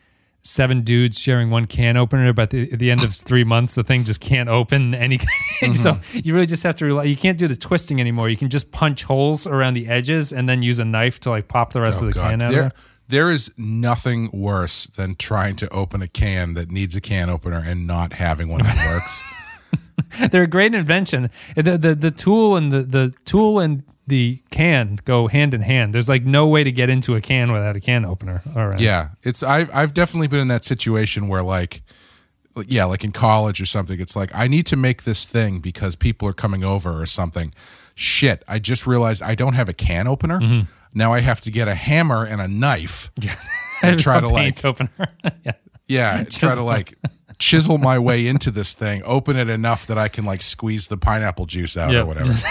seven 0.46 0.82
dudes 0.82 1.18
sharing 1.18 1.50
one 1.50 1.66
can 1.66 1.96
opener, 1.96 2.32
but 2.32 2.50
the, 2.50 2.72
at 2.72 2.78
the 2.78 2.90
end 2.90 3.04
of 3.04 3.14
three 3.14 3.44
months, 3.44 3.74
the 3.74 3.84
thing 3.84 4.04
just 4.04 4.20
can't 4.20 4.48
open 4.48 4.94
any. 5.06 5.18
Mm-hmm. 5.18 5.72
So 5.72 5.98
you 6.12 6.34
really 6.34 6.46
just 6.46 6.62
have 6.62 6.76
to 6.76 6.86
rely. 6.86 7.04
You 7.04 7.16
can't 7.16 7.38
do 7.38 7.48
the 7.48 7.56
twisting 7.56 8.00
anymore. 8.00 8.28
You 8.28 8.36
can 8.36 8.48
just 8.48 8.70
punch 8.70 9.04
holes 9.04 9.46
around 9.46 9.74
the 9.74 9.88
edges 9.88 10.32
and 10.32 10.48
then 10.48 10.62
use 10.62 10.78
a 10.78 10.84
knife 10.84 11.20
to 11.20 11.30
like 11.30 11.48
pop 11.48 11.72
the 11.72 11.80
rest 11.80 12.02
oh, 12.02 12.06
of 12.06 12.14
the 12.14 12.20
can 12.20 12.42
out. 12.42 12.50
there, 12.50 12.60
there. 12.62 12.72
there 13.08 13.30
is 13.30 13.50
nothing 13.56 14.30
worse 14.32 14.86
than 14.86 15.16
trying 15.16 15.56
to 15.56 15.68
open 15.70 16.02
a 16.02 16.08
can 16.08 16.54
that 16.54 16.70
needs 16.70 16.96
a 16.96 17.00
can 17.00 17.28
opener 17.28 17.62
and 17.64 17.86
not 17.86 18.14
having 18.14 18.48
one 18.48 18.62
that 18.62 18.92
works. 18.92 19.22
they're 20.30 20.44
a 20.44 20.48
great 20.48 20.74
invention. 20.74 21.30
The, 21.56 21.78
the 21.78 21.94
the 21.94 22.10
tool 22.10 22.56
and 22.56 22.70
the 22.72 22.82
the 22.82 23.14
tool 23.24 23.58
and 23.58 23.82
the 24.06 24.40
can 24.50 24.98
go 25.04 25.26
hand 25.26 25.52
in 25.54 25.62
hand. 25.62 25.92
There's 25.94 26.08
like 26.08 26.24
no 26.24 26.46
way 26.46 26.62
to 26.64 26.70
get 26.72 26.88
into 26.88 27.16
a 27.16 27.20
can 27.20 27.52
without 27.52 27.76
a 27.76 27.80
can 27.80 28.04
opener. 28.04 28.42
All 28.54 28.68
right. 28.68 28.80
yeah, 28.80 29.10
it's 29.22 29.42
I've 29.42 29.74
I've 29.74 29.94
definitely 29.94 30.28
been 30.28 30.40
in 30.40 30.48
that 30.48 30.64
situation 30.64 31.28
where 31.28 31.42
like 31.42 31.82
yeah, 32.66 32.84
like 32.84 33.04
in 33.04 33.12
college 33.12 33.60
or 33.60 33.66
something, 33.66 34.00
it's 34.00 34.16
like 34.16 34.34
I 34.34 34.48
need 34.48 34.66
to 34.66 34.76
make 34.76 35.02
this 35.02 35.24
thing 35.24 35.60
because 35.60 35.96
people 35.96 36.26
are 36.28 36.32
coming 36.32 36.64
over 36.64 37.00
or 37.00 37.06
something. 37.06 37.52
Shit, 37.94 38.42
I 38.46 38.58
just 38.58 38.86
realized 38.86 39.22
I 39.22 39.34
don't 39.34 39.54
have 39.54 39.68
a 39.68 39.72
can 39.74 40.06
opener. 40.06 40.40
Mm-hmm. 40.40 40.70
Now 40.94 41.12
I 41.12 41.20
have 41.20 41.40
to 41.42 41.50
get 41.50 41.68
a 41.68 41.74
hammer 41.74 42.24
and 42.24 42.40
a 42.40 42.48
knife 42.48 43.10
yeah. 43.20 43.34
and 43.82 43.98
try 44.00 44.20
to 44.20 44.28
like 44.28 44.64
opener. 44.64 44.90
yeah. 45.44 45.52
Yeah, 45.88 46.24
try 46.24 46.54
to 46.54 46.62
like 46.62 46.94
chisel 47.38 47.78
my 47.78 47.98
way 47.98 48.26
into 48.26 48.50
this 48.50 48.74
thing, 48.74 49.02
open 49.04 49.36
it 49.36 49.48
enough 49.48 49.86
that 49.86 49.98
I 49.98 50.08
can 50.08 50.24
like 50.24 50.42
squeeze 50.42 50.88
the 50.88 50.96
pineapple 50.96 51.46
juice 51.46 51.76
out 51.76 51.92
Yeah. 51.92 52.00
or 52.00 52.06
whatever. 52.06 52.32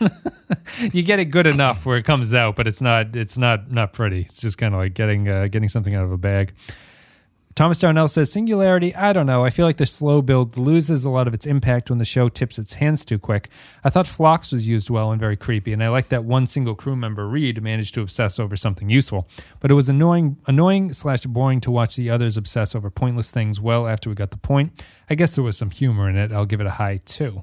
you 0.92 1.02
get 1.02 1.18
it 1.18 1.26
good 1.26 1.46
enough 1.46 1.84
where 1.86 1.96
it 1.96 2.04
comes 2.04 2.34
out, 2.34 2.56
but 2.56 2.66
it's 2.66 2.80
not 2.80 3.16
it's 3.16 3.38
not 3.38 3.70
not 3.70 3.92
pretty. 3.92 4.22
It's 4.22 4.40
just 4.40 4.58
kind 4.58 4.74
of 4.74 4.80
like 4.80 4.94
getting 4.94 5.28
uh, 5.28 5.48
getting 5.48 5.68
something 5.68 5.94
out 5.94 6.04
of 6.04 6.12
a 6.12 6.18
bag. 6.18 6.52
Thomas 7.56 7.80
Darnell 7.80 8.06
says 8.06 8.30
Singularity. 8.32 8.94
I 8.94 9.12
don't 9.12 9.26
know. 9.26 9.44
I 9.44 9.50
feel 9.50 9.66
like 9.66 9.76
the 9.76 9.84
slow 9.84 10.22
build 10.22 10.56
loses 10.56 11.04
a 11.04 11.10
lot 11.10 11.26
of 11.26 11.34
its 11.34 11.46
impact 11.46 11.90
when 11.90 11.98
the 11.98 12.04
show 12.04 12.28
tips 12.28 12.58
its 12.58 12.74
hands 12.74 13.04
too 13.04 13.18
quick. 13.18 13.50
I 13.82 13.90
thought 13.90 14.06
Phlox 14.06 14.52
was 14.52 14.68
used 14.68 14.88
well 14.88 15.10
and 15.10 15.20
very 15.20 15.36
creepy, 15.36 15.72
and 15.72 15.82
I 15.82 15.88
like 15.88 16.10
that 16.10 16.24
one 16.24 16.46
single 16.46 16.76
crew 16.76 16.94
member 16.94 17.28
Reed 17.28 17.60
managed 17.60 17.94
to 17.94 18.02
obsess 18.02 18.38
over 18.38 18.56
something 18.56 18.88
useful. 18.88 19.28
But 19.58 19.70
it 19.70 19.74
was 19.74 19.88
annoying, 19.88 20.38
annoying 20.46 20.92
slash 20.92 21.26
boring 21.26 21.60
to 21.62 21.72
watch 21.72 21.96
the 21.96 22.08
others 22.08 22.36
obsess 22.36 22.74
over 22.74 22.88
pointless 22.88 23.32
things. 23.32 23.60
Well, 23.60 23.88
after 23.88 24.08
we 24.08 24.14
got 24.14 24.30
the 24.30 24.38
point, 24.38 24.82
I 25.10 25.16
guess 25.16 25.34
there 25.34 25.44
was 25.44 25.58
some 25.58 25.70
humor 25.70 26.08
in 26.08 26.16
it. 26.16 26.32
I'll 26.32 26.46
give 26.46 26.60
it 26.60 26.66
a 26.66 26.70
high 26.70 27.00
two. 27.04 27.42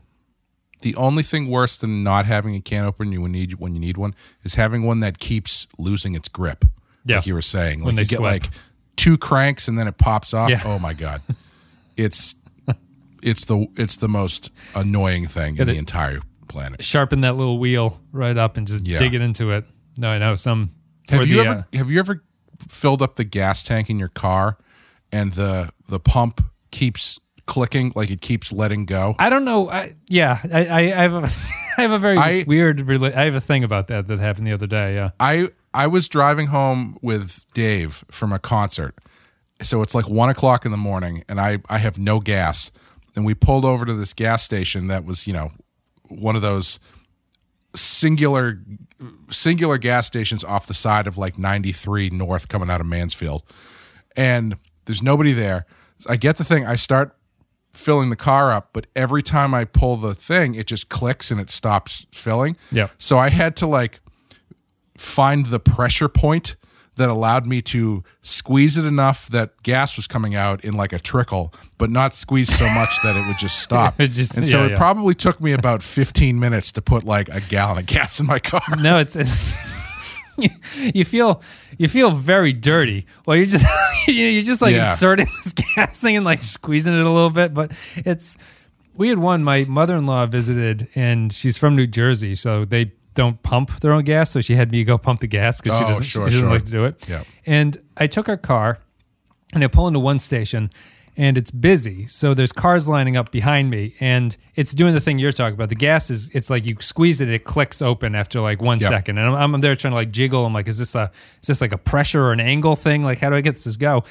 The 0.82 0.96
only 0.96 1.24
thing 1.24 1.48
worse 1.50 1.78
than 1.78 2.04
not 2.04 2.26
having 2.26 2.54
a 2.56 2.60
can 2.62 2.86
opener 2.86 3.12
you 3.14 3.28
need 3.28 3.56
when 3.56 3.74
you 3.74 3.80
need 3.80 3.98
one 3.98 4.14
is 4.44 4.56
having 4.56 4.84
one 4.84 5.00
that 5.00 5.18
keeps 5.20 5.68
losing 5.80 6.14
its 6.16 6.28
grip. 6.28 6.66
Yeah. 7.04 7.18
Like 7.18 7.26
you 7.26 7.34
were 7.34 7.42
saying, 7.42 7.80
When 7.84 7.96
like 7.96 7.96
they 7.96 8.02
you 8.02 8.08
get 8.08 8.18
slip. 8.18 8.32
like 8.44 8.50
two 8.96 9.18
cranks 9.18 9.68
and 9.68 9.78
then 9.78 9.88
it 9.88 9.98
pops 9.98 10.34
off. 10.34 10.50
Yeah. 10.50 10.62
Oh 10.66 10.78
my 10.80 10.94
god, 10.94 11.22
it's 11.96 12.36
it's 13.24 13.46
the 13.46 13.68
it's 13.76 13.96
the 13.96 14.08
most 14.08 14.52
annoying 14.76 15.26
thing 15.28 15.52
in 15.54 15.56
Gotta- 15.58 15.72
the 15.74 15.78
entire 15.78 16.20
planet. 16.48 16.84
Sharpen 16.84 17.22
that 17.22 17.36
little 17.36 17.60
wheel 17.60 18.00
right 18.12 18.38
up 18.38 18.58
and 18.58 18.68
just 18.68 18.86
Yeah. 18.86 19.00
dig 19.00 19.14
it 19.16 19.22
into 19.22 19.52
it. 19.52 19.66
No, 19.98 20.10
I 20.10 20.18
know 20.20 20.36
some. 20.36 20.72
Have 21.10 21.28
you 21.28 21.38
the, 21.38 21.50
ever 21.50 21.60
uh, 21.74 21.78
have 21.78 21.90
you 21.90 22.00
ever 22.00 22.24
filled 22.70 23.02
up 23.02 23.16
the 23.16 23.24
gas 23.24 23.64
tank 23.64 23.90
in 23.90 23.98
your 23.98 24.08
car 24.10 24.58
and 25.12 25.34
the 25.34 25.72
the 25.88 26.00
pump 26.00 26.44
keeps 26.72 27.20
clicking 27.48 27.92
like 27.96 28.12
it 28.12 28.22
keeps 28.22 28.54
letting 28.54 28.86
go? 28.86 29.16
I 29.18 29.30
don't 29.30 29.44
know. 29.46 29.70
I, 29.70 29.96
yeah, 30.10 30.40
I, 30.54 30.66
I, 30.66 30.80
I 30.80 31.02
have 31.02 31.14
a, 31.16 31.24
I 31.78 31.82
have 31.82 31.92
a 31.92 32.00
very 32.00 32.18
I- 32.18 32.44
weird. 32.48 32.80
Rela- 32.80 33.16
I 33.16 33.26
have 33.26 33.34
a 33.36 33.42
thing 33.42 33.64
about 33.64 33.88
that 33.88 34.08
that 34.08 34.20
happened 34.20 34.46
the 34.46 34.54
other 34.54 34.68
day. 34.68 34.94
Yeah. 34.94 35.10
I 35.20 35.50
I 35.74 35.88
was 35.88 36.08
driving 36.08 36.48
home 36.48 36.98
with 37.02 37.46
Dave 37.54 38.04
from 38.12 38.32
a 38.32 38.40
concert, 38.40 38.96
so 39.62 39.82
it's 39.82 39.96
like 39.96 40.08
one 40.08 40.30
o'clock 40.30 40.66
in 40.66 40.72
the 40.72 40.78
morning, 40.78 41.24
and 41.28 41.40
I 41.42 41.60
I 41.70 41.80
have 41.80 41.98
no 41.98 42.20
gas, 42.20 42.72
and 43.16 43.26
we 43.26 43.34
pulled 43.34 43.66
over 43.66 43.86
to 43.86 43.94
this 43.94 44.14
gas 44.14 44.44
station 44.44 44.88
that 44.88 45.06
was 45.06 45.26
you 45.26 45.34
know 45.34 45.52
one 46.10 46.36
of 46.36 46.42
those 46.42 46.80
singular 47.76 48.60
singular 49.30 49.78
gas 49.78 50.08
stations 50.08 50.44
off 50.44 50.68
the 50.68 50.74
side 50.74 51.06
of 51.06 51.18
like 51.18 51.38
93 51.38 52.10
north 52.10 52.48
coming 52.48 52.70
out 52.70 52.82
of 52.82 52.88
Mansfield 52.88 53.44
and 54.16 54.56
there's 54.86 55.04
nobody 55.04 55.32
there 55.34 55.66
I 56.10 56.16
get 56.16 56.38
the 56.38 56.44
thing 56.44 56.66
I 56.66 56.76
start 56.76 57.16
filling 57.78 58.10
the 58.10 58.16
car 58.16 58.52
up 58.52 58.70
but 58.74 58.88
every 58.96 59.22
time 59.24 59.54
I 59.54 59.64
pull 59.66 59.96
the 59.98 60.14
thing 60.14 60.56
it 60.56 60.68
just 60.68 60.90
clicks 60.90 61.32
and 61.32 61.40
it 61.40 61.50
stops 61.50 62.06
filling 62.12 62.58
Yeah. 62.72 62.88
so 62.98 63.18
I 63.18 63.30
had 63.30 63.56
to 63.58 63.68
like 63.68 64.00
find 64.98 65.46
the 65.48 65.60
pressure 65.60 66.10
point 66.10 66.56
that 66.96 67.10
allowed 67.10 67.46
me 67.46 67.62
to 67.62 68.04
squeeze 68.22 68.76
it 68.76 68.84
enough 68.84 69.28
that 69.28 69.62
gas 69.62 69.96
was 69.96 70.08
coming 70.08 70.34
out 70.34 70.66
in 70.66 70.74
like 70.74 70.92
a 70.92 70.98
trickle, 70.98 71.54
but 71.78 71.92
not 71.92 72.12
squeeze 72.12 72.52
so 72.58 72.68
much 72.72 72.90
that 73.04 73.16
it 73.16 73.28
would 73.28 73.38
just 73.38 73.60
stop. 73.62 74.00
It 74.02 74.08
just- 74.08 74.36
and 74.36 74.44
so 74.44 74.62
yeah, 74.62 74.66
it 74.66 74.72
yeah. 74.72 74.78
probably 74.78 75.14
took 75.14 75.40
me 75.40 75.52
about 75.54 75.84
15 75.84 76.40
minutes 76.40 76.72
to 76.72 76.82
put 76.82 77.04
like 77.04 77.30
a 77.30 77.40
gallon 77.40 77.78
of 77.78 77.86
gas 77.86 78.20
in 78.20 78.26
my 78.26 78.40
car. 78.40 78.64
No, 78.82 78.98
it's. 78.98 79.16
you, 80.38 80.50
you 80.96 81.06
feel 81.06 81.44
you 81.78 81.88
feel 81.88 82.10
very 82.10 82.52
dirty. 82.52 83.06
Well, 83.28 83.38
you're 83.38 83.46
just 83.46 83.66
you're 84.32 84.42
just 84.42 84.62
like 84.62 84.74
Yeah. 84.76 84.92
inserting 84.92 85.28
this 85.44 85.54
gas 85.54 86.00
thing 86.00 86.16
and 86.16 86.26
like 86.26 86.44
squeezing 86.44 86.94
it 86.94 87.06
a 87.06 87.12
little 87.12 87.30
bit, 87.30 87.54
but 87.54 87.72
it's. 87.98 88.38
We 88.96 89.10
had 89.10 89.20
one. 89.20 89.44
My 89.44 89.64
mother-in-law 89.66 90.26
visited, 90.26 90.88
and 90.96 91.32
she's 91.32 91.56
from 91.56 91.76
New 91.76 91.86
Jersey, 91.86 92.34
so 92.34 92.66
they 92.66 92.94
don't 93.14 93.42
pump 93.44 93.80
their 93.82 93.92
own 93.94 94.04
gas. 94.04 94.32
So 94.32 94.42
she 94.42 94.56
had 94.56 94.72
me 94.72 94.84
go 94.84 94.98
pump 94.98 95.20
the 95.22 95.28
gas 95.28 95.62
because 95.62 95.78
she 95.78 95.84
Oh, 95.84 95.88
doesn't, 95.90 96.04
sure, 96.04 96.28
she 96.30 96.34
doesn't 96.34 96.40
sure. 96.48 96.50
like 96.52 96.66
to 96.66 96.72
do 96.72 96.86
it. 96.86 97.08
Yeah. 97.08 97.24
And 97.46 97.78
I 97.96 98.08
took 98.08 98.26
her 98.26 98.38
car, 98.38 98.80
and 99.54 99.64
I 99.64 99.68
pull 99.68 99.88
into 99.88 100.00
one 100.00 100.18
station 100.18 100.72
and 101.18 101.36
it's 101.38 101.50
busy. 101.52 102.06
So 102.06 102.34
there's 102.36 102.52
cars 102.52 102.88
lining 102.88 103.18
up 103.18 103.32
behind 103.32 103.72
me 103.72 103.96
and 104.00 104.38
it's 104.56 104.72
doing 104.72 104.94
the 104.94 105.00
thing 105.00 105.18
you're 105.18 105.32
talking 105.32 105.56
about. 105.56 105.70
The 105.70 105.76
gas 105.76 106.10
is, 106.12 106.30
it's 106.30 106.50
like 106.50 106.66
you 106.66 106.76
squeeze 106.80 107.20
it, 107.22 107.30
it 107.30 107.44
clicks 107.44 107.82
open 107.82 108.14
after 108.14 108.40
like 108.40 108.62
one 108.62 108.80
Yep. 108.80 108.90
second, 108.90 109.18
And 109.18 109.36
I'm, 109.36 109.56
I'm 109.56 109.62
there 109.62 109.76
trying 109.76 109.92
to 109.94 109.96
like 109.96 110.12
jiggle. 110.12 110.46
I'm 110.46 110.54
like, 110.54 110.68
is 110.68 110.78
this 110.78 110.94
a, 110.94 111.12
is 111.42 111.48
this 111.48 111.60
like 111.60 111.74
a 111.74 111.78
pressure 111.78 112.22
or 112.24 112.32
an 112.34 112.40
angle 112.40 112.76
thing? 112.76 113.02
Like, 113.04 113.18
how 113.20 113.30
do 113.32 113.36
I 113.36 113.42
get 113.42 113.56
this 113.56 113.64
to 113.74 113.80
go? 113.80 114.04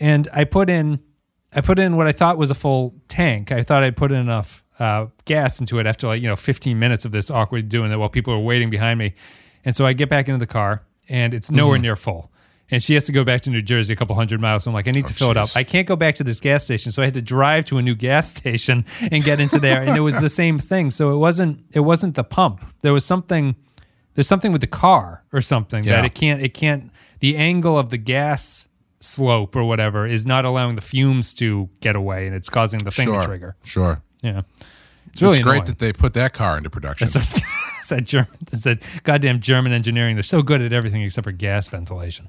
And 0.00 0.28
I 0.32 0.44
put 0.44 0.70
in, 0.70 1.00
I 1.54 1.60
put 1.60 1.78
in 1.78 1.96
what 1.96 2.06
I 2.06 2.12
thought 2.12 2.38
was 2.38 2.50
a 2.50 2.54
full 2.54 2.94
tank. 3.08 3.52
I 3.52 3.62
thought 3.62 3.82
I'd 3.82 3.96
put 3.96 4.10
in 4.10 4.18
enough 4.18 4.64
uh, 4.78 5.06
gas 5.26 5.60
into 5.60 5.78
it 5.78 5.86
after 5.86 6.06
like, 6.06 6.22
you 6.22 6.28
know, 6.28 6.36
15 6.36 6.78
minutes 6.78 7.04
of 7.04 7.12
this 7.12 7.30
awkward 7.30 7.68
doing 7.68 7.92
it 7.92 7.96
while 7.96 8.08
people 8.08 8.32
are 8.32 8.38
waiting 8.38 8.70
behind 8.70 8.98
me. 8.98 9.14
And 9.64 9.76
so 9.76 9.84
I 9.84 9.92
get 9.92 10.08
back 10.08 10.28
into 10.28 10.38
the 10.38 10.46
car 10.46 10.82
and 11.08 11.34
it's 11.34 11.50
nowhere 11.50 11.78
near 11.78 11.96
full. 11.96 12.30
And 12.70 12.82
she 12.82 12.94
has 12.94 13.04
to 13.06 13.12
go 13.12 13.22
back 13.22 13.42
to 13.42 13.50
New 13.50 13.62
Jersey 13.62 13.92
a 13.92 13.96
couple 13.96 14.16
hundred 14.16 14.40
miles. 14.40 14.64
So 14.64 14.70
I'm 14.70 14.74
like, 14.74 14.88
I 14.88 14.90
need 14.90 15.06
to 15.06 15.12
oh, 15.12 15.16
fill 15.16 15.30
it 15.30 15.36
up. 15.36 15.50
I 15.54 15.62
can't 15.62 15.86
go 15.86 15.94
back 15.94 16.16
to 16.16 16.24
this 16.24 16.40
gas 16.40 16.64
station. 16.64 16.90
So 16.90 17.00
I 17.00 17.04
had 17.04 17.14
to 17.14 17.22
drive 17.22 17.64
to 17.66 17.78
a 17.78 17.82
new 17.82 17.94
gas 17.94 18.28
station 18.36 18.84
and 19.00 19.22
get 19.22 19.38
into 19.38 19.60
there. 19.60 19.82
and 19.82 19.96
it 19.96 20.00
was 20.00 20.20
the 20.20 20.28
same 20.28 20.58
thing. 20.58 20.90
So 20.90 21.12
it 21.14 21.18
wasn't 21.18 21.64
it 21.72 21.80
wasn't 21.80 22.16
the 22.16 22.24
pump. 22.24 22.64
There 22.82 22.92
was 22.92 23.04
something 23.04 23.54
there's 24.14 24.26
something 24.26 24.50
with 24.50 24.62
the 24.62 24.66
car 24.66 25.22
or 25.32 25.40
something 25.40 25.84
Yeah. 25.84 25.96
that 25.96 26.04
it 26.06 26.14
can't 26.14 26.42
it 26.42 26.54
can't 26.54 26.90
the 27.20 27.36
angle 27.36 27.78
of 27.78 27.90
the 27.90 27.98
gas 27.98 28.66
slope 28.98 29.54
or 29.54 29.62
whatever 29.62 30.06
is 30.06 30.26
not 30.26 30.44
allowing 30.44 30.74
the 30.74 30.80
fumes 30.80 31.34
to 31.34 31.68
get 31.80 31.94
away 31.94 32.26
and 32.26 32.34
it's 32.34 32.48
causing 32.48 32.80
the 32.80 32.90
thing 32.90 33.04
sure. 33.06 33.20
to 33.20 33.26
trigger. 33.28 33.56
Sure. 33.62 34.02
Yeah. 34.22 34.42
It's 35.12 35.22
really 35.22 35.36
it's 35.36 35.44
great 35.44 35.56
annoying. 35.58 35.66
that 35.66 35.78
they 35.78 35.92
put 35.92 36.14
that 36.14 36.32
car 36.32 36.56
into 36.58 36.68
production. 36.70 37.08
it's 37.86 38.06
that 38.06 38.06
German 38.06 38.62
that 38.62 38.82
goddamn 39.04 39.40
German 39.40 39.72
engineering. 39.72 40.16
They're 40.16 40.22
so 40.22 40.42
good 40.42 40.62
at 40.62 40.72
everything 40.72 41.02
except 41.02 41.24
for 41.24 41.32
gas 41.32 41.68
ventilation. 41.68 42.28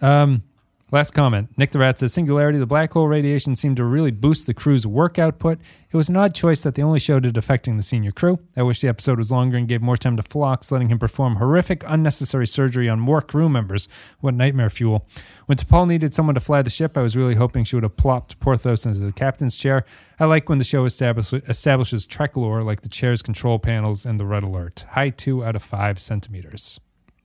Um 0.00 0.42
Last 0.90 1.10
comment. 1.10 1.50
Nick 1.58 1.72
the 1.72 1.80
Rat 1.80 1.98
says 1.98 2.14
Singularity, 2.14 2.56
the 2.56 2.64
black 2.64 2.94
hole 2.94 3.08
radiation 3.08 3.54
seemed 3.56 3.76
to 3.76 3.84
really 3.84 4.10
boost 4.10 4.46
the 4.46 4.54
crew's 4.54 4.86
work 4.86 5.18
output. 5.18 5.58
It 5.90 5.96
was 5.98 6.08
an 6.08 6.16
odd 6.16 6.34
choice 6.34 6.62
that 6.62 6.76
they 6.76 6.82
only 6.82 6.98
showed 6.98 7.26
it 7.26 7.36
affecting 7.36 7.76
the 7.76 7.82
senior 7.82 8.10
crew. 8.10 8.38
I 8.56 8.62
wish 8.62 8.80
the 8.80 8.88
episode 8.88 9.18
was 9.18 9.30
longer 9.30 9.58
and 9.58 9.68
gave 9.68 9.82
more 9.82 9.98
time 9.98 10.16
to 10.16 10.22
Phlox, 10.22 10.72
letting 10.72 10.88
him 10.88 10.98
perform 10.98 11.36
horrific, 11.36 11.84
unnecessary 11.86 12.46
surgery 12.46 12.88
on 12.88 13.00
more 13.00 13.20
crew 13.20 13.50
members. 13.50 13.86
What 14.20 14.32
nightmare 14.32 14.70
fuel. 14.70 15.06
When 15.44 15.58
T'Pol 15.58 15.86
needed 15.88 16.14
someone 16.14 16.36
to 16.36 16.40
fly 16.40 16.62
the 16.62 16.70
ship, 16.70 16.96
I 16.96 17.02
was 17.02 17.18
really 17.18 17.34
hoping 17.34 17.64
she 17.64 17.76
would 17.76 17.82
have 17.82 17.98
plopped 17.98 18.40
Porthos 18.40 18.86
into 18.86 19.00
the 19.00 19.12
captain's 19.12 19.56
chair. 19.56 19.84
I 20.18 20.24
like 20.24 20.48
when 20.48 20.56
the 20.56 20.64
show 20.64 20.86
establish, 20.86 21.34
establishes 21.34 22.06
Trek 22.06 22.34
lore 22.34 22.62
like 22.62 22.80
the 22.80 22.88
chair's 22.88 23.20
control 23.20 23.58
panels 23.58 24.06
and 24.06 24.18
the 24.18 24.24
red 24.24 24.42
alert. 24.42 24.86
High 24.92 25.10
two 25.10 25.44
out 25.44 25.54
of 25.54 25.62
five 25.62 25.98
centimeters. 25.98 26.80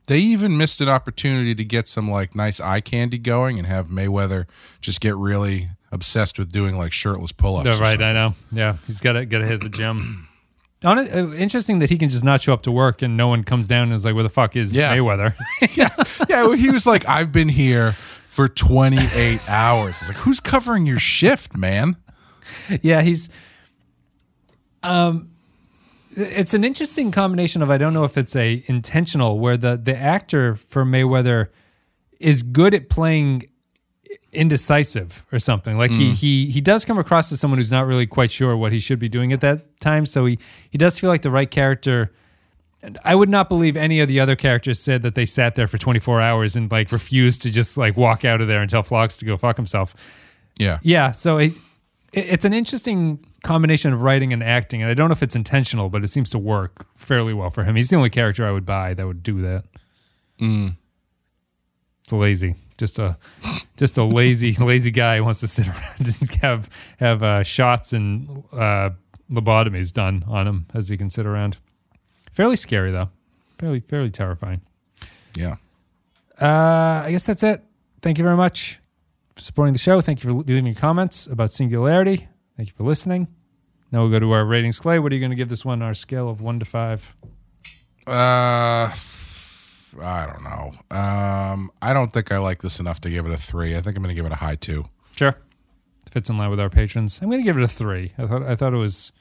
They 0.07 0.19
even 0.19 0.57
missed 0.57 0.81
an 0.81 0.89
opportunity 0.89 1.55
to 1.55 1.63
get 1.63 1.87
some 1.87 2.09
like 2.11 2.35
nice 2.35 2.59
eye 2.59 2.81
candy 2.81 3.17
going 3.17 3.57
and 3.57 3.67
have 3.67 3.87
Mayweather 3.87 4.45
just 4.81 4.99
get 4.99 5.15
really 5.15 5.69
obsessed 5.91 6.37
with 6.37 6.51
doing 6.51 6.77
like 6.77 6.91
shirtless 6.91 7.31
pull-ups. 7.31 7.65
No, 7.65 7.77
right. 7.79 8.01
I 8.01 8.11
know. 8.11 8.35
Yeah, 8.51 8.77
he's 8.85 8.99
got 8.99 9.13
to 9.13 9.25
got 9.25 9.39
to 9.39 9.45
hit 9.47 9.61
the 9.61 9.69
gym. 9.69 10.27
On 10.83 10.97
it, 10.97 11.13
uh, 11.15 11.31
interesting 11.35 11.79
that 11.79 11.89
he 11.89 11.97
can 11.97 12.09
just 12.09 12.25
not 12.25 12.41
show 12.41 12.51
up 12.51 12.63
to 12.63 12.71
work 12.71 13.01
and 13.01 13.15
no 13.15 13.29
one 13.29 13.45
comes 13.45 13.67
down 13.67 13.83
and 13.83 13.93
is 13.93 14.03
like, 14.03 14.15
"Where 14.15 14.23
the 14.23 14.29
fuck 14.29 14.57
is 14.57 14.75
Yeah. 14.75 14.93
Mayweather?" 14.97 15.33
yeah, 15.75 15.87
yeah. 16.27 16.43
well, 16.43 16.51
He 16.51 16.69
was 16.69 16.85
like, 16.85 17.07
"I've 17.07 17.31
been 17.31 17.47
here 17.47 17.93
for 18.25 18.49
28 18.49 19.39
hours." 19.49 20.01
It's 20.01 20.09
like, 20.09 20.17
who's 20.17 20.41
covering 20.41 20.85
your 20.85 20.99
shift, 20.99 21.55
man? 21.55 21.95
yeah, 22.81 23.01
he's. 23.01 23.29
Um, 24.81 25.29
it's 26.15 26.53
an 26.53 26.63
interesting 26.63 27.11
combination 27.11 27.61
of 27.61 27.69
I 27.69 27.77
don't 27.77 27.93
know 27.93 28.03
if 28.03 28.17
it's 28.17 28.35
a 28.35 28.63
intentional 28.67 29.39
where 29.39 29.57
the 29.57 29.77
the 29.77 29.95
actor 29.95 30.55
for 30.55 30.85
Mayweather 30.85 31.49
is 32.19 32.43
good 32.43 32.73
at 32.73 32.89
playing 32.89 33.49
indecisive 34.31 35.25
or 35.31 35.39
something. 35.39 35.77
Like 35.77 35.91
he 35.91 36.11
mm. 36.11 36.13
he 36.13 36.49
he 36.49 36.61
does 36.61 36.85
come 36.85 36.97
across 36.97 37.31
as 37.31 37.39
someone 37.39 37.57
who's 37.59 37.71
not 37.71 37.85
really 37.85 38.07
quite 38.07 38.31
sure 38.31 38.55
what 38.57 38.71
he 38.71 38.79
should 38.79 38.99
be 38.99 39.09
doing 39.09 39.33
at 39.33 39.41
that 39.41 39.79
time. 39.79 40.05
So 40.05 40.25
he 40.25 40.39
he 40.69 40.77
does 40.77 40.99
feel 40.99 41.09
like 41.09 41.21
the 41.21 41.31
right 41.31 41.49
character. 41.49 42.11
And 42.81 42.99
I 43.05 43.15
would 43.15 43.29
not 43.29 43.47
believe 43.47 43.77
any 43.77 44.01
of 44.01 44.09
the 44.09 44.19
other 44.19 44.35
characters 44.35 44.77
said 44.77 45.03
that 45.03 45.15
they 45.15 45.25
sat 45.25 45.55
there 45.55 45.67
for 45.67 45.77
24 45.77 46.19
hours 46.19 46.57
and 46.57 46.69
like 46.69 46.91
refused 46.91 47.43
to 47.43 47.49
just 47.49 47.77
like 47.77 47.95
walk 47.95 48.25
out 48.25 48.41
of 48.41 48.49
there 48.49 48.59
and 48.61 48.69
tell 48.69 48.83
Phlox 48.83 49.15
to 49.19 49.25
go 49.25 49.37
fuck 49.37 49.55
himself. 49.55 49.95
Yeah, 50.59 50.79
Yeah, 50.83 51.11
so 51.11 51.37
it, 51.37 51.53
it- 52.11 52.25
it's 52.27 52.45
an 52.45 52.53
interesting 52.53 53.25
combination 53.43 53.93
of 53.93 54.01
writing 54.01 54.33
and 54.33 54.41
acting, 54.43 54.81
and 54.81 54.89
I 54.89 54.93
don't 54.95 55.09
know 55.09 55.13
if 55.13 55.21
it's 55.21 55.35
intentional, 55.35 55.89
but 55.89 56.03
it 56.03 56.07
seems 56.07 56.29
to 56.31 56.39
work 56.39 56.87
fairly 56.97 57.33
well 57.33 57.49
for 57.51 57.63
him. 57.63 57.75
He's 57.75 57.89
the 57.89 57.95
only 57.95 58.09
character 58.09 58.45
I 58.47 58.51
would 58.51 58.65
buy 58.65 58.93
that 58.95 59.05
would 59.05 59.21
do 59.21 59.41
that. 59.41 59.65
It's 60.39 62.11
lazy, 62.11 62.55
just 62.77 62.99
a 62.99 63.17
just 63.77 63.97
a 63.97 64.03
lazy 64.03 64.51
lazy 64.59 64.91
guy 64.91 65.17
who 65.17 65.23
wants 65.23 65.39
to 65.41 65.47
sit 65.47 65.67
around 65.69 65.99
and 66.19 66.29
have 66.41 66.69
have 66.99 67.23
uh, 67.23 67.43
shots 67.43 67.93
and 67.93 68.43
uh, 68.51 68.89
lobotomies 69.31 69.93
done 69.93 70.23
on 70.27 70.47
him 70.47 70.65
as 70.73 70.89
he 70.89 70.97
can 70.97 71.09
sit 71.09 71.25
around. 71.25 71.57
Fairly 72.31 72.55
scary 72.55 72.91
though, 72.91 73.09
fairly 73.57 73.79
fairly 73.81 74.09
terrifying. 74.09 74.61
yeah. 75.35 75.55
Uh, 76.41 77.03
I 77.05 77.11
guess 77.11 77.25
that's 77.27 77.43
it. 77.43 77.63
Thank 78.01 78.17
you 78.17 78.23
very 78.23 78.35
much 78.35 78.79
for 79.35 79.41
supporting 79.41 79.71
the 79.71 79.79
show. 79.79 80.01
Thank 80.01 80.23
you 80.23 80.31
for 80.31 80.35
leaving 80.35 80.65
your 80.65 80.75
comments 80.75 81.27
about 81.27 81.51
Singularity. 81.51 82.27
Thank 82.57 82.69
you 82.69 82.73
for 82.75 82.83
listening. 82.83 83.27
Now 83.91 84.01
we'll 84.01 84.11
go 84.11 84.19
to 84.19 84.31
our 84.31 84.45
ratings. 84.45 84.79
Clay, 84.79 84.99
what 84.99 85.11
are 85.11 85.15
you 85.15 85.21
going 85.21 85.31
to 85.31 85.35
give 85.35 85.49
this 85.49 85.63
one 85.63 85.81
on 85.81 85.87
our 85.87 85.93
scale 85.93 86.29
of 86.29 86.41
one 86.41 86.59
to 86.59 86.65
five? 86.65 87.15
Uh, 88.07 88.91
I 90.01 90.25
don't 90.25 90.43
know. 90.43 90.73
Um, 90.95 91.71
I 91.81 91.93
don't 91.93 92.11
think 92.11 92.31
I 92.31 92.37
like 92.39 92.61
this 92.61 92.79
enough 92.79 92.99
to 93.01 93.09
give 93.09 93.25
it 93.25 93.31
a 93.31 93.37
three. 93.37 93.75
I 93.75 93.81
think 93.81 93.95
I'm 93.95 94.03
going 94.03 94.15
to 94.15 94.19
give 94.19 94.25
it 94.25 94.31
a 94.31 94.37
high 94.37 94.55
two. 94.55 94.85
Sure. 95.15 95.35
Fits 96.11 96.29
in 96.29 96.37
line 96.37 96.49
with 96.49 96.59
our 96.59 96.69
patrons. 96.69 97.19
I'm 97.21 97.29
going 97.29 97.41
to 97.41 97.43
give 97.43 97.57
it 97.57 97.63
a 97.63 97.67
three. 97.67 98.13
I 98.17 98.27
thought 98.27 98.43
I 98.43 98.55
thought 98.55 98.73
it 98.73 98.77
was, 98.77 99.11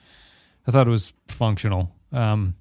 I 0.67 0.71
thought 0.71 0.87
it 0.87 0.91
was 0.91 1.13
functional. 1.27 1.91
Um, 2.11 2.55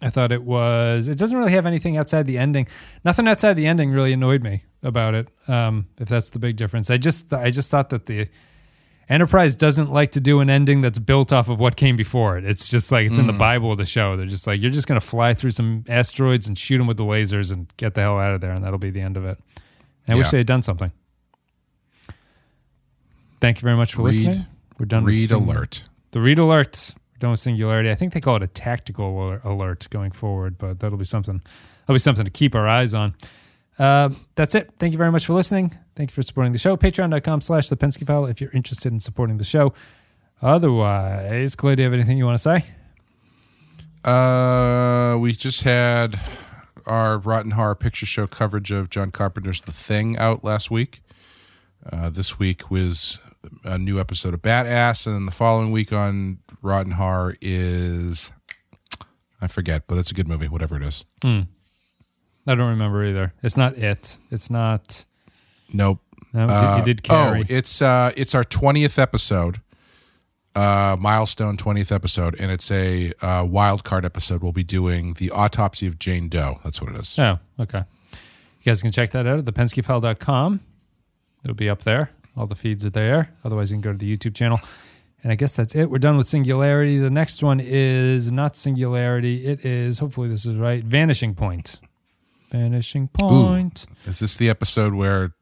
I 0.00 0.10
thought 0.10 0.32
it 0.32 0.42
was. 0.42 1.08
It 1.08 1.18
doesn't 1.18 1.36
really 1.36 1.52
have 1.52 1.66
anything 1.66 1.96
outside 1.96 2.26
the 2.26 2.38
ending. 2.38 2.68
Nothing 3.04 3.28
outside 3.28 3.54
the 3.54 3.66
ending 3.66 3.90
really 3.90 4.12
annoyed 4.12 4.42
me 4.42 4.64
about 4.82 5.14
it. 5.14 5.28
Um, 5.48 5.88
if 5.98 6.08
that's 6.08 6.30
the 6.30 6.38
big 6.38 6.56
difference, 6.56 6.90
I 6.90 6.98
just 6.98 7.32
I 7.32 7.50
just 7.50 7.70
thought 7.70 7.90
that 7.90 8.06
the 8.06 8.28
Enterprise 9.08 9.54
doesn't 9.54 9.92
like 9.92 10.12
to 10.12 10.20
do 10.20 10.40
an 10.40 10.48
ending 10.48 10.80
that's 10.80 10.98
built 10.98 11.32
off 11.32 11.50
of 11.50 11.60
what 11.60 11.76
came 11.76 11.96
before 11.96 12.38
it. 12.38 12.44
It's 12.44 12.68
just 12.68 12.90
like 12.90 13.06
it's 13.06 13.18
in 13.18 13.26
the 13.26 13.32
hmm. 13.32 13.38
Bible 13.38 13.72
of 13.72 13.78
the 13.78 13.84
show. 13.84 14.16
They're 14.16 14.26
just 14.26 14.46
like 14.46 14.60
you're 14.62 14.70
just 14.70 14.86
going 14.86 14.98
to 14.98 15.06
fly 15.06 15.34
through 15.34 15.50
some 15.50 15.84
asteroids 15.88 16.48
and 16.48 16.58
shoot 16.58 16.78
them 16.78 16.86
with 16.86 16.96
the 16.96 17.04
lasers 17.04 17.52
and 17.52 17.70
get 17.76 17.94
the 17.94 18.00
hell 18.00 18.18
out 18.18 18.32
of 18.32 18.40
there, 18.40 18.52
and 18.52 18.64
that'll 18.64 18.78
be 18.78 18.90
the 18.90 19.02
end 19.02 19.16
of 19.16 19.24
it. 19.26 19.38
And 20.06 20.14
I 20.14 20.18
wish 20.18 20.30
they 20.30 20.38
had 20.38 20.46
done 20.46 20.62
something. 20.62 20.90
Thank 23.40 23.58
you 23.58 23.66
very 23.66 23.76
much 23.76 23.94
for 23.94 24.02
Read- 24.02 24.14
listening. 24.14 24.46
We're 24.78 24.86
done. 24.86 25.04
with 25.04 25.14
Read 25.14 25.28
sing- 25.28 25.42
alert. 25.42 25.84
The 26.12 26.20
read 26.20 26.38
alert. 26.38 26.94
We're 27.12 27.18
done 27.18 27.30
with 27.32 27.40
singularity. 27.40 27.90
I 27.90 27.94
think 27.94 28.12
they 28.12 28.20
call 28.20 28.36
it 28.36 28.42
a 28.42 28.46
tactical 28.46 29.38
alert 29.44 29.86
going 29.90 30.12
forward, 30.12 30.56
but 30.56 30.80
that'll 30.80 30.98
be 30.98 31.04
something. 31.04 31.42
That'll 31.82 31.94
be 31.94 31.98
something 31.98 32.24
to 32.24 32.30
keep 32.30 32.54
our 32.54 32.66
eyes 32.66 32.94
on. 32.94 33.14
Uh, 33.78 34.10
that's 34.34 34.54
it. 34.54 34.70
Thank 34.78 34.92
you 34.92 34.98
very 34.98 35.10
much 35.10 35.26
for 35.26 35.32
listening. 35.32 35.76
Thank 35.96 36.10
you 36.10 36.14
for 36.14 36.22
supporting 36.22 36.52
the 36.52 36.58
show. 36.58 36.76
Patreon.com 36.76 37.40
slash 37.40 37.68
the 37.68 37.76
Pensky 37.76 38.06
file 38.06 38.26
if 38.26 38.40
you're 38.40 38.52
interested 38.52 38.92
in 38.92 39.00
supporting 39.00 39.38
the 39.38 39.44
show. 39.44 39.72
Otherwise, 40.42 41.54
Clay, 41.54 41.74
do 41.74 41.82
you 41.82 41.84
have 41.84 41.94
anything 41.94 42.18
you 42.18 42.24
want 42.26 42.38
to 42.38 42.42
say? 42.42 42.64
Uh, 44.08 45.16
we 45.18 45.32
just 45.32 45.62
had 45.62 46.20
our 46.86 47.18
Rotten 47.18 47.52
Horror 47.52 47.74
Picture 47.74 48.06
Show 48.06 48.26
coverage 48.26 48.70
of 48.70 48.90
John 48.90 49.10
Carpenter's 49.10 49.62
The 49.62 49.72
Thing 49.72 50.18
out 50.18 50.44
last 50.44 50.70
week. 50.70 51.00
Uh, 51.90 52.10
this 52.10 52.38
week 52.38 52.70
was 52.70 53.18
a 53.64 53.78
new 53.78 53.98
episode 53.98 54.34
of 54.34 54.42
Badass, 54.42 55.06
and 55.06 55.14
then 55.14 55.26
the 55.26 55.32
following 55.32 55.70
week 55.70 55.92
on 55.92 56.38
Rotten 56.62 56.92
Horror 56.92 57.36
is 57.40 58.30
I 59.40 59.46
forget, 59.46 59.86
but 59.86 59.98
it's 59.98 60.10
a 60.10 60.14
good 60.14 60.28
movie, 60.28 60.48
whatever 60.48 60.76
it 60.76 60.82
is. 60.82 61.04
I 62.46 62.54
don't 62.54 62.70
remember 62.70 63.04
either. 63.04 63.32
It's 63.42 63.56
not 63.56 63.76
it. 63.78 64.18
It's 64.30 64.50
not. 64.50 65.04
Nope. 65.72 66.00
No, 66.32 66.42
you 66.42 66.48
did- 66.48 66.54
Uh, 66.56 66.76
you 66.78 66.84
did 66.84 67.02
carry. 67.02 67.40
Oh, 67.40 67.44
it's 67.48 67.80
uh, 67.80 68.12
it's 68.16 68.34
our 68.34 68.44
twentieth 68.44 68.98
episode, 68.98 69.60
uh, 70.54 70.96
milestone 70.98 71.56
twentieth 71.56 71.90
episode, 71.92 72.36
and 72.38 72.50
it's 72.52 72.70
a 72.70 73.12
uh, 73.22 73.44
wild 73.44 73.84
card 73.84 74.04
episode. 74.04 74.42
We'll 74.42 74.52
be 74.52 74.64
doing 74.64 75.14
the 75.14 75.30
autopsy 75.30 75.86
of 75.86 75.98
Jane 75.98 76.28
Doe. 76.28 76.58
That's 76.64 76.80
what 76.82 76.90
it 76.94 76.98
is. 77.00 77.18
Oh, 77.18 77.38
okay. 77.60 77.84
You 78.12 78.70
guys 78.70 78.82
can 78.82 78.92
check 78.92 79.10
that 79.12 79.26
out 79.26 79.38
at 79.38 79.44
thepenskyfile.com. 79.44 80.60
It'll 81.44 81.54
be 81.54 81.68
up 81.68 81.82
there. 81.84 82.10
All 82.36 82.46
the 82.46 82.54
feeds 82.54 82.84
are 82.84 82.90
there. 82.90 83.30
Otherwise, 83.44 83.70
you 83.70 83.74
can 83.76 83.82
go 83.82 83.92
to 83.92 83.98
the 83.98 84.16
YouTube 84.16 84.34
channel. 84.34 84.58
And 85.22 85.30
I 85.32 85.36
guess 85.36 85.54
that's 85.54 85.74
it. 85.74 85.88
We're 85.90 85.98
done 85.98 86.16
with 86.16 86.26
Singularity. 86.26 86.98
The 86.98 87.10
next 87.10 87.42
one 87.42 87.60
is 87.60 88.32
not 88.32 88.56
Singularity. 88.56 89.46
It 89.46 89.64
is, 89.64 89.98
hopefully, 89.98 90.28
this 90.28 90.44
is 90.46 90.56
right, 90.56 90.82
Vanishing 90.84 91.34
Point. 91.34 91.78
Vanishing 92.58 93.08
Point. 93.08 93.84
Is 94.06 94.20
this 94.20 94.36
the 94.36 94.48
episode 94.48 94.94
where 94.94 95.34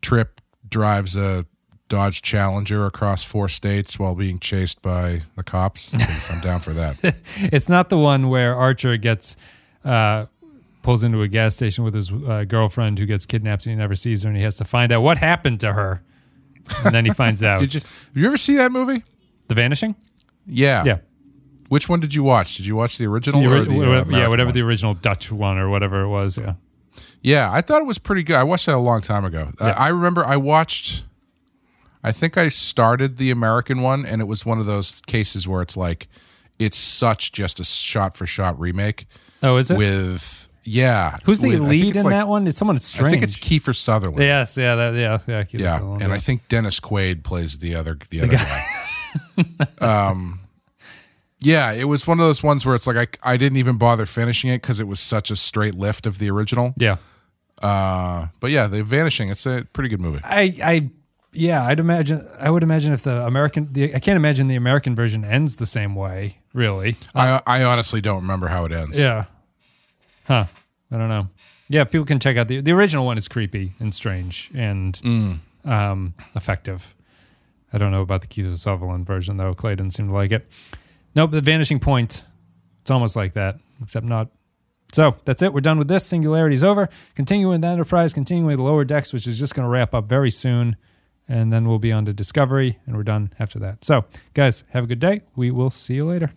Trip 0.00 0.40
drives 0.66 1.16
a 1.16 1.44
Dodge 1.90 2.22
Challenger 2.22 2.86
across 2.86 3.24
four 3.24 3.46
states 3.46 3.98
while 3.98 4.14
being 4.14 4.38
chased 4.38 4.80
by 4.80 5.20
the 5.36 5.42
cops? 5.42 5.92
I'm 6.30 6.40
down 6.40 6.60
for 6.60 6.72
that. 6.72 7.14
It's 7.36 7.68
not 7.68 7.90
the 7.90 7.98
one 7.98 8.30
where 8.30 8.54
Archer 8.56 8.96
gets, 8.96 9.36
uh, 9.84 10.24
pulls 10.80 11.04
into 11.04 11.20
a 11.20 11.28
gas 11.28 11.54
station 11.56 11.84
with 11.84 11.92
his 11.92 12.10
uh, 12.10 12.44
girlfriend 12.48 12.98
who 12.98 13.04
gets 13.04 13.26
kidnapped 13.26 13.66
and 13.66 13.72
he 13.74 13.76
never 13.76 13.94
sees 13.94 14.22
her 14.22 14.28
and 14.30 14.36
he 14.38 14.44
has 14.44 14.56
to 14.56 14.64
find 14.64 14.92
out 14.92 15.02
what 15.02 15.18
happened 15.18 15.60
to 15.60 15.74
her. 15.74 16.02
And 16.86 16.94
then 16.94 17.04
he 17.04 17.10
finds 17.10 17.42
out. 17.42 17.60
Did 17.60 17.74
you? 17.74 17.80
Have 17.80 18.10
you 18.14 18.26
ever 18.26 18.38
see 18.38 18.56
that 18.56 18.72
movie? 18.72 19.04
The 19.48 19.54
Vanishing? 19.54 19.94
Yeah. 20.46 20.84
Yeah. 20.86 20.98
Which 21.68 21.88
one 21.88 22.00
did 22.00 22.14
you 22.14 22.22
watch? 22.22 22.56
Did 22.56 22.66
you 22.66 22.76
watch 22.76 22.98
the 22.98 23.06
original? 23.06 23.40
The 23.40 23.46
or 23.48 23.56
ori- 23.58 23.64
the, 23.66 23.74
uh, 24.00 24.04
wha- 24.04 24.16
yeah, 24.18 24.28
whatever 24.28 24.48
one? 24.48 24.54
the 24.54 24.60
original 24.62 24.94
Dutch 24.94 25.32
one 25.32 25.58
or 25.58 25.68
whatever 25.68 26.02
it 26.02 26.08
was. 26.08 26.36
Yeah. 26.38 26.54
Yeah, 27.22 27.50
I 27.50 27.60
thought 27.62 27.80
it 27.80 27.86
was 27.86 27.98
pretty 27.98 28.22
good. 28.22 28.36
I 28.36 28.42
watched 28.44 28.66
that 28.66 28.74
a 28.74 28.78
long 28.78 29.00
time 29.00 29.24
ago. 29.24 29.50
Uh, 29.58 29.74
I 29.76 29.88
remember 29.88 30.24
I 30.24 30.36
watched. 30.36 31.04
I 32.02 32.12
think 32.12 32.36
I 32.36 32.48
started 32.50 33.16
the 33.16 33.30
American 33.30 33.80
one, 33.80 34.04
and 34.04 34.20
it 34.20 34.26
was 34.26 34.44
one 34.44 34.60
of 34.60 34.66
those 34.66 35.00
cases 35.06 35.48
where 35.48 35.62
it's 35.62 35.74
like, 35.76 36.06
it's 36.58 36.76
such 36.76 37.32
just 37.32 37.60
a 37.60 37.64
shot 37.64 38.14
for 38.14 38.26
shot 38.26 38.60
remake 38.60 39.06
Oh, 39.42 39.56
is 39.56 39.70
it? 39.70 39.78
with 39.78 40.50
yeah. 40.64 41.16
Who's 41.24 41.40
the 41.40 41.48
with- 41.48 41.60
lead 41.60 41.96
in 41.96 42.02
like- 42.02 42.10
that 42.12 42.28
one? 42.28 42.46
It's 42.46 42.58
someone 42.58 42.76
strange. 42.78 43.06
I 43.08 43.10
think 43.10 43.22
it's 43.22 43.36
Kiefer 43.38 43.74
Sutherland. 43.74 44.22
Yes, 44.22 44.56
yeah, 44.58 44.74
that, 44.76 44.94
yeah, 44.94 45.18
yeah. 45.26 45.44
Keep 45.44 45.60
Yeah, 45.60 45.76
us 45.76 45.80
along. 45.80 46.02
and 46.02 46.12
I 46.12 46.18
think 46.18 46.46
Dennis 46.48 46.78
Quaid 46.78 47.22
plays 47.24 47.58
the 47.58 47.74
other 47.74 47.98
the 48.10 48.20
other 48.20 48.36
guy. 48.36 48.66
um, 50.10 50.40
yeah, 51.44 51.72
it 51.72 51.84
was 51.84 52.06
one 52.06 52.18
of 52.20 52.26
those 52.26 52.42
ones 52.42 52.64
where 52.66 52.74
it's 52.74 52.86
like 52.86 53.18
I 53.24 53.32
I 53.34 53.36
didn't 53.36 53.58
even 53.58 53.76
bother 53.78 54.06
finishing 54.06 54.50
it 54.50 54.62
because 54.62 54.80
it 54.80 54.88
was 54.88 55.00
such 55.00 55.30
a 55.30 55.36
straight 55.36 55.74
lift 55.74 56.06
of 56.06 56.18
the 56.18 56.30
original. 56.30 56.74
yeah. 56.76 56.96
Uh, 57.62 58.26
but 58.40 58.50
yeah, 58.50 58.66
the 58.66 58.82
Vanishing. 58.82 59.28
It's 59.30 59.46
a 59.46 59.66
pretty 59.72 59.88
good 59.88 60.00
movie. 60.00 60.20
I, 60.24 60.54
I, 60.62 60.90
yeah, 61.32 61.64
I'd 61.64 61.78
imagine. 61.80 62.26
I 62.38 62.50
would 62.50 62.62
imagine 62.62 62.92
if 62.92 63.02
the 63.02 63.24
American, 63.24 63.72
the, 63.72 63.94
I 63.94 64.00
can't 64.00 64.16
imagine 64.16 64.48
the 64.48 64.56
American 64.56 64.94
version 64.94 65.24
ends 65.24 65.56
the 65.56 65.64
same 65.66 65.94
way. 65.94 66.38
Really? 66.52 66.96
I 67.14 67.40
I 67.46 67.62
honestly 67.62 68.00
don't 68.00 68.20
remember 68.22 68.48
how 68.48 68.64
it 68.64 68.72
ends. 68.72 68.98
Yeah. 68.98 69.24
Huh. 70.26 70.44
I 70.90 70.98
don't 70.98 71.08
know. 71.08 71.28
Yeah, 71.68 71.84
people 71.84 72.04
can 72.04 72.18
check 72.20 72.36
out 72.36 72.48
the 72.48 72.60
the 72.60 72.72
original 72.72 73.06
one 73.06 73.16
is 73.18 73.28
creepy 73.28 73.72
and 73.80 73.94
strange 73.94 74.50
and 74.54 74.94
Mm. 75.02 75.38
um, 75.64 76.14
effective. 76.34 76.94
I 77.72 77.78
don't 77.78 77.90
know 77.92 78.02
about 78.02 78.20
the 78.20 78.26
Kiefer 78.26 78.56
Sutherland 78.56 79.06
version 79.06 79.36
though. 79.36 79.54
Clay 79.54 79.74
didn't 79.76 79.94
seem 79.94 80.08
to 80.08 80.14
like 80.14 80.32
it. 80.32 80.46
Nope, 81.14 81.30
the 81.30 81.40
Vanishing 81.40 81.78
Point. 81.78 82.24
It's 82.82 82.90
almost 82.90 83.16
like 83.16 83.32
that, 83.34 83.56
except 83.82 84.04
not. 84.04 84.28
So 84.92 85.16
that's 85.24 85.42
it. 85.42 85.52
We're 85.52 85.60
done 85.60 85.78
with 85.78 85.88
this. 85.88 86.04
Singularity's 86.04 86.62
over. 86.62 86.88
Continuing 87.14 87.60
the 87.60 87.68
Enterprise, 87.68 88.12
continuing 88.12 88.46
with 88.46 88.56
the 88.56 88.62
Lower 88.62 88.84
Decks, 88.84 89.12
which 89.12 89.26
is 89.26 89.38
just 89.38 89.54
going 89.54 89.64
to 89.64 89.70
wrap 89.70 89.94
up 89.94 90.06
very 90.06 90.30
soon. 90.30 90.76
And 91.26 91.52
then 91.52 91.66
we'll 91.66 91.78
be 91.78 91.90
on 91.90 92.04
to 92.04 92.12
Discovery, 92.12 92.78
and 92.86 92.96
we're 92.96 93.02
done 93.02 93.32
after 93.38 93.58
that. 93.60 93.84
So, 93.84 94.04
guys, 94.34 94.62
have 94.70 94.84
a 94.84 94.86
good 94.86 94.98
day. 94.98 95.22
We 95.34 95.50
will 95.50 95.70
see 95.70 95.94
you 95.94 96.04
later. 96.04 96.32